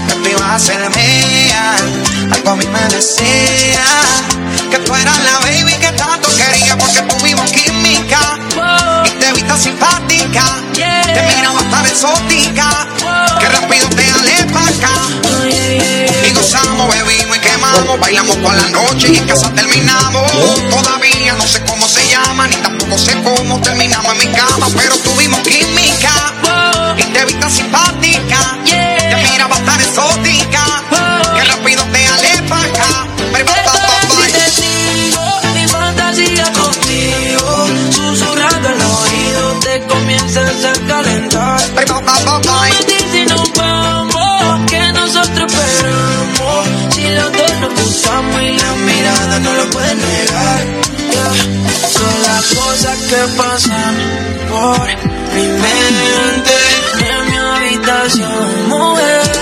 [0.08, 1.74] que tú ibas a ser mía.
[2.32, 3.84] Algo a mí me decía
[4.70, 8.38] que tú eras la baby que tanto quería porque tuvimos química
[9.06, 10.71] y te viste simpática.
[11.14, 12.88] Te miraba tan exótica
[13.38, 14.94] que rápido te alé pa' acá.
[16.26, 20.30] Y gozamos, bebimos y quemamos, bailamos toda la noche y en casa terminamos.
[20.70, 24.96] Todavía no sé cómo se llama ni tampoco sé cómo terminamos en mi cama, pero
[24.98, 26.12] tuvimos química
[26.96, 28.58] y te viste simpática.
[28.64, 30.51] Te miraba tan exótica
[53.12, 53.94] que pasan
[54.48, 54.86] por
[55.34, 56.56] mi mente
[57.10, 59.32] en mi habitación, mujer.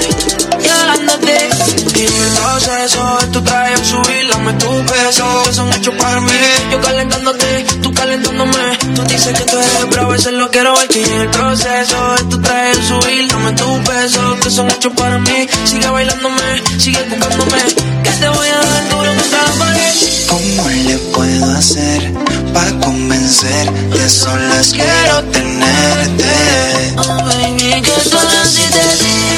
[0.65, 1.49] Y hablándote,
[1.95, 6.21] y el proceso de tu traje al subir, dame tu peso, que son hechos para
[6.21, 6.33] mí.
[6.73, 8.80] Yo calentándote, tú calentándome.
[9.01, 10.89] Tú dices que tú eres bravo, veces lo quiero ver.
[10.95, 15.19] Y el proceso de tu traje al subir, dame tu peso, que son hechos para
[15.19, 15.49] mí.
[15.65, 17.63] Sigue bailándome, sigue buscándome,
[18.05, 19.95] que te voy a dar duro contra la pared.
[20.29, 22.13] ¿Cómo le puedo hacer
[22.53, 26.95] para convencer que solas quiero tenerte?
[26.99, 29.31] Oh, baby, que sola si te digo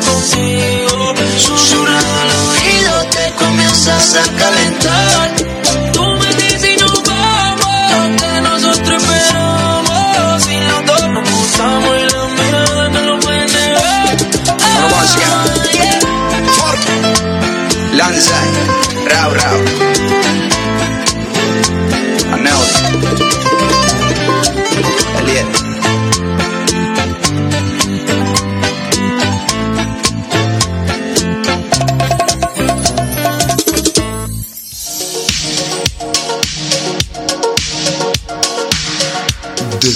[0.00, 5.47] contigo Susurrado al oído Te comienzas a calentar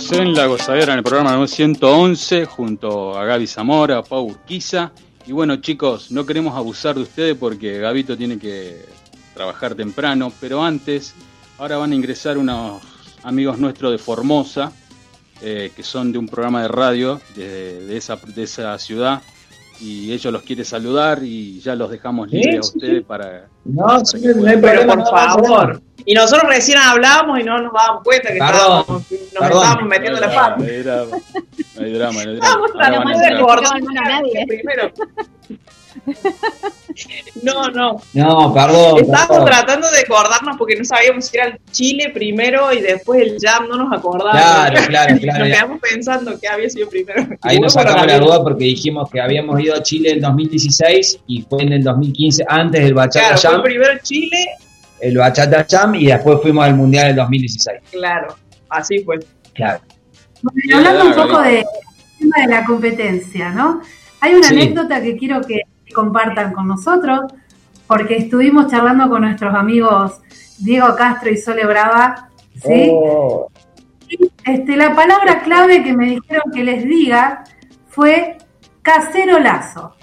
[0.00, 4.92] Estamos en La Gozadera, en el programa número 111, junto a Gaby Zamora, Pau Urquiza.
[5.26, 8.86] Y bueno, chicos, no queremos abusar de ustedes porque Gabito tiene que
[9.34, 11.14] trabajar temprano, pero antes,
[11.58, 12.80] ahora van a ingresar unos
[13.24, 14.72] amigos nuestros de Formosa,
[15.42, 19.22] eh, que son de un programa de radio de, de esa, de esa ciudad,
[19.80, 23.46] y ellos los quieren saludar y ya los dejamos libres a Sí, ustedes para...
[23.64, 25.82] No, sí, no hay Pero por favor.
[26.04, 29.02] Y nosotros recién hablábamos y no nos dábamos cuenta que Perdón, estábamos, nos
[29.32, 29.62] perdón.
[29.62, 30.56] estábamos metiendo la pata.
[30.56, 31.10] No hay drama,
[31.76, 32.30] no hay drama, no
[32.80, 32.98] a No,
[33.80, 34.46] no, nadie.
[34.46, 34.92] primero.
[37.42, 37.96] No, no.
[38.14, 38.98] No, perdón.
[39.00, 39.44] Estábamos perdón.
[39.46, 43.68] tratando de acordarnos porque no sabíamos si era el Chile primero y después el Jam,
[43.68, 44.40] no nos acordábamos.
[44.40, 45.38] Claro, claro, claro.
[45.44, 47.26] Nos quedamos pensando que había sido primero.
[47.42, 51.42] Ahí nos sacamos la duda porque dijimos que habíamos ido a Chile en 2016 y
[51.42, 54.46] fue en el 2015 antes del Bachata Claro, fue Jam, primero Chile,
[55.00, 57.78] el Bachata Jam y después fuimos al Mundial del 2016.
[57.92, 58.36] claro,
[58.68, 59.20] así fue.
[59.54, 59.80] Claro.
[60.42, 61.64] Bueno, hablando un poco de
[62.18, 63.80] tema de la competencia, ¿no?
[64.20, 64.54] Hay una Sí.
[64.54, 67.32] anécdota que quiero que compartan con nosotros,
[67.86, 70.20] porque estuvimos charlando con nuestros amigos
[70.58, 72.90] Diego Castro y Sole Brava, ¿sí?
[72.92, 73.50] Oh,
[74.44, 77.44] Este, la palabra clave que me dijeron que les diga
[77.88, 78.38] fue
[78.82, 79.96] cacerolazo.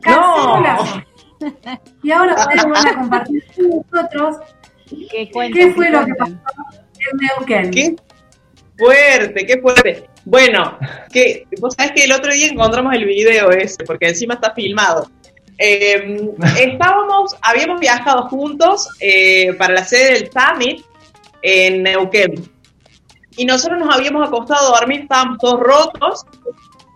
[0.00, 1.02] Cacerolazo.
[2.02, 4.36] Y ahora ustedes van a compartir con nosotros
[4.88, 7.70] ¿Qué, fue qué lo que pasó en Neuquén.
[7.70, 7.96] Qué
[8.78, 10.10] fuerte, qué fuerte.
[10.26, 10.76] Bueno,
[11.12, 15.08] que vos sabés que el otro día encontramos el video ese, porque encima está filmado.
[15.56, 16.28] Eh,
[16.60, 20.84] estábamos, habíamos viajado juntos eh, para la sede del Summit
[21.42, 22.34] en Neuquén.
[23.36, 26.24] Y nosotros nos habíamos acostado a dormir, estábamos todos rotos.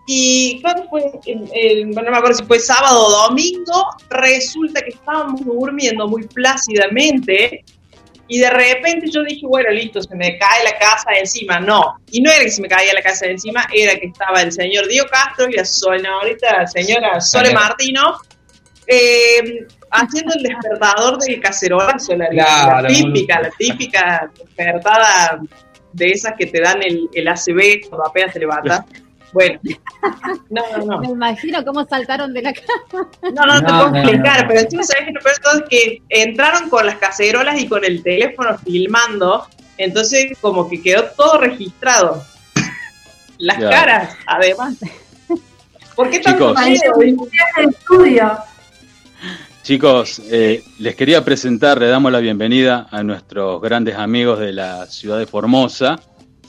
[0.07, 4.89] Y cuando fue, El- el- no me acuerdo si fue sábado o domingo, resulta que
[4.89, 7.63] estábamos durmiendo muy plácidamente
[8.33, 11.59] y de repente yo dije, bueno, listo, se me cae la casa de encima.
[11.59, 14.41] No, y no era que se me caía la casa de encima, era que estaba
[14.41, 17.49] el señor Diego Castro y la señorita, la señora Sole.
[17.53, 18.17] Martino,
[18.87, 25.39] eh, haciendo el despertador del cacerolazo, la, la- la típica, la típica despertada
[25.93, 28.81] de esas que te dan el, el ACB cuando apenas te levantas.
[29.33, 29.59] Bueno,
[30.49, 30.99] no, no, no.
[30.99, 33.09] Me imagino cómo saltaron de la cama.
[33.33, 34.47] No, no, te puedo no, explicar, no.
[34.49, 38.03] pero encima sabes que lo peor es que entraron con las cacerolas y con el
[38.03, 39.47] teléfono filmando,
[39.77, 42.23] entonces como que quedó todo registrado.
[43.37, 43.69] Las Ya.
[43.69, 44.75] caras, además.
[45.95, 46.93] ¿Por qué tanto miedo?
[47.57, 48.37] estudio.
[49.63, 54.87] Chicos, eh, les quería presentar, le damos la bienvenida a nuestros grandes amigos de la
[54.87, 55.99] ciudad de Formosa,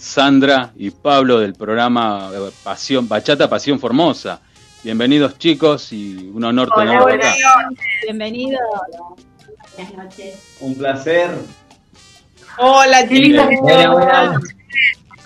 [0.06, 2.28] Sandra y Pablo del programa
[2.64, 4.40] Pasión, Bachata Pasión Formosa.
[4.82, 7.68] Bienvenidos chicos y un honor Hola, tenerlos acá.
[8.02, 8.58] Bienvenido.
[9.76, 10.34] Buenas noches.
[10.58, 11.30] Un placer.
[12.58, 13.92] Hola, Qué lindo que Buena, estén.
[13.92, 14.40] buena.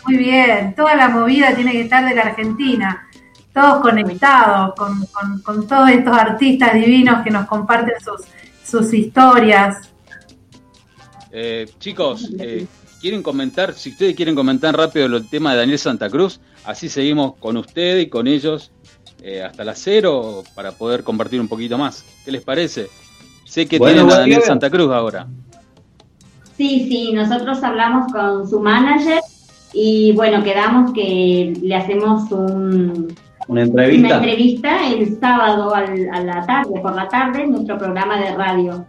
[0.05, 3.09] Muy bien, toda la movida tiene que estar de la Argentina,
[3.55, 8.20] todos conectados con, con- con todos estos artistas divinos que nos comparten sus,
[8.62, 9.90] sus historias.
[11.32, 12.66] Eh, chicos, eh,
[13.01, 13.74] ¿quieren comentar?
[13.74, 18.06] Si ustedes quieren comentar rápido el tema de Daniel Santa Cruz, así seguimos con ustedes
[18.06, 18.70] y con ellos
[19.23, 22.05] eh, hasta las cero para poder compartir un poquito más.
[22.24, 22.89] ¿Qué les parece?
[23.44, 24.47] Sé que Bueno, tienen a Daniel bien.
[24.47, 25.27] Santa Cruz ahora.
[26.56, 29.20] Sí, sí, nosotros hablamos con su manager
[29.73, 33.14] y bueno, quedamos que le hacemos un-
[33.48, 33.86] Una una
[34.16, 34.90] entrevista.
[34.90, 38.86] el sábado al- a la tarde, por la tarde, en nuestro programa de radio.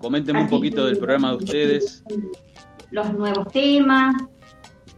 [0.00, 2.02] Coméntenme un poquito que- del programa de ustedes.
[2.92, 4.14] Los nuevos temas,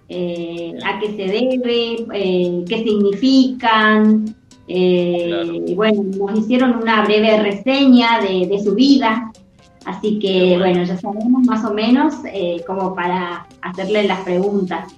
[0.08, 4.36] eh, a qué se debe, eh, qué significan.
[4.66, 5.54] eh, Claro.
[5.66, 9.30] y bueno, nos hicieron una breve reseña de, de su vida,
[9.84, 10.58] así que bueno.
[10.64, 14.94] bueno, ya sabemos más o menos eh, como para hacerle las preguntas.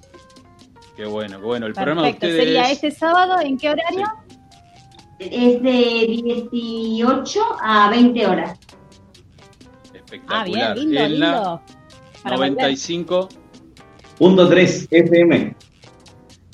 [0.97, 1.67] Qué bueno, qué bueno.
[1.67, 3.41] El programa de ustedes ¿Sería es- este sábado?
[3.41, 4.07] ¿En qué horario?
[5.19, 6.07] Es de
[6.51, 8.59] 18 a 20 horas.
[10.29, 10.77] Ah, bien, espectacular.
[10.79, 11.61] lindo, en la lindo.
[12.27, 12.53] Para volver.
[12.55, 13.29] 95.
[14.19, 15.57] Punto 3 FM.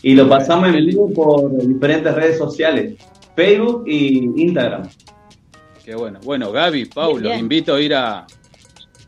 [0.02, 2.94] Y lo pasamos en vivo por diferentes redes sociales.
[3.36, 4.88] Facebook y Instagram.
[5.84, 6.18] Qué bueno.
[6.24, 7.38] Bueno, Gaby, Paulo, Bien, bien.
[7.40, 8.26] invito a ir a,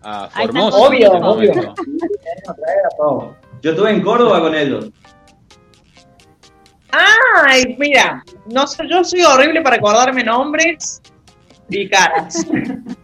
[0.03, 0.77] a Formosa.
[0.93, 1.75] este Obvio, momento.
[3.63, 4.91] Yo estuve en Córdoba con ellos.
[6.91, 11.03] Ay, mira, no sé, yo soy horrible para acordarme nombres
[11.69, 12.47] y caras.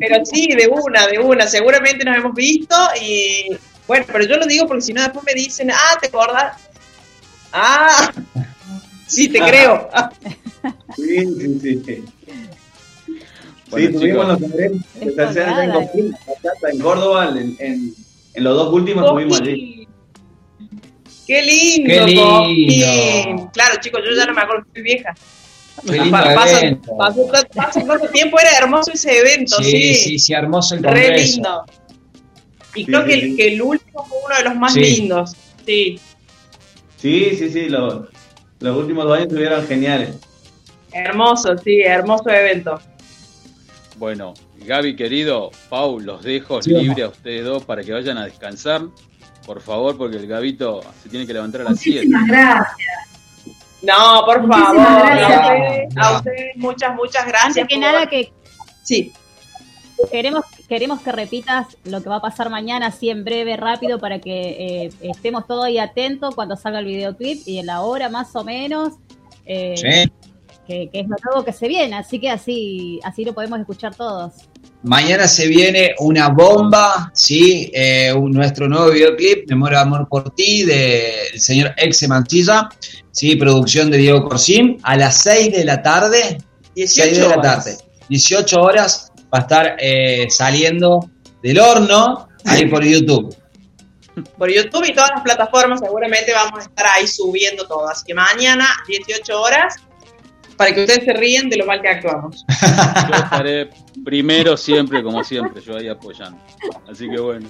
[0.00, 1.46] Pero sí, de una, de una.
[1.46, 3.48] Seguramente nos hemos visto y
[3.86, 6.56] bueno, pero yo lo digo porque si no después me dicen, ah, ¿te acordás?
[7.52, 8.12] Ah,
[9.06, 9.88] sí, te creo.
[10.96, 11.82] Sí, sí, sí.
[11.86, 12.04] sí.
[13.70, 17.94] Bueno, sí, tuvimos los congresos de tercera en Confín, Bachata, en Córdoba, en, en-
[18.34, 19.88] en los dos últimos estuvimos allí.
[21.26, 23.50] Qué lindo, Qué lindo.
[23.52, 25.14] Claro, chicos, yo ya no me acuerdo, estoy vieja.
[25.86, 26.96] Evento.
[26.96, 27.30] pasó
[27.86, 29.94] tanto tiempo, era hermoso ese evento, Sí, sí.
[29.94, 31.32] sí, sí, hermoso el Re congreso.
[31.34, 31.64] lindo.
[32.74, 33.20] Y Sí, creo que, sí.
[33.20, 34.80] el, que el último fue uno de los más Sí.
[34.80, 35.32] lindos.
[35.66, 36.00] Sí,
[36.96, 38.06] Sí, sí, sí, los,
[38.60, 40.16] los últimos dos años estuvieron geniales.
[40.92, 42.80] hermoso, sí, hermoso evento.
[43.98, 44.34] Bueno,
[44.66, 48.82] Gaby, querido, Pau, los dejo Sí, libre a ustedes dos para que vayan a descansar.
[49.44, 52.06] Por favor, porque el Gabito se tiene que levantar a las 7.
[52.06, 52.68] Muchísimas gracias.
[53.84, 55.30] No, por Muchísimas favor, gracias.
[55.30, 57.56] a ustedes, a ustedes muchas, muchas gracias.
[57.58, 58.32] Antes que por- nada, que
[58.82, 59.12] Sí,
[60.10, 64.18] queremos, queremos que repitas lo que va a pasar mañana, así en breve, rápido, para
[64.20, 68.34] que eh, estemos todos ahí atentos cuando salga el videoclip y en la hora más
[68.36, 68.94] o menos.
[69.46, 70.12] eh, Sí.
[70.66, 73.94] Que, que es lo nuevo que se viene, así que así, así lo podemos escuchar
[73.94, 74.32] todos.
[74.82, 77.70] Mañana se viene una bomba, ¿sí?
[77.72, 82.68] Eh, un- nuestro nuevo videoclip, Memoria de Amor por Ti, del señor Exe Mantilla,
[83.10, 83.36] ¿sí?
[83.36, 86.38] Producción de Diego Corsín, a las 6 de la tarde,
[86.74, 87.64] 18 6 de la horas.
[87.64, 87.78] tarde,
[88.08, 91.08] 18 horas, va a estar eh, saliendo
[91.42, 93.34] del horno ahí por YouTube.
[94.38, 97.88] Por YouTube y todas las plataformas seguramente vamos a estar ahí subiendo todo.
[97.88, 99.74] Así que mañana, 18 horas,
[100.56, 102.44] para que ustedes se ríen de lo mal que actuamos.
[103.08, 103.70] Yo estaré
[104.04, 106.38] primero siempre, como siempre, yo ahí apoyando.
[106.90, 107.48] Así que bueno.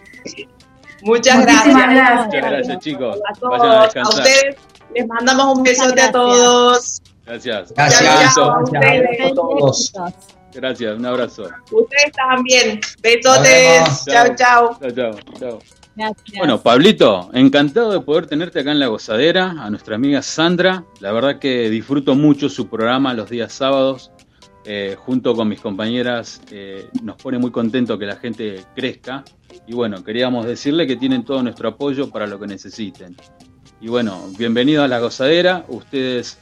[1.02, 1.74] Muchas gracias.
[1.74, 2.26] gracias.
[2.26, 3.16] Muchas gracias, chicos.
[3.16, 4.56] A Vayan a todos, a ustedes
[4.94, 7.02] les mandamos un besote a todos.
[7.26, 7.72] Gracias.
[7.74, 9.92] Gracias, Chao, gracias, a todos.
[10.52, 11.50] Gracias, un abrazo.
[11.72, 12.80] Ustedes también.
[13.02, 14.04] Besotes.
[14.06, 14.34] chao.
[14.36, 15.58] Chao, chao, chao.
[16.36, 20.84] Bueno, Pablito, encantado de poder tenerte acá en La Gozadera, a nuestra amiga Sandra.
[21.00, 24.10] La verdad que disfruto mucho su programa los días sábados.
[24.66, 29.24] Eh, junto con mis compañeras, eh, nos pone muy contento que la gente crezca.
[29.68, 33.16] Y bueno, queríamos decirle que tienen todo nuestro apoyo para lo que necesiten.
[33.80, 35.64] Y bueno, bienvenido a La Gozadera.
[35.68, 36.38] Ustedes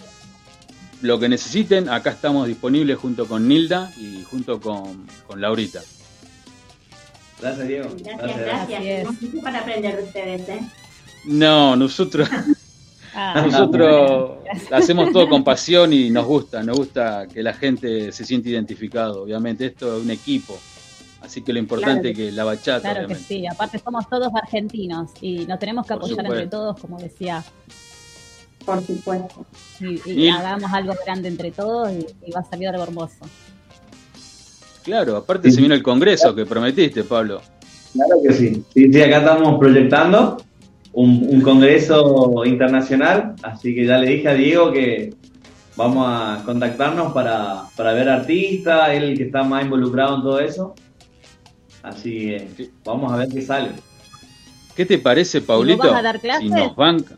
[1.02, 5.80] lo que necesiten, acá estamos disponibles junto con Nilda y junto con, con Laurita.
[7.42, 7.88] Gracias, Diego.
[7.98, 9.22] Gracias, gracias.
[9.22, 10.60] Mucho para aprender de ustedes, ¿eh?
[11.26, 12.28] No, nosotros,
[13.14, 14.38] Ah, nosotros
[14.72, 19.22] hacemos todo con pasión y nos gusta, nos gusta que la gente se siente identificado.
[19.24, 20.58] Obviamente, esto es un equipo.
[21.20, 23.28] Así que lo importante es que la bachata, Claro que obviamente.
[23.28, 26.34] sí, aparte somos todos argentinos y nos tenemos que Por apoyar supuesto.
[26.34, 27.44] entre todos, como decía,
[28.64, 29.46] Por supuesto.
[29.80, 33.16] y, y Y- hagamos algo grande entre todos y, y va a salir algo hermoso.
[34.84, 37.40] Claro, aparte se viene el congreso que prometiste, Pablo.
[37.92, 38.64] Claro que sí.
[38.74, 40.38] Sí, sí, acá estamos proyectando
[40.92, 45.14] un, un congreso internacional, así que ya le dije a Diego que
[45.76, 50.40] vamos a contactarnos para, para ver artistas, él el que está más involucrado en todo
[50.40, 50.74] eso.
[51.82, 53.70] Así que vamos a ver qué sale.
[54.76, 55.88] ¿Qué te parece, Paulito?
[55.88, 56.42] vas a dar clases?
[56.42, 57.16] Si nos banca.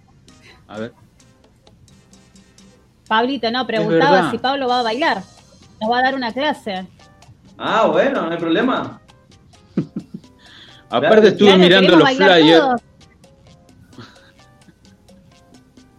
[0.66, 0.92] A ver.
[3.06, 5.22] Pablito, no, preguntaba si Pablo va a bailar.
[5.80, 6.86] Nos va a dar una clase.
[7.58, 9.00] Ah, bueno, no hay problema.
[10.90, 11.28] Aparte Claro.
[11.28, 12.64] estuve Claro, mirando los flyers.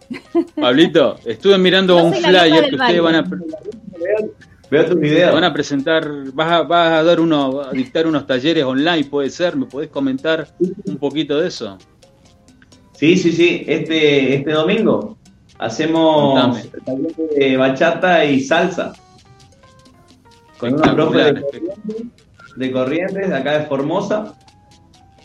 [0.60, 3.24] Pablito, estuve mirando un flyer que ustedes van a,
[4.70, 9.04] Veo van a presentar, vas a, vas a dar uno, a dictar unos talleres online,
[9.04, 10.48] puede ser, ¿me podés comentar
[10.86, 11.78] un poquito de eso?
[12.92, 13.64] Sí, sí, sí.
[13.66, 15.16] Este, este domingo
[15.58, 16.64] hacemos Contame.
[17.36, 18.92] de bachata y salsa.
[20.58, 21.62] Con una profe de corrientes,
[22.56, 24.34] de Corrientes, de acá de Formosa.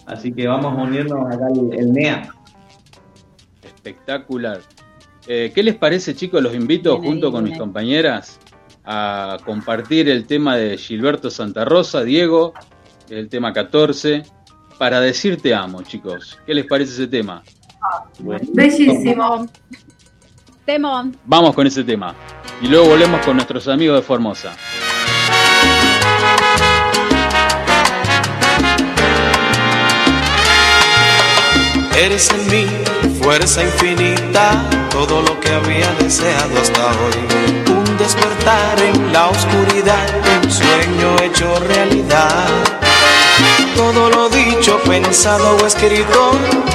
[0.06, 2.34] Así que vamos a unirnos acá el, el NEA.
[3.64, 4.60] Espectacular.
[5.28, 6.42] Eh, ¿Qué les parece, chicos?
[6.42, 8.40] Los invito Bien junto con bien mis compañeras
[8.84, 12.54] a compartir el tema de Gilberto Santa Rosa, Diego,
[13.10, 14.24] el tema 14,
[14.78, 16.40] para decir te amo, chicos.
[16.46, 17.44] ¿Qué les parece ese tema?
[18.20, 19.48] Bellísimo.
[20.66, 21.18] Temón.
[21.26, 22.16] Vamos con ese tema.
[22.62, 24.56] Y luego volvemos con nuestros amigos de Formosa.
[31.96, 32.68] Eres en mí
[33.22, 37.72] fuerza infinita, todo lo que había deseado hasta hoy.
[37.72, 40.08] Un despertar en la oscuridad,
[40.44, 42.48] un sueño hecho realidad.
[43.76, 46.32] Todo lo dicho, pensado o escrito,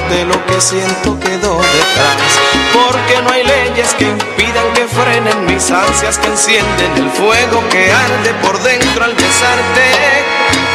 [0.09, 2.31] de lo que siento quedó detrás.
[2.73, 7.91] Porque no hay leyes que impidan que frenen mis ansias, que encienden el fuego que
[7.91, 10.66] arde por dentro al besarte.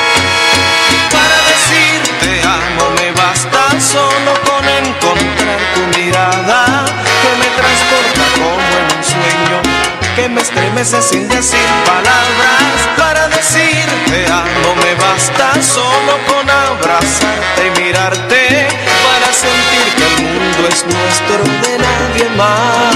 [10.84, 12.88] Sin decir palabras.
[12.96, 18.66] Para decirte amo me basta solo con abrazarte y mirarte.
[19.04, 22.94] Para sentir que el mundo es nuestro de nadie más.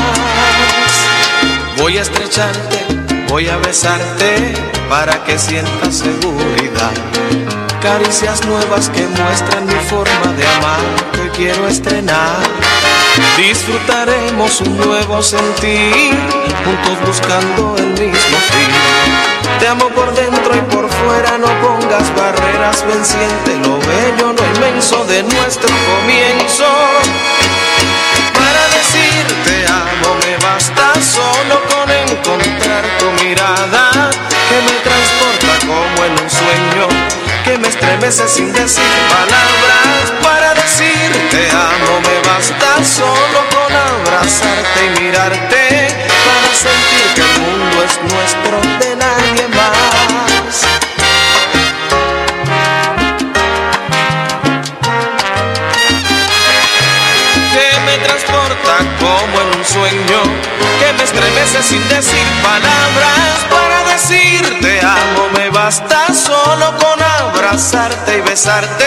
[1.76, 2.86] Voy a estrecharte
[3.28, 4.54] voy a besarte.
[4.88, 6.92] Para que sientas seguridad.
[7.82, 11.12] Caricias nuevas que muestran mi forma de amar.
[11.12, 12.42] Que quiero estrenar.
[13.36, 16.14] Disfrutaremos un nuevo sentir,
[16.64, 19.58] juntos buscando el mismo fin.
[19.58, 24.56] Te amo por dentro y por fuera, no pongas barreras, ven siente lo bello, lo
[24.56, 26.66] inmenso de nuestro comienzo.
[28.34, 34.10] Para decirte amo me basta solo con encontrar tu mirada
[34.48, 36.88] que me transporta como en un sueño
[37.44, 40.12] que me estremece sin decir palabras
[40.66, 45.88] para decirte amo me basta solo con abrazarte y mirarte
[46.26, 50.66] para sentir que el mundo es nuestro de nadie más.
[57.52, 60.22] Que me transporta como en un sueño
[60.80, 67.05] que me estremece sin decir palabras para decirte amo me basta solo con
[67.46, 68.84] abrazarte y besarte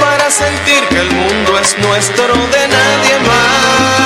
[0.00, 4.03] para sentir que el mundo es nuestro de nadie más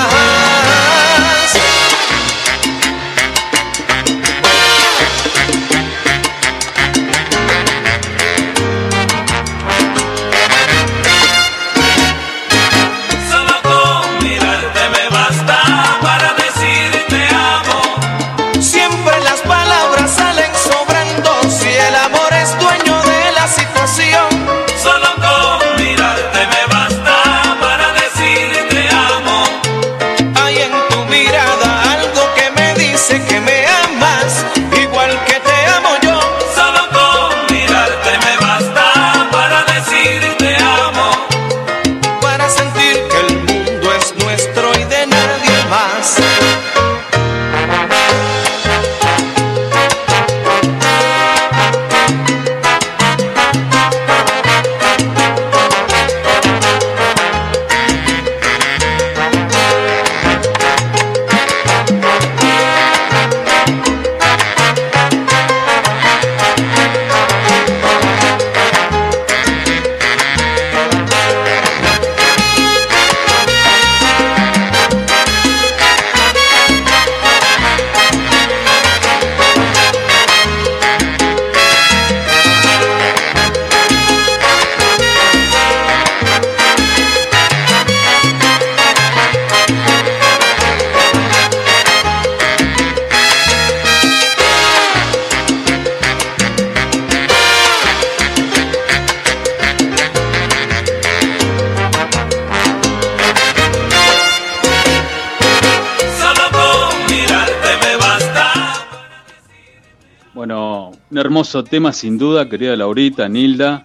[111.48, 113.82] hermoso tema sin duda, querida Laurita, Nilda.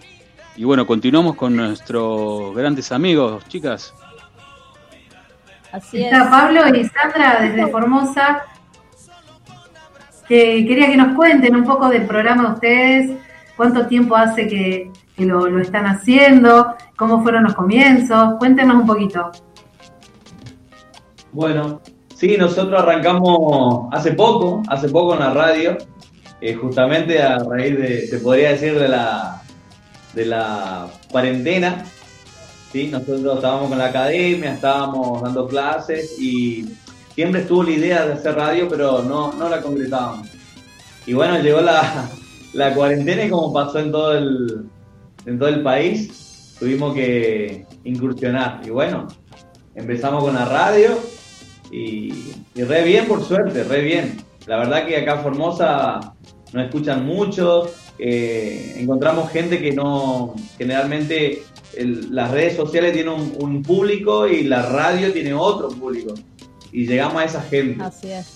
[0.54, 3.94] Y bueno, continuamos con nuestros grandes amigos, chicas.
[5.72, 6.28] Así Está es.
[6.28, 8.42] Pablo y Sandra desde Formosa,
[10.28, 13.10] que quería que nos cuenten un poco del programa de ustedes,
[13.56, 18.86] cuánto tiempo hace que, que lo, lo están haciendo, cómo fueron los comienzos, cuéntenos un
[18.86, 19.32] poquito.
[21.32, 21.80] Bueno,
[22.14, 25.78] sí, nosotros arrancamos hace poco, hace poco en la radio,
[26.40, 29.42] eh, justamente a raíz de, te podría decir, de la,
[30.12, 31.84] de la cuarentena.
[32.72, 32.88] ¿sí?
[32.88, 36.66] Nosotros estábamos con la academia, estábamos dando clases y
[37.14, 40.28] siempre estuvo la idea de hacer radio, pero no, no la concretábamos.
[41.06, 42.08] Y bueno, llegó la,
[42.52, 44.66] la cuarentena y como pasó en todo el,
[45.26, 48.60] en todo el país, tuvimos que incursionar.
[48.64, 49.06] Y bueno,
[49.74, 50.98] empezamos con la radio
[51.70, 54.23] y, y re bien, por suerte, re bien.
[54.46, 56.14] La verdad que acá en Formosa
[56.52, 61.42] nos escuchan mucho, eh, encontramos gente que no, generalmente
[61.76, 66.14] el- las redes sociales tienen un, un público y la radio tiene otro público.
[66.72, 67.82] Y llegamos a esa gente.
[67.82, 68.26] Así es.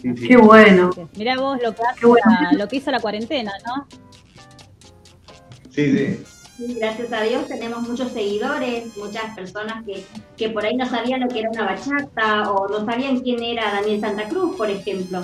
[0.00, 0.28] Sí, sí.
[0.28, 0.90] Qué bueno.
[1.16, 2.24] Mirá vos lo que, hace Qué bueno.
[2.52, 3.86] la- lo que hizo la cuarentena, ¿no?
[5.70, 6.22] Sí, sí.
[6.58, 10.04] Gracias a Dios tenemos muchos seguidores, muchas personas que,
[10.36, 13.72] que por ahí no sabían lo que era una bachata o no sabían quién era
[13.72, 15.20] Daniel Santa Cruz, por ejemplo.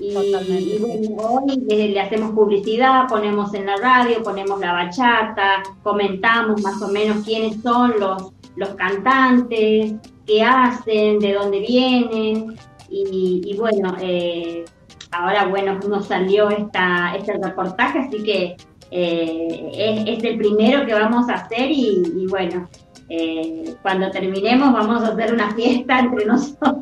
[0.00, 5.62] Y, y bueno, hoy le, le hacemos publicidad, ponemos en la radio, ponemos la bachata,
[5.84, 9.94] comentamos más o menos quiénes son los, los cantantes,
[10.26, 12.56] qué hacen, de dónde vienen.
[12.90, 14.64] Y, y bueno, eh,
[15.12, 18.56] ahora bueno, nos salió esta, este reportaje, así que
[18.96, 19.70] eh,
[20.06, 22.68] es, es el primero que vamos a hacer y, y bueno,
[23.08, 26.74] eh, cuando terminemos vamos a hacer una fiesta entre nosotros,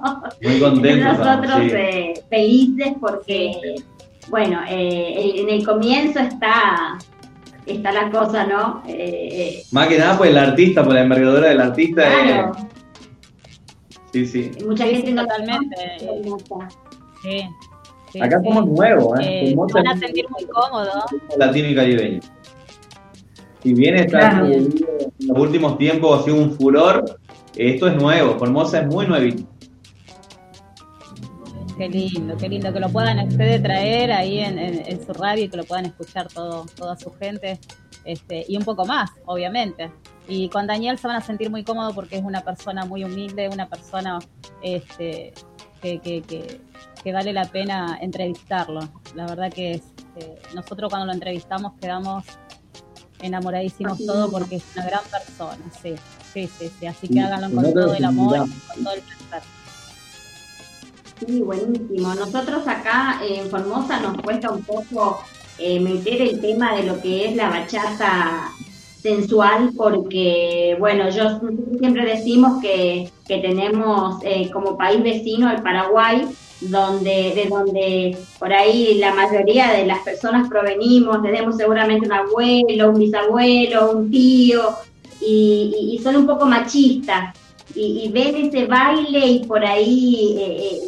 [0.43, 1.18] Muy entre contentos.
[1.18, 1.70] nosotros sí.
[1.74, 3.52] eh, felices porque,
[4.28, 6.98] bueno, eh, en el comienzo está,
[7.66, 8.82] está la cosa, ¿no?
[8.86, 12.02] Eh, Más que nada por el artista, por la envergadura del artista.
[12.06, 12.52] eh, claro,
[14.12, 14.51] sí, sí.
[14.64, 15.76] mucha Sí, gente sí, no totalmente.
[17.22, 17.43] Sí.
[18.12, 18.47] Sí, Acá sí.
[18.48, 19.51] somos nuevos, ¿eh?
[19.51, 20.89] Eh, van a sentir muy cómodos.
[21.36, 22.20] latino y caribeño.
[23.62, 24.47] Si bien está Claro.
[24.47, 24.74] en
[25.20, 27.18] los últimos tiempos ha sido un furor,
[27.56, 29.44] esto es nuevo, Formosa es muy nuevito.
[31.78, 35.44] Qué lindo, qué lindo que lo puedan ustedes traer ahí en, en- en su radio
[35.44, 37.59] y que lo puedan escuchar todo, toda su gente
[38.05, 39.90] este, y un poco más, obviamente.
[40.28, 43.48] Y con Daniel se van a sentir muy cómodos porque es una persona muy humilde,
[43.48, 44.18] una persona
[44.62, 45.32] este,
[45.83, 46.61] que, que, que,
[47.03, 48.81] que vale la pena entrevistarlo.
[49.15, 49.83] La verdad que es,
[50.17, 52.25] eh, nosotros cuando lo entrevistamos quedamos
[53.21, 54.31] enamoradísimos Así mismo.
[54.31, 55.95] porque es una gran persona, sí,
[56.33, 56.87] sí, sí, sí.
[56.87, 59.43] Así que háganlo con todo el amor y con todo el placer.
[61.27, 62.15] Sí, buenísimo.
[62.15, 65.23] Nosotros acá en Formosa nos cuesta un poco
[65.59, 68.51] eh, meter el tema de lo que es la bachata
[69.03, 71.41] sensual porque, bueno, yo
[71.81, 76.29] siempre decimos que, que tenemos eh, como país vecino el Paraguay,
[76.61, 82.91] donde de donde por ahí la mayoría de las personas provenimos, tenemos seguramente un abuelo,
[82.91, 84.77] un bisabuelo, un tío,
[85.20, 87.37] y, son un poco machistas
[87.74, 90.81] y, ven ese baile y por ahí eh,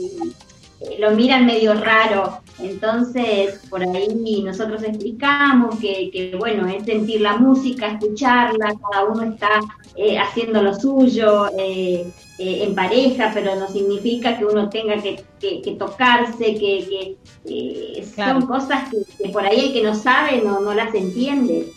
[0.81, 2.44] eh, lo miran medio raro.
[2.59, 9.22] Entonces, por ahí nosotros explicamos que, que, bueno, es sentir la música, escucharla, cada uno
[9.24, 9.48] está
[9.97, 15.26] eh, haciendo lo suyo eh, eh, en pareja, pero no significa que uno tenga que,
[15.40, 18.40] que- que tocarse, que, que, eh, Claro.
[18.40, 21.72] son cosas que, por ahí el que no sabe no, no las entiende.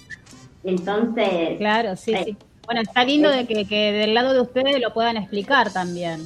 [0.63, 2.37] Entonces, Claro, sí, sí.
[2.65, 6.21] Bueno, está lindo de que, que del lado de ustedes lo puedan explicar también.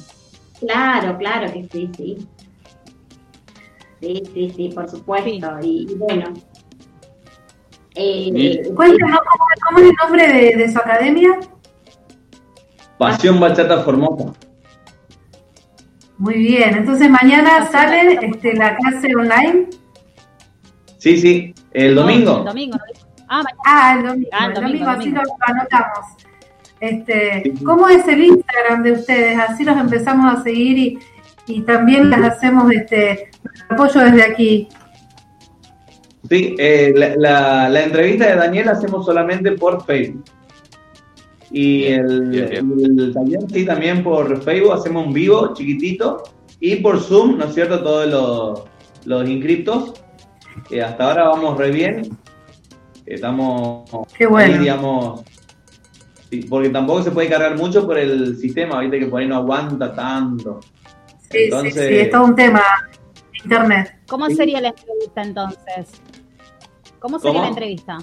[0.60, 2.18] Claro, claro que sí, sí.
[4.02, 5.30] Sí, sí, sí, por supuesto.
[5.62, 6.34] Y, y bueno.
[7.94, 9.20] Eh, Cuéntenos
[9.68, 11.38] cómo, es el nombre de, de su academia.
[12.98, 14.32] Pasión Bachata Formosa.
[16.18, 19.68] Muy bien, entonces mañana sale este, la clase online.
[20.98, 22.38] Sí, sí, el No, domingo.
[22.38, 22.78] el domingo.
[23.28, 23.52] Ah, mañana.
[23.64, 25.36] Ah, el domingo, Ah, el el domingo, domingo, así domingo.
[25.38, 26.06] lo anotamos.
[26.80, 29.38] Este, ¿Cómo es el Instagram de ustedes?
[29.38, 30.98] Así los empezamos a seguir y,
[31.46, 33.30] y también les hacemos este
[33.68, 34.68] apoyo desde aquí.
[36.28, 40.24] Sí, eh, la, la- la entrevista de Daniel la hacemos solamente por Facebook.
[41.50, 42.96] Y el, bien, bien.
[42.96, 46.22] y el taller sí también por Facebook, hacemos un vivo chiquitito.
[46.60, 47.82] Y por Zoom, ¿no es cierto?
[47.82, 48.62] Todos los,
[49.04, 49.94] los inscriptos.
[50.70, 52.16] Eh, hasta ahora vamos re bien.
[53.04, 54.54] Estamos Qué bueno.
[54.54, 55.22] ahí, digamos,
[56.48, 59.92] porque tampoco se puede cargar mucho por el sistema, viste que por ahí no aguanta
[59.92, 60.60] tanto.
[61.32, 62.62] Sí, Entonces- sí, sí, es todo un tema.
[63.42, 63.96] Internet.
[64.06, 66.00] ¿Cómo sería la entrevista entonces?
[67.00, 67.42] ¿Cómo sería ¿Cómo?
[67.42, 67.98] la entrevista?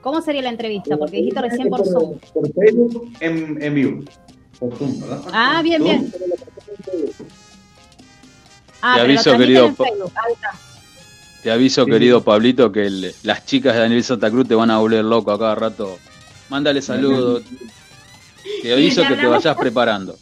[0.00, 0.96] ¿Cómo sería la entrevista?
[0.96, 2.18] Porque dijiste recién por Zoom.
[2.32, 4.04] Por Facebook en, en vivo.
[4.58, 5.20] Por Zoom, ¿verdad?
[5.32, 5.90] Ah, bien, Zoom.
[5.90, 6.12] bien.
[8.82, 9.74] Ah, Te aviso, querido.
[11.42, 14.78] Te aviso, querido Pablito, que el- las chicas de Daniel Santa Cruz te van a
[14.78, 15.98] volver loco a cada rato.
[16.48, 17.42] Mándale saludos.
[18.62, 20.16] Te aviso que te vayas preparando.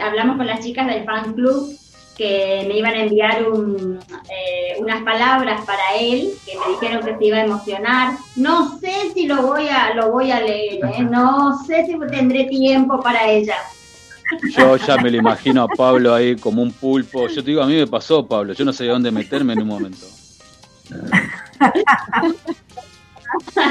[0.00, 1.76] Hablamos con las chicas del fan club
[2.16, 3.98] que me iban a enviar un,
[4.30, 8.16] eh, unas palabras para él, que me dijeron que se iba a emocionar.
[8.36, 11.02] No sé si lo voy a, lo voy a leer, ¿eh?
[11.10, 13.56] no sé si tendré tiempo para ella.
[14.56, 17.28] Yo ya me lo imagino a Pablo ahí como un pulpo.
[17.28, 18.54] Yo te digo, a mí me pasó, Pablo.
[18.54, 20.06] Yo no sabía dónde meterme en un momento.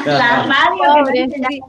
[0.06, 1.62] La radio Pobre, que sí.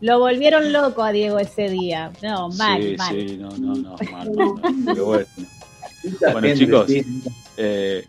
[0.00, 2.12] Lo volvieron loco a Diego ese día.
[2.22, 3.14] No, mal, sí, mal.
[3.14, 4.30] sí, no, no, no, mal,
[4.86, 5.26] Pero bueno.
[6.20, 7.04] Bueno, gente, chicos, sí.
[7.56, 8.06] eh,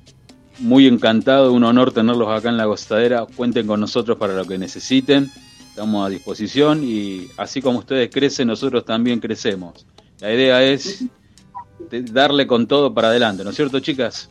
[0.60, 3.26] muy encantado, un honor tenerlos acá en la gostadera.
[3.26, 5.32] Cuenten con nosotros para lo que necesiten.
[5.70, 9.86] Estamos a disposición y así como ustedes crecen, nosotros también crecemos.
[10.20, 11.06] La idea es
[12.12, 14.30] darle con todo para adelante, ¿no es cierto, chicas?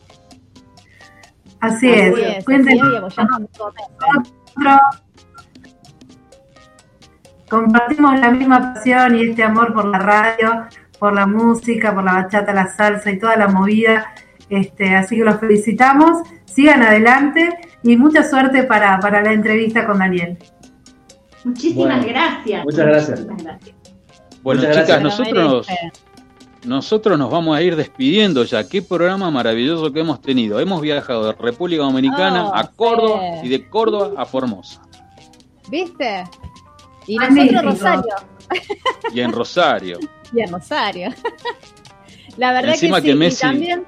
[1.59, 2.37] Así Así es.
[2.37, 3.15] es, Cuenten así es,
[7.49, 10.65] Compartimos la misma pasión y este amor por la radio,
[10.99, 14.13] por la música, por la bachata, la salsa y toda la movida.
[14.49, 19.99] Este, así que los felicitamos, sigan adelante y mucha suerte para, para la entrevista con
[19.99, 20.37] Daniel.
[21.43, 22.63] Muchísimas Bueno, gracias.
[22.65, 23.19] muchas gracias.
[23.21, 23.75] Muchísimas gracias.
[24.43, 25.03] Bueno, Muchas chicas, gracias.
[25.03, 25.67] nosotros nos,
[26.65, 28.67] nosotros nos vamos a ir despidiendo ya.
[28.67, 30.59] Qué programa maravilloso que hemos tenido.
[30.59, 33.47] Hemos viajado de República Dominicana Oh, a Córdoba sí.
[33.47, 34.81] y de Córdoba a Formosa.
[35.69, 36.23] ¿Viste?
[37.07, 37.61] Y Magnífico.
[37.63, 38.15] nosotros Rosario.
[39.13, 39.99] Y en Rosario.
[40.33, 41.09] Y en Rosario.
[42.37, 43.07] La verdad Encima que sí.
[43.07, 43.85] que y Messi- también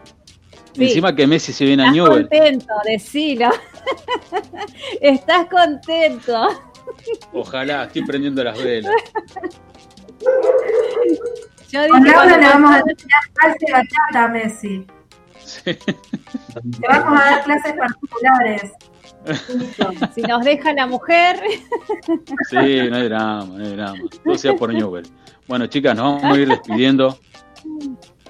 [0.74, 0.84] Sí.
[0.86, 2.30] Encima que Messi se viene a estás Newell.
[2.30, 3.50] contento, decilo.
[5.02, 6.48] estás contento.
[7.34, 8.94] Ojalá, estoy prendiendo las velas.
[11.70, 14.88] Yo Con Laura cuando- le vamos a enseñar clase de bachata a Messi.
[15.66, 18.72] Le vamos a dar clases particulares.
[20.16, 21.40] Si nos deja la mujer.
[22.50, 22.56] Sí,
[22.90, 24.00] no hay drama, no hay drama.
[24.24, 25.08] Todo sea por Newell.
[25.48, 27.20] Bueno, chicas, nos vamos a ir despidiendo.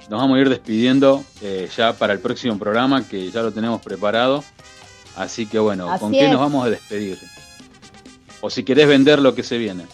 [0.08, 3.80] Nos vamos a ir despidiendo eh, ya para el próximo programa que ya lo tenemos
[3.80, 4.42] preparado.
[5.16, 7.18] Así que bueno, ¿con qué nos vamos a despedir?
[8.40, 9.84] O si querés vender lo que se viene.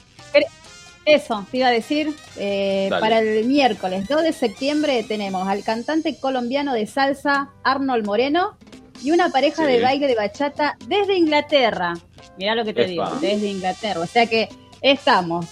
[1.06, 6.18] Eso, te iba a decir, eh, para el miércoles 2 de septiembre tenemos al cantante
[6.18, 8.56] colombiano de salsa Arnold Moreno
[9.02, 9.72] y una pareja Sí.
[9.72, 11.94] de baile de bachata desde Inglaterra.
[12.38, 12.90] Mirá lo que te Epa.
[12.90, 14.00] digo, desde Inglaterra.
[14.00, 14.48] O sea que
[14.82, 15.46] estamos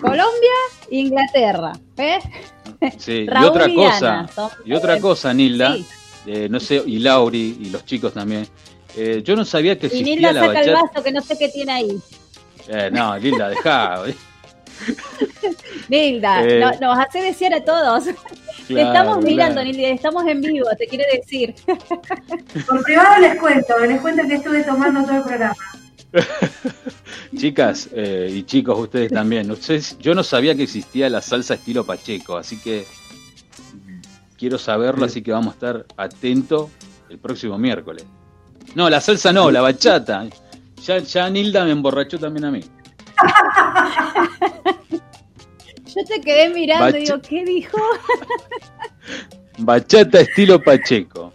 [0.00, 0.50] Colombia,
[0.90, 1.72] Inglaterra.
[1.96, 2.24] ¿ves?
[2.98, 4.26] Sí, y otra y cosa,
[4.64, 5.86] y otra cosa, Nilda, Sí.
[6.26, 8.46] eh, no sé, y Lauri y los chicos también.
[8.96, 11.36] eh, yo no sabía que Y existía Nilda la saca el vaso que no sé
[11.38, 11.98] qué tiene ahí.
[12.68, 14.02] Eh, no, Nilda, dejá.
[15.88, 16.60] Nilda, Eh.
[16.60, 18.04] no- nos hace desear a todos.
[18.66, 19.62] Te Claro, estamos mirando.
[19.64, 21.54] Nilda, estamos en vivo, te quiero decir.
[22.66, 25.54] Por privado les cuento, les cuento que estuve tomando todo el programa.
[27.36, 29.50] Chicas eh, y chicos, ustedes también.
[29.50, 32.86] Ustedes- yo no sabía que existía la salsa estilo Pacheco, así que
[34.38, 36.70] quiero saberlo, así que vamos a estar atentos
[37.10, 38.04] el próximo miércoles.
[38.74, 40.26] No, la salsa no, la bachata.
[40.84, 42.60] Ya, ya Nilda me emborrachó también a mí.
[45.96, 47.78] Yo te quedé mirando y digo, ¿qué dijo?
[49.58, 51.32] Bachata estilo Pacheco.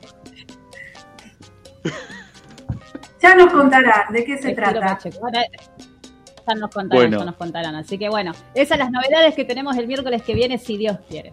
[3.21, 4.79] Ya nos contarán de qué se Estilo trata.
[4.81, 5.27] Pacheco.
[5.31, 7.19] Ya nos contarán, Bueno.
[7.19, 7.75] ya nos contarán.
[7.75, 10.97] Así que bueno, esas son las novedades que tenemos el miércoles que viene, si Dios
[11.07, 11.31] quiere.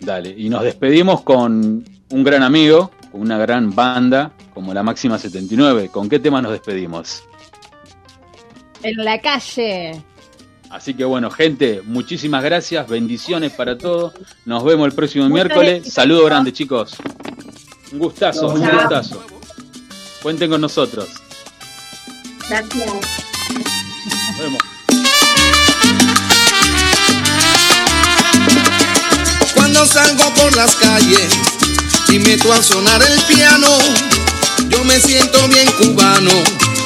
[0.00, 5.18] Dale, y nos despedimos con un gran amigo, con una gran banda como la Máxima
[5.18, 5.90] 79.
[5.90, 7.24] ¿Con qué tema nos despedimos?
[8.82, 10.02] En la calle.
[10.70, 14.12] Así que bueno, gente, muchísimas gracias, bendiciones para todos.
[14.44, 15.74] Nos vemos el próximo Muchas miércoles.
[15.76, 15.94] gracias.
[15.94, 16.96] Saludo grande, chicos.
[17.92, 19.24] Un gustazo, un gustazo.
[20.22, 21.08] Cuenten con nosotros.
[22.48, 22.76] Gracias.
[22.76, 24.62] Nos vemos.
[29.54, 31.32] Cuando salgo por las calles
[32.08, 33.68] y meto a sonar el piano,
[34.68, 36.30] yo me siento bien cubano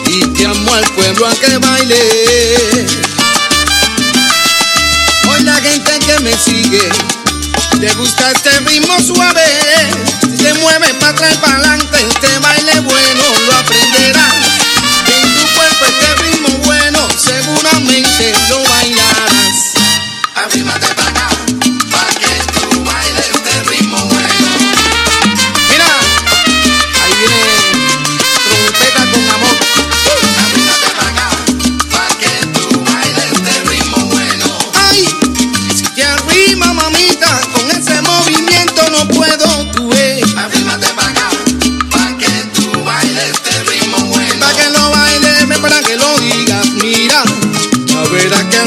[0.07, 3.12] y llamo al pueblo a que baile.
[5.43, 6.89] La gente que me sigue
[7.81, 9.44] le gusta este ritmo suave,
[10.39, 14.35] se mueve para atrás y para adelante, este baile bueno lo aprenderás.
[15.09, 19.73] En tu cuerpo este ritmo bueno, seguramente lo bailarás.
[20.36, 20.91] Arrímate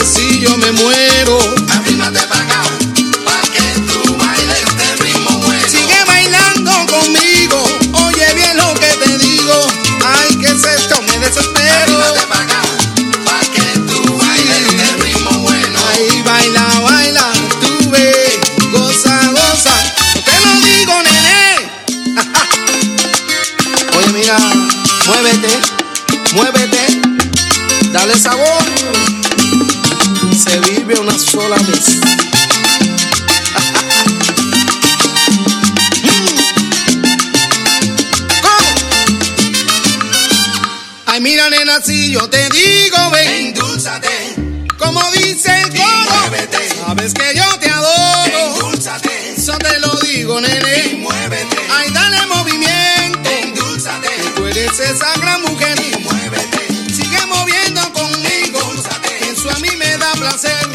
[0.06, 1.40] si yo me muero.
[1.70, 2.62] Arrímate pa' acá,
[3.26, 5.68] pa' que tú bailes este ritmo bueno.
[5.68, 7.64] Sigue bailando conmigo,
[8.06, 9.68] oye bien lo que te digo.
[10.06, 11.82] Ay, que es esto, me desespero.
[11.84, 12.62] Arrímate pa' acá,
[13.26, 14.76] pa' que tú bailes sí.
[14.78, 15.80] este ritmo bueno.
[15.92, 18.40] Ay, baila, baila, tú ve,
[18.72, 19.76] goza, goza.
[20.14, 21.72] Te lo digo, nene.
[23.98, 24.38] oye, mira,
[25.08, 25.60] muévete,
[26.34, 27.02] muévete,
[27.92, 29.05] dale sabor.
[30.46, 31.86] Se vive una sola vez.
[41.08, 43.48] Ay, mira, nena, si yo te digo, ven.
[43.48, 44.10] Endulzate.
[44.78, 46.32] Como dice el coro.
[46.86, 48.56] Sabes que yo te adoro.
[48.56, 49.34] Endulzate.
[49.38, 50.98] Eso te lo digo, nene.
[51.00, 51.58] muévete.
[51.72, 53.30] Ay, dale movimiento.
[53.30, 54.10] Endulzate.
[54.36, 55.42] Tú eres esa gran
[60.26, 60.75] placer.